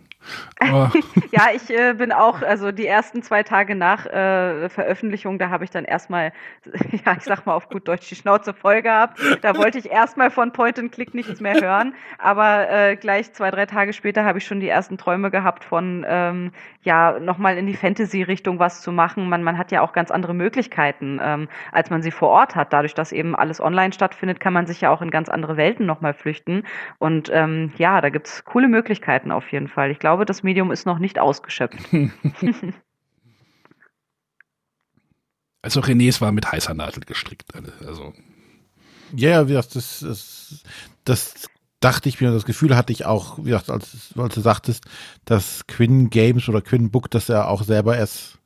[1.32, 5.64] ja, ich äh, bin auch, also die ersten zwei Tage nach äh, Veröffentlichung, da habe
[5.64, 6.32] ich dann erstmal,
[7.04, 9.18] ja, ich sag mal auf gut Deutsch, die Schnauze voll gehabt.
[9.42, 11.94] Da wollte ich erstmal von Point and Click nichts mehr hören.
[12.18, 16.04] Aber äh, gleich zwei, drei Tage später habe ich schon die ersten Träume gehabt von,
[16.08, 16.52] ähm,
[16.82, 19.28] ja, nochmal in die Fantasy-Richtung was zu machen.
[19.28, 22.72] Man, man hat ja auch ganz andere Möglichkeiten, ähm, als man sie vor Ort hat.
[22.72, 25.86] Dadurch, dass eben alles online stattfindet, kann man sich ja auch in ganz andere Welten
[25.86, 26.64] nochmal flüchten.
[26.98, 29.90] Und ähm, ja, da gibt's coole Möglichkeiten auf jeden Fall.
[29.90, 31.76] Ich glaube, glaube, das Medium ist noch nicht ausgeschöpft.
[35.60, 37.52] also René's war mit heißer Nadel gestrickt.
[37.84, 38.14] Also.
[39.16, 40.62] Ja, yeah, das, das,
[41.02, 41.48] das
[41.80, 44.84] dachte ich mir, das Gefühl hatte ich auch, wie gesagt, als, als du sagtest,
[45.24, 48.38] dass Quinn Games oder Quinn Book, dass er auch selber erst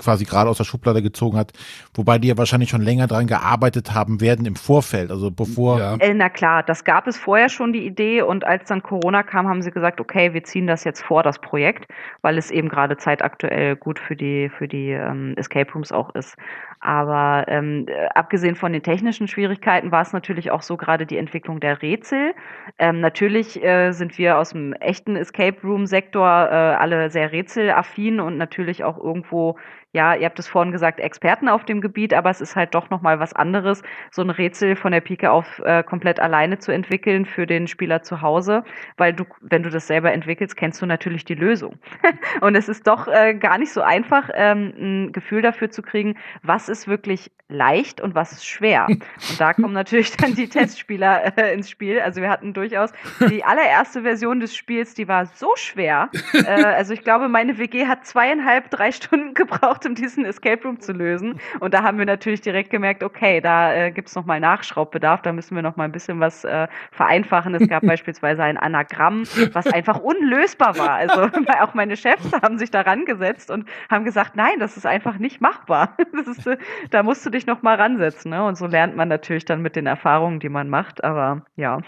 [0.00, 1.52] quasi gerade aus der Schublade gezogen hat,
[1.94, 5.78] wobei die ja wahrscheinlich schon länger dran gearbeitet haben werden im Vorfeld, also bevor.
[5.78, 5.96] Ja.
[5.96, 9.48] Äh, na klar, das gab es vorher schon die Idee und als dann Corona kam,
[9.48, 11.86] haben sie gesagt, okay, wir ziehen das jetzt vor, das Projekt,
[12.22, 16.36] weil es eben gerade zeitaktuell gut für die für die ähm, Escape Rooms auch ist.
[16.80, 21.18] Aber ähm, äh, abgesehen von den technischen Schwierigkeiten war es natürlich auch so gerade die
[21.18, 22.34] Entwicklung der Rätsel.
[22.78, 28.18] Ähm, natürlich äh, sind wir aus dem echten Escape Room Sektor äh, alle sehr rätselaffin
[28.18, 29.56] und natürlich auch irgendwo
[29.92, 32.90] ja, ihr habt es vorhin gesagt, Experten auf dem Gebiet, aber es ist halt doch
[32.90, 37.26] nochmal was anderes, so ein Rätsel von der Pike auf äh, komplett alleine zu entwickeln
[37.26, 38.62] für den Spieler zu Hause,
[38.96, 41.78] weil du, wenn du das selber entwickelst, kennst du natürlich die Lösung.
[42.40, 46.16] und es ist doch äh, gar nicht so einfach, ähm, ein Gefühl dafür zu kriegen,
[46.42, 48.86] was ist wirklich leicht und was ist schwer.
[49.30, 52.00] Und da kommen natürlich dann die Testspieler äh, ins Spiel.
[52.00, 52.92] Also wir hatten durchaus
[53.28, 56.08] die allererste Version des Spiels, die war so schwer.
[56.32, 60.62] Äh, also ich glaube, meine WG hat zweieinhalb, drei Stunden gebraucht, gebraucht, um diesen Escape
[60.64, 61.38] Room zu lösen.
[61.60, 65.32] Und da haben wir natürlich direkt gemerkt, okay, da äh, gibt es nochmal Nachschraubbedarf, da
[65.32, 67.54] müssen wir nochmal ein bisschen was äh, vereinfachen.
[67.54, 70.92] Es gab beispielsweise ein Anagramm, was einfach unlösbar war.
[70.92, 71.22] Also
[71.60, 75.40] auch meine Chefs haben sich daran gesetzt und haben gesagt, nein, das ist einfach nicht
[75.40, 75.96] machbar.
[76.20, 76.58] Ist, äh,
[76.90, 78.30] da musst du dich nochmal ransetzen.
[78.30, 78.44] Ne?
[78.44, 81.02] Und so lernt man natürlich dann mit den Erfahrungen, die man macht.
[81.02, 81.80] Aber ja.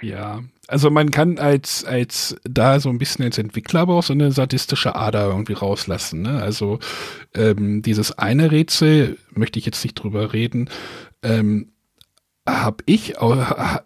[0.00, 4.12] Ja, also man kann als, als da so ein bisschen als Entwickler aber auch so
[4.12, 6.22] eine sadistische Ader irgendwie rauslassen.
[6.22, 6.42] Ne?
[6.42, 6.78] Also
[7.34, 10.70] ähm, dieses eine Rätsel, möchte ich jetzt nicht drüber reden,
[11.22, 11.70] ähm,
[12.46, 13.14] habe ich,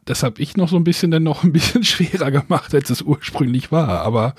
[0.04, 3.02] das habe ich noch so ein bisschen dann noch ein bisschen schwerer gemacht, als es
[3.02, 4.00] ursprünglich war.
[4.00, 4.34] Aber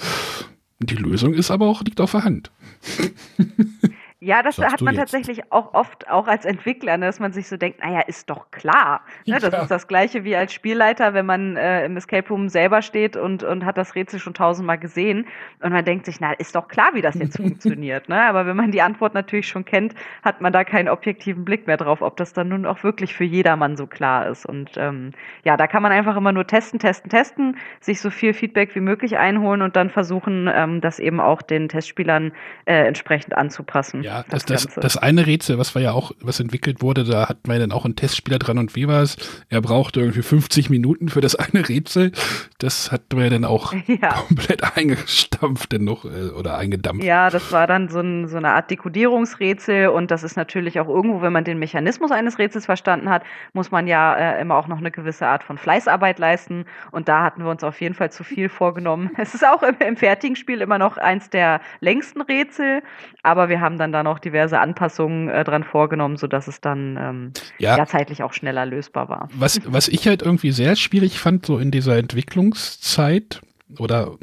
[0.79, 2.51] die Lösung ist aber auch, liegt auf der Hand.
[4.21, 7.55] Ja, das hat man tatsächlich auch oft, auch als Entwickler, ne, dass man sich so
[7.55, 9.01] denkt, naja, ist doch klar.
[9.25, 9.39] Ne?
[9.39, 9.61] Das ja.
[9.61, 13.43] ist das Gleiche wie als Spielleiter, wenn man äh, im Escape Room selber steht und,
[13.43, 15.25] und hat das Rätsel schon tausendmal gesehen
[15.61, 18.09] und man denkt sich, na, ist doch klar, wie das jetzt funktioniert.
[18.09, 18.21] Ne?
[18.21, 21.77] Aber wenn man die Antwort natürlich schon kennt, hat man da keinen objektiven Blick mehr
[21.77, 24.45] drauf, ob das dann nun auch wirklich für jedermann so klar ist.
[24.45, 25.11] Und ähm,
[25.45, 28.81] ja, da kann man einfach immer nur testen, testen, testen, sich so viel Feedback wie
[28.81, 32.33] möglich einholen und dann versuchen, ähm, das eben auch den Testspielern
[32.65, 34.03] äh, entsprechend anzupassen.
[34.03, 37.29] Ja, das, das, das, das eine Rätsel, was war ja auch, was entwickelt wurde, da
[37.29, 39.17] hat man dann auch einen Testspieler dran und wie war es?
[39.49, 42.11] Er brauchte irgendwie 50 Minuten für das eine Rätsel.
[42.57, 44.13] Das hat man ja dann auch ja.
[44.27, 47.03] komplett eingestampft denn noch äh, oder eingedampft.
[47.03, 50.87] Ja, das war dann so, ein, so eine Art Dekodierungsrätsel und das ist natürlich auch
[50.87, 54.67] irgendwo, wenn man den Mechanismus eines Rätsels verstanden hat, muss man ja äh, immer auch
[54.67, 58.11] noch eine gewisse Art von Fleißarbeit leisten und da hatten wir uns auf jeden Fall
[58.11, 59.11] zu viel vorgenommen.
[59.19, 62.81] Es ist auch im, im fertigen Spiel immer noch eins der längsten Rätsel,
[63.21, 67.33] aber wir haben dann da noch diverse Anpassungen äh, dran vorgenommen, sodass es dann ähm,
[67.57, 67.77] ja.
[67.77, 67.85] ja.
[67.85, 69.29] zeitlich auch schneller lösbar war.
[69.33, 73.41] Was, was ich halt irgendwie sehr schwierig fand, so in dieser Entwicklungszeit
[73.77, 74.17] oder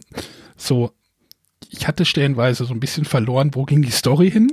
[0.56, 0.92] so,
[1.70, 4.52] ich hatte stellenweise so ein bisschen verloren, wo ging die Story hin.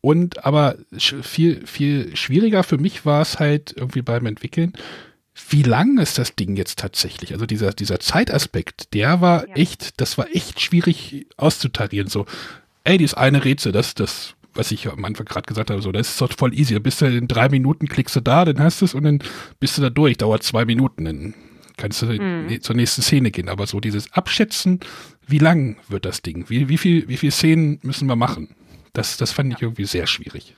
[0.00, 4.74] Und aber viel, viel schwieriger für mich war es halt irgendwie beim Entwickeln,
[5.48, 7.32] wie lang ist das Ding jetzt tatsächlich?
[7.32, 9.54] Also dieser, dieser Zeitaspekt, der war ja.
[9.54, 12.08] echt, das war echt schwierig auszutarieren.
[12.08, 12.26] So,
[12.84, 16.10] ey, dieses eine Rätsel, das, das, was ich am Anfang gerade gesagt habe, so, das
[16.10, 16.74] ist doch voll easy.
[16.74, 19.20] Da bist du in drei Minuten, klickst du da, dann hast du es und dann
[19.58, 20.16] bist du da durch.
[20.16, 21.34] Dauert zwei Minuten, dann
[21.76, 22.60] kannst du mhm.
[22.60, 23.48] zur nächsten Szene gehen.
[23.48, 24.80] Aber so dieses Abschätzen,
[25.26, 26.44] wie lang wird das Ding?
[26.48, 28.54] Wie, wie viel, wie viel Szenen müssen wir machen?
[28.92, 30.56] Das, das fand ich irgendwie sehr schwierig.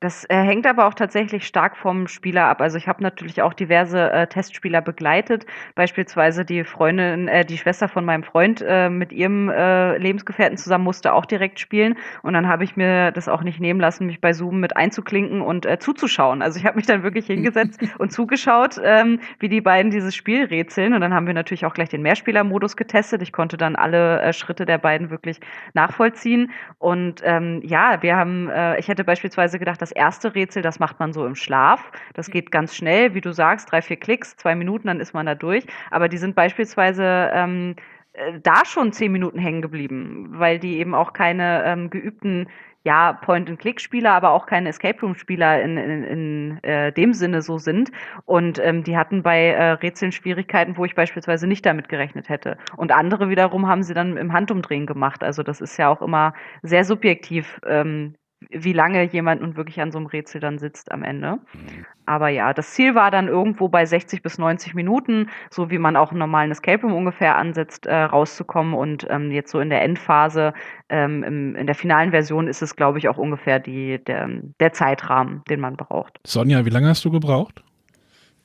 [0.00, 2.60] Das äh, hängt aber auch tatsächlich stark vom Spieler ab.
[2.60, 5.44] Also ich habe natürlich auch diverse äh, Testspieler begleitet,
[5.74, 10.84] beispielsweise die Freundin, äh, die Schwester von meinem Freund äh, mit ihrem äh, Lebensgefährten zusammen
[10.84, 14.20] musste auch direkt spielen und dann habe ich mir das auch nicht nehmen lassen, mich
[14.20, 16.42] bei Zoom mit einzuklinken und äh, zuzuschauen.
[16.42, 20.44] Also ich habe mich dann wirklich hingesetzt und zugeschaut, ähm, wie die beiden dieses Spiel
[20.44, 23.20] rätseln und dann haben wir natürlich auch gleich den Mehrspielermodus getestet.
[23.22, 25.40] Ich konnte dann alle Schritte der beiden wirklich
[25.74, 31.00] nachvollziehen und ähm, ja, wir haben, ich hätte beispielsweise gedacht, das erste Rätsel, das macht
[31.00, 31.90] man so im Schlaf.
[32.14, 35.26] Das geht ganz schnell, wie du sagst, drei, vier Klicks, zwei Minuten, dann ist man
[35.26, 35.66] da durch.
[35.90, 37.76] Aber die sind beispielsweise ähm,
[38.12, 42.48] äh, da schon zehn Minuten hängen geblieben, weil die eben auch keine ähm, geübten
[42.84, 47.90] ja, Point-and-Click-Spieler, aber auch keine Escape-Room-Spieler in, in, in äh, dem Sinne so sind.
[48.24, 52.56] Und ähm, die hatten bei äh, Rätseln Schwierigkeiten, wo ich beispielsweise nicht damit gerechnet hätte.
[52.76, 55.24] Und andere wiederum haben sie dann im Handumdrehen gemacht.
[55.24, 58.14] Also das ist ja auch immer sehr subjektiv, ähm,
[58.50, 61.32] wie lange jemand nun wirklich an so einem Rätsel dann sitzt am Ende.
[61.32, 61.86] Mhm.
[62.06, 65.96] Aber ja, das Ziel war dann irgendwo bei 60 bis 90 Minuten, so wie man
[65.96, 68.74] auch einen normalen Escape Room ungefähr ansetzt, äh, rauszukommen.
[68.74, 70.54] Und ähm, jetzt so in der Endphase,
[70.88, 74.28] ähm, im, in der finalen Version ist es, glaube ich, auch ungefähr die, der,
[74.60, 76.18] der Zeitrahmen, den man braucht.
[76.24, 77.62] Sonja, wie lange hast du gebraucht?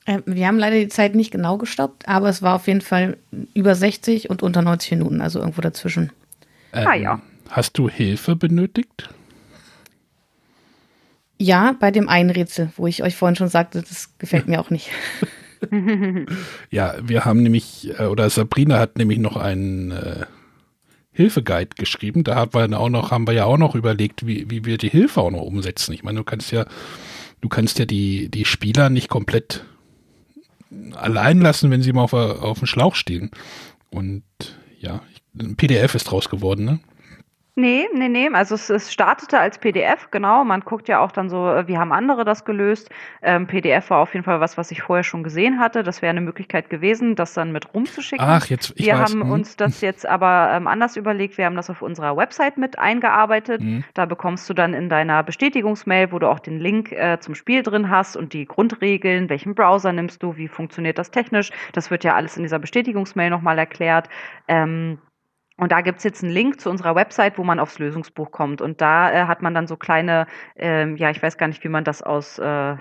[0.06, 3.16] Äh, wir haben leider die Zeit nicht genau gestoppt, aber es war auf jeden Fall
[3.54, 6.10] über 60 und unter 90 Minuten, also irgendwo dazwischen.
[6.72, 7.20] Ähm, ah ja.
[7.50, 9.08] Hast du Hilfe benötigt?
[11.44, 14.70] Ja, bei dem einen Rätsel, wo ich euch vorhin schon sagte, das gefällt mir auch
[14.70, 14.88] nicht.
[16.70, 20.24] ja, wir haben nämlich, äh, oder Sabrina hat nämlich noch einen äh,
[21.12, 22.24] Hilfeguide geschrieben.
[22.24, 24.88] Da haben wir, auch noch, haben wir ja auch noch überlegt, wie, wie wir die
[24.88, 25.92] Hilfe auch noch umsetzen.
[25.92, 26.64] Ich meine, du kannst ja,
[27.42, 29.66] du kannst ja die, die Spieler nicht komplett
[30.94, 33.30] allein lassen, wenn sie mal auf, auf dem Schlauch stehen.
[33.90, 34.22] Und
[34.80, 35.02] ja,
[35.38, 36.80] ein PDF ist draus geworden, ne?
[37.56, 38.28] Nee, nee, nee.
[38.32, 40.42] Also es, es startete als PDF, genau.
[40.44, 42.90] Man guckt ja auch dann so, äh, wie haben andere das gelöst.
[43.22, 45.84] Ähm, PDF war auf jeden Fall was, was ich vorher schon gesehen hatte.
[45.84, 48.26] Das wäre eine Möglichkeit gewesen, das dann mit rumzuschicken.
[48.26, 49.12] Ach, jetzt, ich Wir weiß.
[49.12, 49.30] haben mhm.
[49.30, 51.38] uns das jetzt aber ähm, anders überlegt.
[51.38, 53.60] Wir haben das auf unserer Website mit eingearbeitet.
[53.60, 53.84] Mhm.
[53.94, 57.62] Da bekommst du dann in deiner Bestätigungsmail, wo du auch den Link äh, zum Spiel
[57.62, 61.52] drin hast und die Grundregeln, welchen Browser nimmst du, wie funktioniert das technisch.
[61.72, 64.08] Das wird ja alles in dieser Bestätigungsmail nochmal erklärt.
[64.48, 64.98] Ähm,
[65.56, 68.60] und da gibt's jetzt einen Link zu unserer Website, wo man aufs Lösungsbuch kommt.
[68.60, 70.26] Und da äh, hat man dann so kleine,
[70.56, 72.76] ähm, ja, ich weiß gar nicht, wie man das aus äh,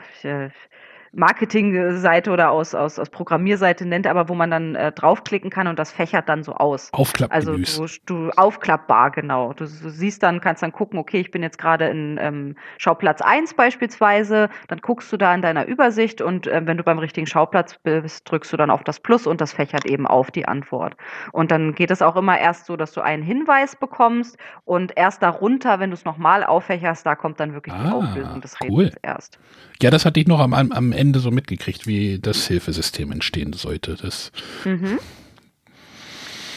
[1.16, 5.78] Marketingseite oder aus, aus, aus Programmierseite nennt, aber wo man dann äh, draufklicken kann und
[5.78, 6.90] das fächert dann so aus.
[7.32, 9.54] Also du, du aufklappbar, genau.
[9.54, 13.22] Du, du, siehst dann, kannst dann gucken, okay, ich bin jetzt gerade in ähm, Schauplatz
[13.22, 17.28] 1 beispielsweise, dann guckst du da in deiner Übersicht und äh, wenn du beim richtigen
[17.28, 20.96] Schauplatz bist, drückst du dann auf das Plus und das fächert eben auf die Antwort.
[21.32, 25.22] Und dann geht es auch immer erst so, dass du einen Hinweis bekommst und erst
[25.22, 28.86] darunter, wenn du es nochmal auffächerst, da kommt dann wirklich ah, die Auflösung des cool.
[28.86, 29.40] Rätsels erst.
[29.80, 33.96] Ja, das hatte ich noch am, am Ende so mitgekriegt, wie das Hilfesystem entstehen sollte.
[33.96, 34.32] Das
[34.64, 35.00] mhm.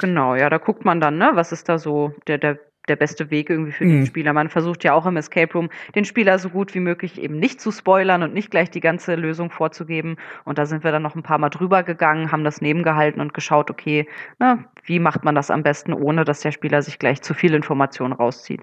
[0.00, 2.58] Genau, ja, da guckt man dann, ne, was ist da so der, der
[2.88, 3.90] der beste Weg irgendwie für mhm.
[3.90, 4.32] den Spieler.
[4.32, 7.60] Man versucht ja auch im Escape Room, den Spieler so gut wie möglich eben nicht
[7.60, 10.16] zu spoilern und nicht gleich die ganze Lösung vorzugeben.
[10.44, 13.34] Und da sind wir dann noch ein paar Mal drüber gegangen, haben das nebengehalten und
[13.34, 14.06] geschaut, okay,
[14.38, 17.54] na, wie macht man das am besten, ohne dass der Spieler sich gleich zu viel
[17.54, 18.60] Information rauszieht.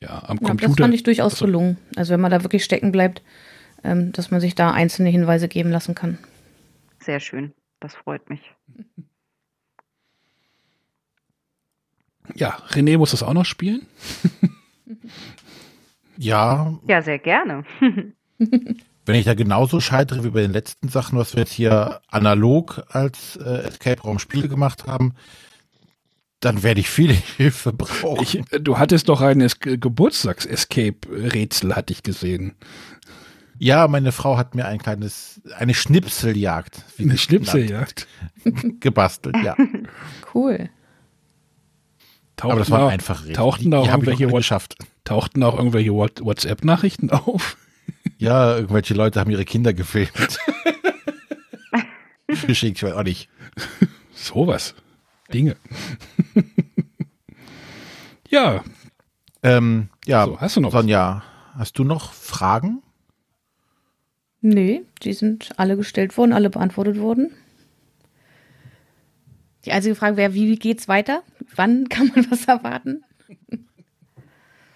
[0.00, 0.68] Ja, am Computer.
[0.68, 1.76] das fand ich durchaus also, gelungen.
[1.96, 3.22] Also wenn man da wirklich stecken bleibt,
[3.84, 6.18] ähm, dass man sich da einzelne Hinweise geben lassen kann.
[7.00, 7.52] Sehr schön.
[7.80, 8.40] Das freut mich.
[12.34, 13.86] Ja, René muss das auch noch spielen.
[16.16, 16.78] ja.
[16.86, 17.64] Ja, sehr gerne.
[18.38, 22.84] Wenn ich da genauso scheitere wie bei den letzten Sachen, was wir jetzt hier analog
[22.88, 25.14] als äh, Escape Raum Spiele gemacht haben,
[26.40, 28.22] dann werde ich viel Hilfe brauchen.
[28.22, 32.54] Ich, du hattest doch ein Geburtstags-Escape-Rätsel, hatte ich gesehen.
[33.58, 36.84] Ja, meine Frau hat mir ein kleines, eine Schnipseljagd.
[36.98, 38.06] Eine Schnipseljagd?
[38.80, 39.56] gebastelt, ja.
[40.34, 40.68] Cool.
[42.36, 43.24] Tauchten Aber das war einfach.
[43.32, 44.76] Tauchten da auch irgendwelche geschafft.
[45.02, 47.56] Tauchten auch irgendwelche WhatsApp-Nachrichten auf?
[48.20, 50.38] Ja, irgendwelche Leute haben ihre Kinder gefilmt.
[52.46, 53.28] Geschickt, ich weiß auch nicht.
[54.12, 54.74] Sowas.
[55.32, 55.56] Dinge.
[58.28, 58.64] ja.
[59.44, 61.22] Ähm, ja, so, hast du noch Sonja,
[61.56, 62.82] hast du noch Fragen?
[64.40, 67.32] Nee, die sind alle gestellt worden, alle beantwortet worden.
[69.64, 71.22] Die einzige Frage wäre, wie geht's weiter?
[71.54, 73.04] Wann kann man was erwarten?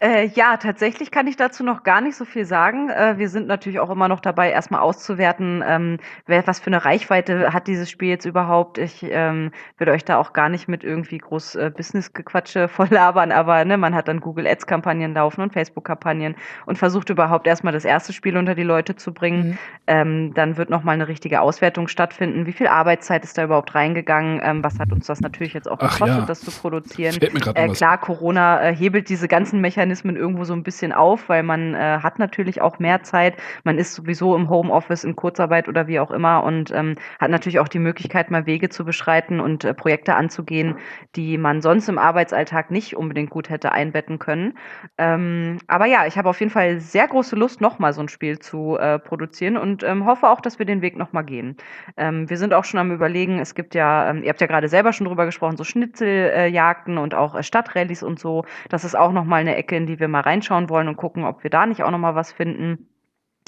[0.02, 2.90] Äh, ja, tatsächlich kann ich dazu noch gar nicht so viel sagen.
[2.90, 6.84] Äh, wir sind natürlich auch immer noch dabei, erstmal auszuwerten, ähm, wer, was für eine
[6.84, 8.78] Reichweite hat dieses Spiel jetzt überhaupt.
[8.78, 13.30] Ich ähm, will euch da auch gar nicht mit irgendwie groß äh, Business-Gequatsche voll labern,
[13.30, 16.34] aber ne, man hat dann Google Ads-Kampagnen laufen und Facebook-Kampagnen
[16.66, 19.50] und versucht überhaupt erstmal das erste Spiel unter die Leute zu bringen.
[19.50, 19.58] Mhm.
[19.86, 22.46] Ähm, dann wird nochmal eine richtige Auswertung stattfinden.
[22.46, 24.40] Wie viel Arbeitszeit ist da überhaupt reingegangen?
[24.42, 26.26] Ähm, was hat uns das natürlich jetzt auch gekostet, ja.
[26.26, 27.14] das zu produzieren?
[27.54, 31.42] Äh, klar, Corona äh, hebelt diese ganzen Mechanismen Mechanismen irgendwo so ein bisschen auf, weil
[31.42, 33.36] man äh, hat natürlich auch mehr Zeit.
[33.64, 37.58] Man ist sowieso im Homeoffice, in Kurzarbeit oder wie auch immer und ähm, hat natürlich
[37.58, 40.76] auch die Möglichkeit, mal Wege zu beschreiten und äh, Projekte anzugehen,
[41.14, 44.54] die man sonst im Arbeitsalltag nicht unbedingt gut hätte einbetten können.
[44.96, 48.38] Ähm, aber ja, ich habe auf jeden Fall sehr große Lust, nochmal so ein Spiel
[48.38, 51.56] zu äh, produzieren und ähm, hoffe auch, dass wir den Weg nochmal gehen.
[51.98, 54.68] Ähm, wir sind auch schon am überlegen, es gibt ja, ähm, ihr habt ja gerade
[54.68, 58.44] selber schon drüber gesprochen, so Schnitzeljagden und auch äh, Stadtrallies und so.
[58.70, 61.42] Das ist auch nochmal eine Ecke, in die wir mal reinschauen wollen und gucken, ob
[61.42, 62.88] wir da nicht auch noch mal was finden.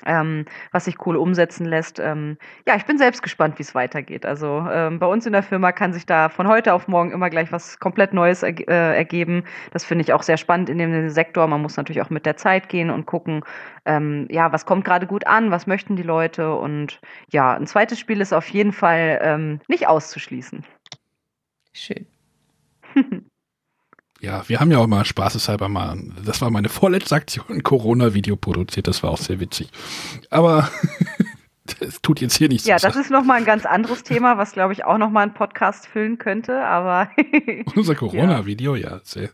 [0.06, 2.00] Ähm, was sich cool umsetzen lässt.
[2.00, 2.36] Ähm,
[2.66, 4.26] ja, ich bin selbst gespannt, wie es weitergeht.
[4.26, 7.30] Also ähm, bei uns in der Firma kann sich da von heute auf morgen immer
[7.30, 9.44] gleich was komplett Neues er äh, ergeben.
[9.72, 11.46] Das finde ich auch sehr spannend in dem Sektor.
[11.46, 13.44] Man muss natürlich auch mit der Zeit gehen und gucken,
[13.84, 16.54] ähm, ja, was kommt gerade gut an, was möchten die Leute.
[16.54, 17.00] Und
[17.30, 20.64] ja, ein zweites Spiel ist auf jeden Fall ähm, nicht auszuschließen.
[21.72, 22.06] Schön.
[24.24, 28.86] Ja, wir haben ja auch mal spaßeshalber mal, das war meine vorletzte Aktion, Corona-Video produziert,
[28.86, 29.68] das war auch sehr witzig.
[30.30, 30.70] Aber
[31.80, 32.66] das tut jetzt hier nichts.
[32.66, 35.86] Ja, das ist nochmal ein ganz anderes Thema, was glaube ich auch nochmal einen Podcast
[35.86, 37.10] füllen könnte, aber.
[37.76, 38.92] Unser Corona-Video, ja.
[38.92, 39.28] ja, sehr,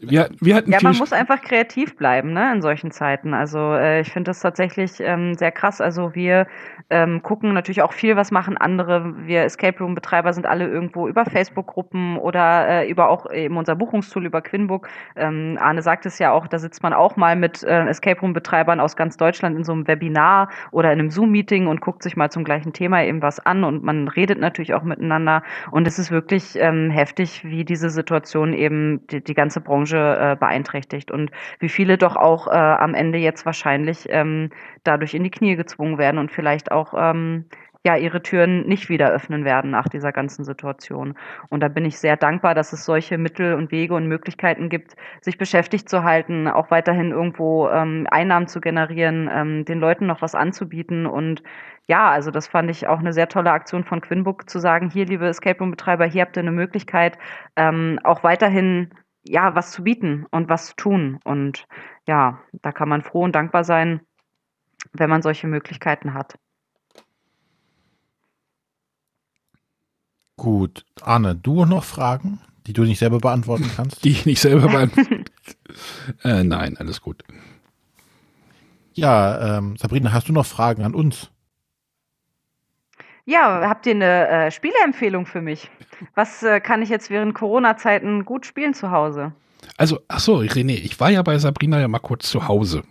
[0.00, 3.32] wir, wir hatten ja, man muss einfach kreativ bleiben, ne, in solchen Zeiten.
[3.32, 5.80] Also äh, ich finde das tatsächlich ähm, sehr krass.
[5.80, 6.48] Also wir
[6.90, 9.14] ähm, gucken natürlich auch viel, was machen andere.
[9.26, 13.76] Wir Escape Room Betreiber sind alle irgendwo über Facebook-Gruppen oder äh, über auch eben unser
[13.76, 14.88] Buchungstool über Quinbook.
[15.14, 18.32] Ähm, Arne sagt es ja auch, da sitzt man auch mal mit äh, Escape Room
[18.32, 22.16] Betreibern aus ganz Deutschland in so einem Webinar oder in einem Zoom-Meeting und guckt sich
[22.16, 25.44] mal zum gleichen Thema eben was an und man redet natürlich auch miteinander.
[25.70, 30.18] Und es ist wirklich ähm, heftig, wie diese Situation eben die, die ganze Branche Branche
[30.18, 31.30] äh, beeinträchtigt und
[31.60, 34.50] wie viele doch auch äh, am Ende jetzt wahrscheinlich ähm,
[34.82, 37.44] dadurch in die Knie gezwungen werden und vielleicht auch ähm,
[37.84, 41.14] ja ihre Türen nicht wieder öffnen werden nach dieser ganzen Situation.
[41.50, 44.96] Und da bin ich sehr dankbar, dass es solche Mittel und Wege und Möglichkeiten gibt,
[45.20, 50.22] sich beschäftigt zu halten, auch weiterhin irgendwo ähm, Einnahmen zu generieren, ähm, den Leuten noch
[50.22, 51.42] was anzubieten und
[51.86, 55.04] ja, also das fand ich auch eine sehr tolle Aktion von Quinbook zu sagen, hier,
[55.04, 57.18] liebe Escape Room Betreiber, hier habt ihr eine Möglichkeit,
[57.56, 58.88] ähm, auch weiterhin
[59.24, 61.18] ja, was zu bieten und was zu tun.
[61.24, 61.66] Und
[62.06, 64.00] ja, da kann man froh und dankbar sein,
[64.92, 66.38] wenn man solche Möglichkeiten hat.
[70.36, 70.84] Gut.
[71.00, 74.04] Arne, du noch Fragen, die du nicht selber beantworten kannst?
[74.04, 75.24] Die ich nicht selber beantworten
[76.22, 77.22] äh, Nein, alles gut.
[78.92, 81.30] Ja, ähm, Sabrina, hast du noch Fragen an uns?
[83.26, 85.70] Ja, habt ihr eine äh, Spieleempfehlung für mich?
[86.14, 89.32] Was äh, kann ich jetzt während Corona-Zeiten gut spielen zu Hause?
[89.78, 92.82] Also, ach so, René, ich war ja bei Sabrina ja mal kurz zu Hause.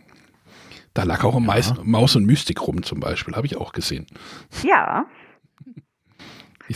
[0.94, 1.76] Da lag auch ja.
[1.84, 4.08] Maus und Mystik rum zum Beispiel, habe ich auch gesehen.
[4.64, 5.06] Ja.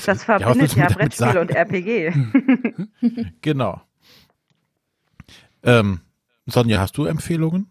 [0.06, 2.14] das verbindet ja, ja Brettspiel und RPG.
[3.42, 3.82] genau.
[5.64, 6.02] Ähm,
[6.46, 7.70] Sonja, hast du Empfehlungen?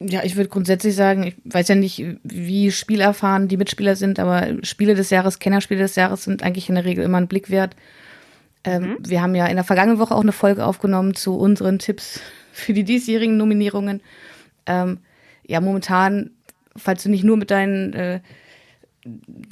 [0.00, 4.46] Ja, ich würde grundsätzlich sagen, ich weiß ja nicht, wie spielerfahren die Mitspieler sind, aber
[4.62, 7.74] Spiele des Jahres, Kennerspiele des Jahres sind eigentlich in der Regel immer ein Blick wert.
[8.62, 8.96] Ähm, mhm.
[9.00, 12.20] Wir haben ja in der vergangenen Woche auch eine Folge aufgenommen zu unseren Tipps
[12.52, 14.00] für die diesjährigen Nominierungen.
[14.66, 14.98] Ähm,
[15.44, 16.30] ja, momentan,
[16.76, 18.20] falls du nicht nur mit deinen äh,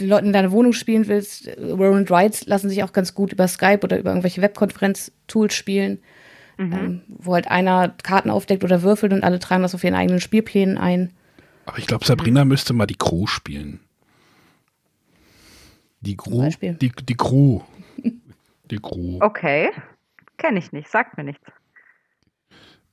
[0.01, 3.81] Leuten in deiner Wohnung spielen willst, Roland Rides lassen sich auch ganz gut über Skype
[3.83, 5.99] oder über irgendwelche Webkonferenz-Tools spielen
[6.57, 6.73] mhm.
[6.73, 10.21] ähm, wo halt einer Karten aufdeckt oder würfelt und alle tragen das auf ihren eigenen
[10.21, 11.13] Spielplänen ein.
[11.67, 12.51] Aber ich glaube, Sabrina mhm.
[12.51, 13.81] müsste mal die Crew spielen.
[16.01, 16.49] Die Crew?
[16.61, 17.61] Die, die Crew.
[18.71, 19.19] Die Crew.
[19.21, 19.71] Okay.
[20.37, 21.45] Kenne ich nicht, sagt mir nichts.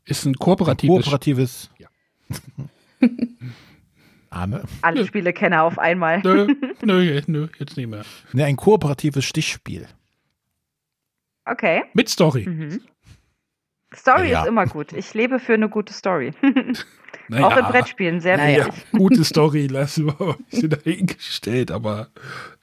[0.06, 0.96] Ist ein kooperatives.
[0.96, 1.70] Ein kooperatives.
[1.78, 1.88] Ja.
[4.30, 4.64] Arne.
[4.82, 5.08] Alle nö.
[5.08, 6.22] Spiele kenne auf einmal.
[6.24, 6.48] Nö,
[6.84, 8.04] nö, nö, jetzt nicht mehr.
[8.34, 9.88] Ne, ein kooperatives Stichspiel.
[11.46, 11.84] Okay.
[11.94, 12.48] Mit Story.
[12.48, 12.82] Mhm.
[13.96, 14.42] Story ja.
[14.42, 14.94] ist immer gut.
[14.94, 16.34] Ich lebe für eine gute Story.
[17.30, 18.86] Naja, auch in Brettspielen, sehr naja, wichtig.
[18.92, 22.10] Gute Story lassen wir uns dahingestellt, aber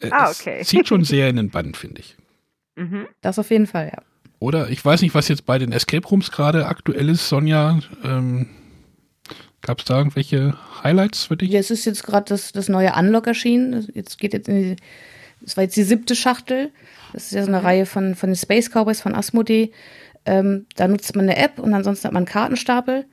[0.00, 0.58] äh, ah, okay.
[0.60, 2.16] es zieht schon sehr in den Bann, finde ich.
[2.76, 3.06] Mhm.
[3.22, 4.02] Das auf jeden Fall, ja.
[4.38, 7.78] Oder ich weiß nicht, was jetzt bei den Escape Rooms gerade aktuell ist, Sonja.
[8.04, 8.48] Ähm,
[9.62, 11.50] Gab es da irgendwelche Highlights für dich?
[11.50, 13.86] Ja, es ist jetzt gerade das, das neue Unlock erschienen.
[13.94, 14.76] Jetzt geht jetzt in die,
[15.42, 16.70] das war jetzt die siebte Schachtel.
[17.12, 17.66] Das ist ja so eine mhm.
[17.66, 19.72] Reihe von, von den Space Cowboys von Asmodee.
[20.26, 23.06] Ähm, da nutzt man eine App und ansonsten hat man einen Kartenstapel.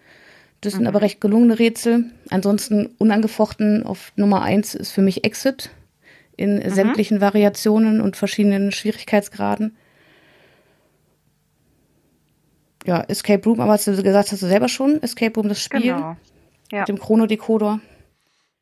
[0.61, 0.87] Das sind mhm.
[0.87, 2.05] aber recht gelungene Rätsel.
[2.29, 5.69] Ansonsten unangefochten auf Nummer eins ist für mich Exit
[6.35, 6.69] in mhm.
[6.69, 9.75] sämtlichen Variationen und verschiedenen Schwierigkeitsgraden.
[12.85, 15.81] Ja, Escape Room, aber hast du gesagt, hast du selber schon Escape Room, das Spiel
[15.81, 16.15] genau.
[16.71, 16.79] ja.
[16.79, 17.81] mit dem Chrono-Decoder.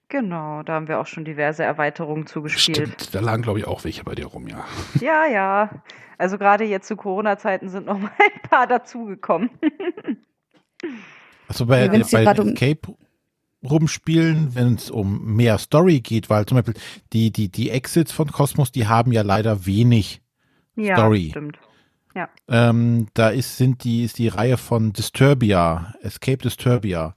[0.07, 2.77] Genau, da haben wir auch schon diverse Erweiterungen zugespielt.
[2.77, 4.65] Stimmt, da lagen, glaube ich, auch welche bei dir rum, ja.
[5.01, 5.69] Ja, ja.
[6.17, 9.49] Also gerade jetzt zu Corona-Zeiten sind noch mal ein paar dazugekommen.
[11.47, 12.95] Also bei, ja, bei Escape
[13.63, 16.75] rumspielen, wenn es um mehr Story geht, weil zum Beispiel
[17.13, 20.21] die, die, die Exits von Cosmos, die haben ja leider wenig
[20.75, 21.29] ja, Story.
[21.31, 21.59] Stimmt.
[22.15, 22.29] Ja.
[22.47, 27.13] Ähm, da ist, sind die, ist die Reihe von Disturbia, Escape Disturbia.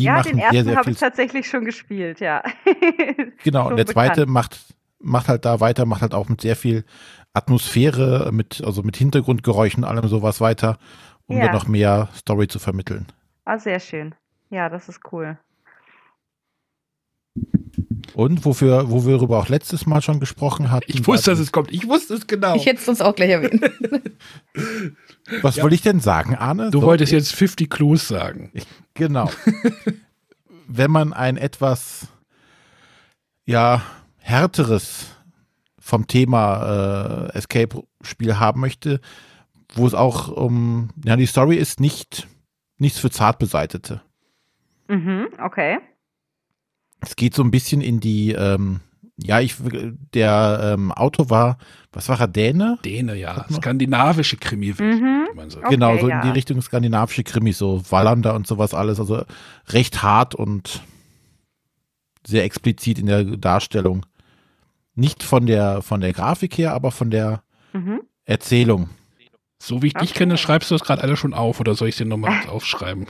[0.00, 2.42] Die ja, den ersten habe ich tatsächlich schon gespielt, ja.
[3.44, 4.14] genau, und der bekannt.
[4.14, 4.58] zweite macht,
[4.98, 6.84] macht halt da weiter, macht halt auch mit sehr viel
[7.34, 10.78] Atmosphäre, mit, also mit Hintergrundgeräuschen, allem sowas weiter,
[11.26, 11.44] um ja.
[11.44, 13.06] dann noch mehr Story zu vermitteln.
[13.44, 14.14] Ah, sehr schön.
[14.48, 15.38] Ja, das ist cool.
[18.14, 20.86] Und wofür, wo wir darüber auch letztes Mal schon gesprochen hatten.
[20.88, 21.72] Ich wusste, dass es kommt.
[21.72, 22.54] Ich wusste es genau.
[22.56, 23.62] Ich hätte es uns auch gleich erwähnt.
[25.42, 25.62] Was ja.
[25.62, 26.70] wollte ich denn sagen, Arne?
[26.70, 28.50] Du so, wolltest jetzt 50 Clues sagen.
[28.94, 29.30] Genau.
[30.66, 32.08] Wenn man ein etwas,
[33.44, 33.82] ja,
[34.18, 35.06] härteres
[35.78, 39.00] vom Thema äh, Escape-Spiel haben möchte,
[39.74, 42.28] wo es auch um, ja, die Story ist nicht,
[42.78, 44.02] nichts für Zartbeseitete.
[44.88, 45.78] Mhm, okay.
[47.00, 48.80] Es geht so ein bisschen in die, ähm,
[49.16, 49.56] ja, ich,
[50.14, 51.58] der ähm, Autor war,
[51.92, 52.78] was war er, Däne?
[52.84, 53.46] Däne, ja.
[53.50, 55.28] Skandinavische Krimi, mhm.
[55.34, 55.60] man so.
[55.60, 59.00] Genau, okay, so in die Richtung skandinavische Krimi, so Wallander und sowas alles.
[59.00, 59.24] Also
[59.68, 60.82] recht hart und
[62.26, 64.06] sehr explizit in der Darstellung.
[64.94, 68.02] Nicht von der, von der Grafik her, aber von der mhm.
[68.24, 68.90] Erzählung.
[69.62, 70.06] So wie ich okay.
[70.06, 73.06] dich kenne, schreibst du das gerade alle schon auf oder soll ich dir nochmal aufschreiben?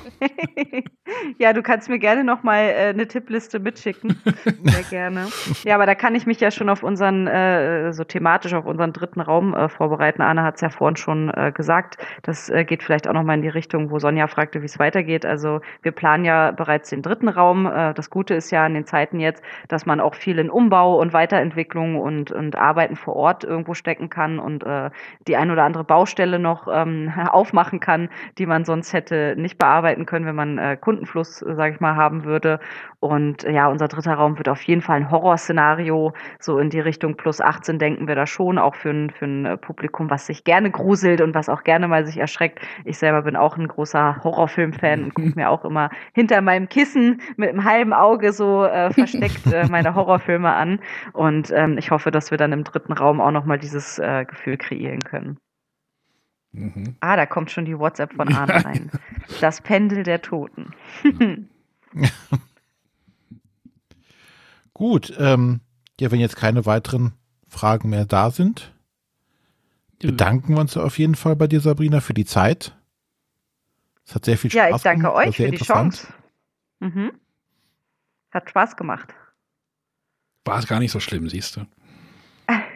[1.39, 4.21] ja, du kannst mir gerne nochmal äh, eine Tippliste mitschicken.
[4.65, 5.29] Sehr gerne.
[5.63, 8.93] Ja, aber da kann ich mich ja schon auf unseren, äh, so thematisch auf unseren
[8.93, 10.23] dritten Raum äh, vorbereiten.
[10.23, 11.99] Anna hat es ja vorhin schon äh, gesagt.
[12.23, 15.25] Das äh, geht vielleicht auch nochmal in die Richtung, wo Sonja fragte, wie es weitergeht.
[15.25, 17.67] Also wir planen ja bereits den dritten Raum.
[17.67, 21.01] Äh, das Gute ist ja in den Zeiten jetzt, dass man auch viel in Umbau
[21.01, 24.91] und Weiterentwicklung und, und Arbeiten vor Ort irgendwo stecken kann und äh,
[25.29, 28.09] die ein oder andere Baustelle noch ähm, aufmachen kann,
[28.39, 31.97] die man sonst hätte nicht bearbeiten können, wenn man äh, Kundenfluss, äh, sage ich mal,
[31.97, 32.61] haben würde.
[33.01, 37.17] Und ja, unser dritter Raum wird auf jeden Fall ein Horrorszenario, so in die Richtung
[37.17, 40.45] plus 18 denken wir da schon, auch für ein, für ein äh, Publikum, was sich
[40.45, 42.61] gerne gruselt und was auch gerne mal sich erschreckt.
[42.85, 47.21] Ich selber bin auch ein großer Horrorfilm-Fan und gucke mir auch immer hinter meinem Kissen
[47.37, 50.81] mit einem halben Auge so äh, versteckt äh, meine Horrorfilme an.
[51.13, 54.57] Und ähm, ich hoffe, dass wir dann im dritten Raum auch nochmal dieses äh, Gefühl
[54.57, 55.39] kreieren können.
[56.53, 56.97] Mhm.
[57.01, 58.91] Ah, da kommt schon die WhatsApp von Arne rein.
[59.41, 60.75] Das Pendel der Toten.
[64.75, 65.61] Gut, ähm,
[66.01, 67.13] ja, wenn jetzt keine weiteren
[67.47, 68.75] Fragen mehr da sind,
[69.99, 72.75] bedanken wir uns auf jeden Fall bei dir, Sabrina, für die Zeit.
[74.07, 74.71] Es hat sehr viel Spaß gemacht.
[74.71, 76.09] Ja, ich danke gemacht, euch für die Chance.
[76.81, 77.13] Mhm.
[78.31, 79.15] Hat Spaß gemacht.
[80.45, 81.67] War es gar nicht so schlimm, siehst du.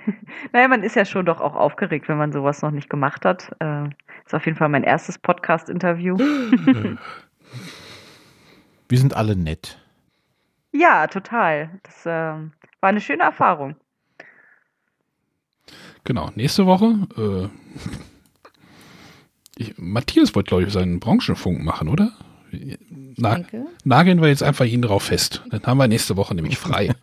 [0.53, 3.55] naja, man ist ja schon doch auch aufgeregt, wenn man sowas noch nicht gemacht hat.
[3.61, 3.89] Äh,
[4.25, 6.17] ist auf jeden Fall mein erstes Podcast-Interview.
[8.89, 9.79] Wir sind alle nett.
[10.73, 11.81] Ja, total.
[11.83, 12.51] Das äh, war
[12.81, 13.77] eine schöne Erfahrung.
[16.05, 17.07] Genau, nächste Woche.
[17.17, 17.49] Äh,
[19.57, 22.13] ich, Matthias wollte, glaube ich, seinen Branchenfunk machen, oder?
[23.17, 23.41] Na,
[23.85, 25.43] nageln wir jetzt einfach ihn drauf fest.
[25.51, 26.95] Dann haben wir nächste Woche nämlich frei.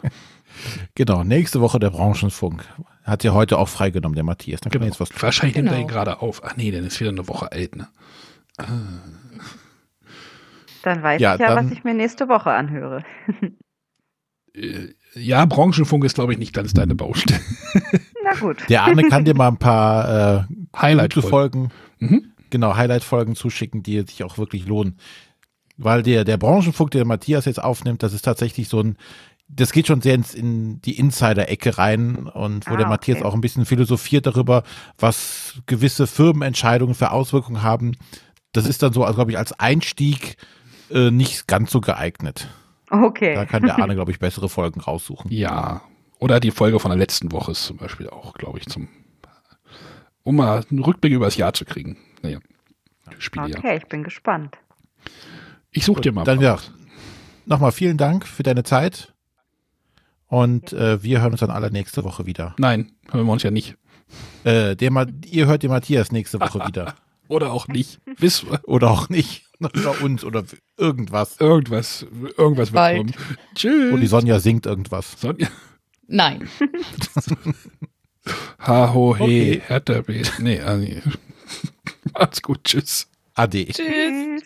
[0.95, 2.63] genau, nächste Woche der Branchenfunk.
[3.03, 4.61] Hat ja heute auch freigenommen, der Matthias.
[4.61, 4.85] Dann genau.
[4.85, 5.71] jetzt was Wahrscheinlich genau.
[5.71, 6.41] nimmt er ihn gerade auf.
[6.43, 7.87] Ach nee, dann ist wieder eine Woche alt, ne?
[8.57, 8.65] Ah.
[10.83, 13.03] Dann weiß ja, ich ja, was ich mir nächste Woche anhöre.
[14.53, 17.39] Äh, ja, Branchenfunk ist, glaube ich, nicht ganz deine Baustelle.
[18.23, 18.57] Na gut.
[18.69, 21.69] Der Arne kann dir mal ein paar äh, Highlight-Folgen,
[21.99, 22.33] mhm.
[22.49, 24.97] genau, Highlight-Folgen zuschicken, die sich auch wirklich lohnen.
[25.77, 28.97] Weil der, der Branchenfunk, der Matthias jetzt aufnimmt, das ist tatsächlich so ein,
[29.53, 33.27] das geht schon sehr ins, in die Insider-Ecke rein und wo ah, der Matthias okay.
[33.27, 34.63] auch ein bisschen philosophiert darüber,
[34.97, 37.97] was gewisse Firmenentscheidungen für Auswirkungen haben.
[38.53, 40.37] Das ist dann so, also, glaube ich, als Einstieg
[40.89, 42.47] äh, nicht ganz so geeignet.
[42.89, 43.35] Okay.
[43.35, 45.31] Da kann der Arne, glaube ich, bessere Folgen raussuchen.
[45.31, 45.81] Ja.
[46.19, 48.89] Oder die Folge von der letzten Woche ist zum Beispiel auch, glaube ich, zum,
[50.23, 51.97] um mal einen Rückblick über das Jahr zu kriegen.
[52.21, 52.39] Naja.
[53.17, 53.57] Spieljahr.
[53.57, 54.57] Okay, ich bin gespannt.
[55.71, 56.23] Ich suche dir mal.
[56.23, 56.59] Dann ja.
[57.45, 59.13] Nochmal vielen Dank für deine Zeit.
[60.31, 62.55] Und äh, wir hören uns dann alle nächste Woche wieder.
[62.57, 63.75] Nein, hören wir uns ja nicht.
[64.45, 66.95] Äh, der ihr hört den Matthias nächste Woche wieder.
[67.27, 67.99] Oder auch nicht.
[68.17, 69.45] Wiss, oder auch nicht.
[69.59, 70.43] Oder uns oder
[70.77, 71.39] irgendwas.
[71.39, 72.03] Irgendwas.
[72.35, 73.13] Irgendwas wird kommen.
[73.53, 73.93] Tschüss.
[73.93, 75.19] Und die Sonja singt irgendwas.
[75.19, 75.49] Sonja?
[76.07, 76.49] Nein.
[78.59, 79.61] ha, ho, he, okay.
[79.67, 80.01] Hertha,
[80.39, 80.87] Nee, also,
[82.13, 82.63] macht's gut.
[82.63, 83.07] Tschüss.
[83.35, 83.65] Ade.
[83.65, 84.41] Tschüss.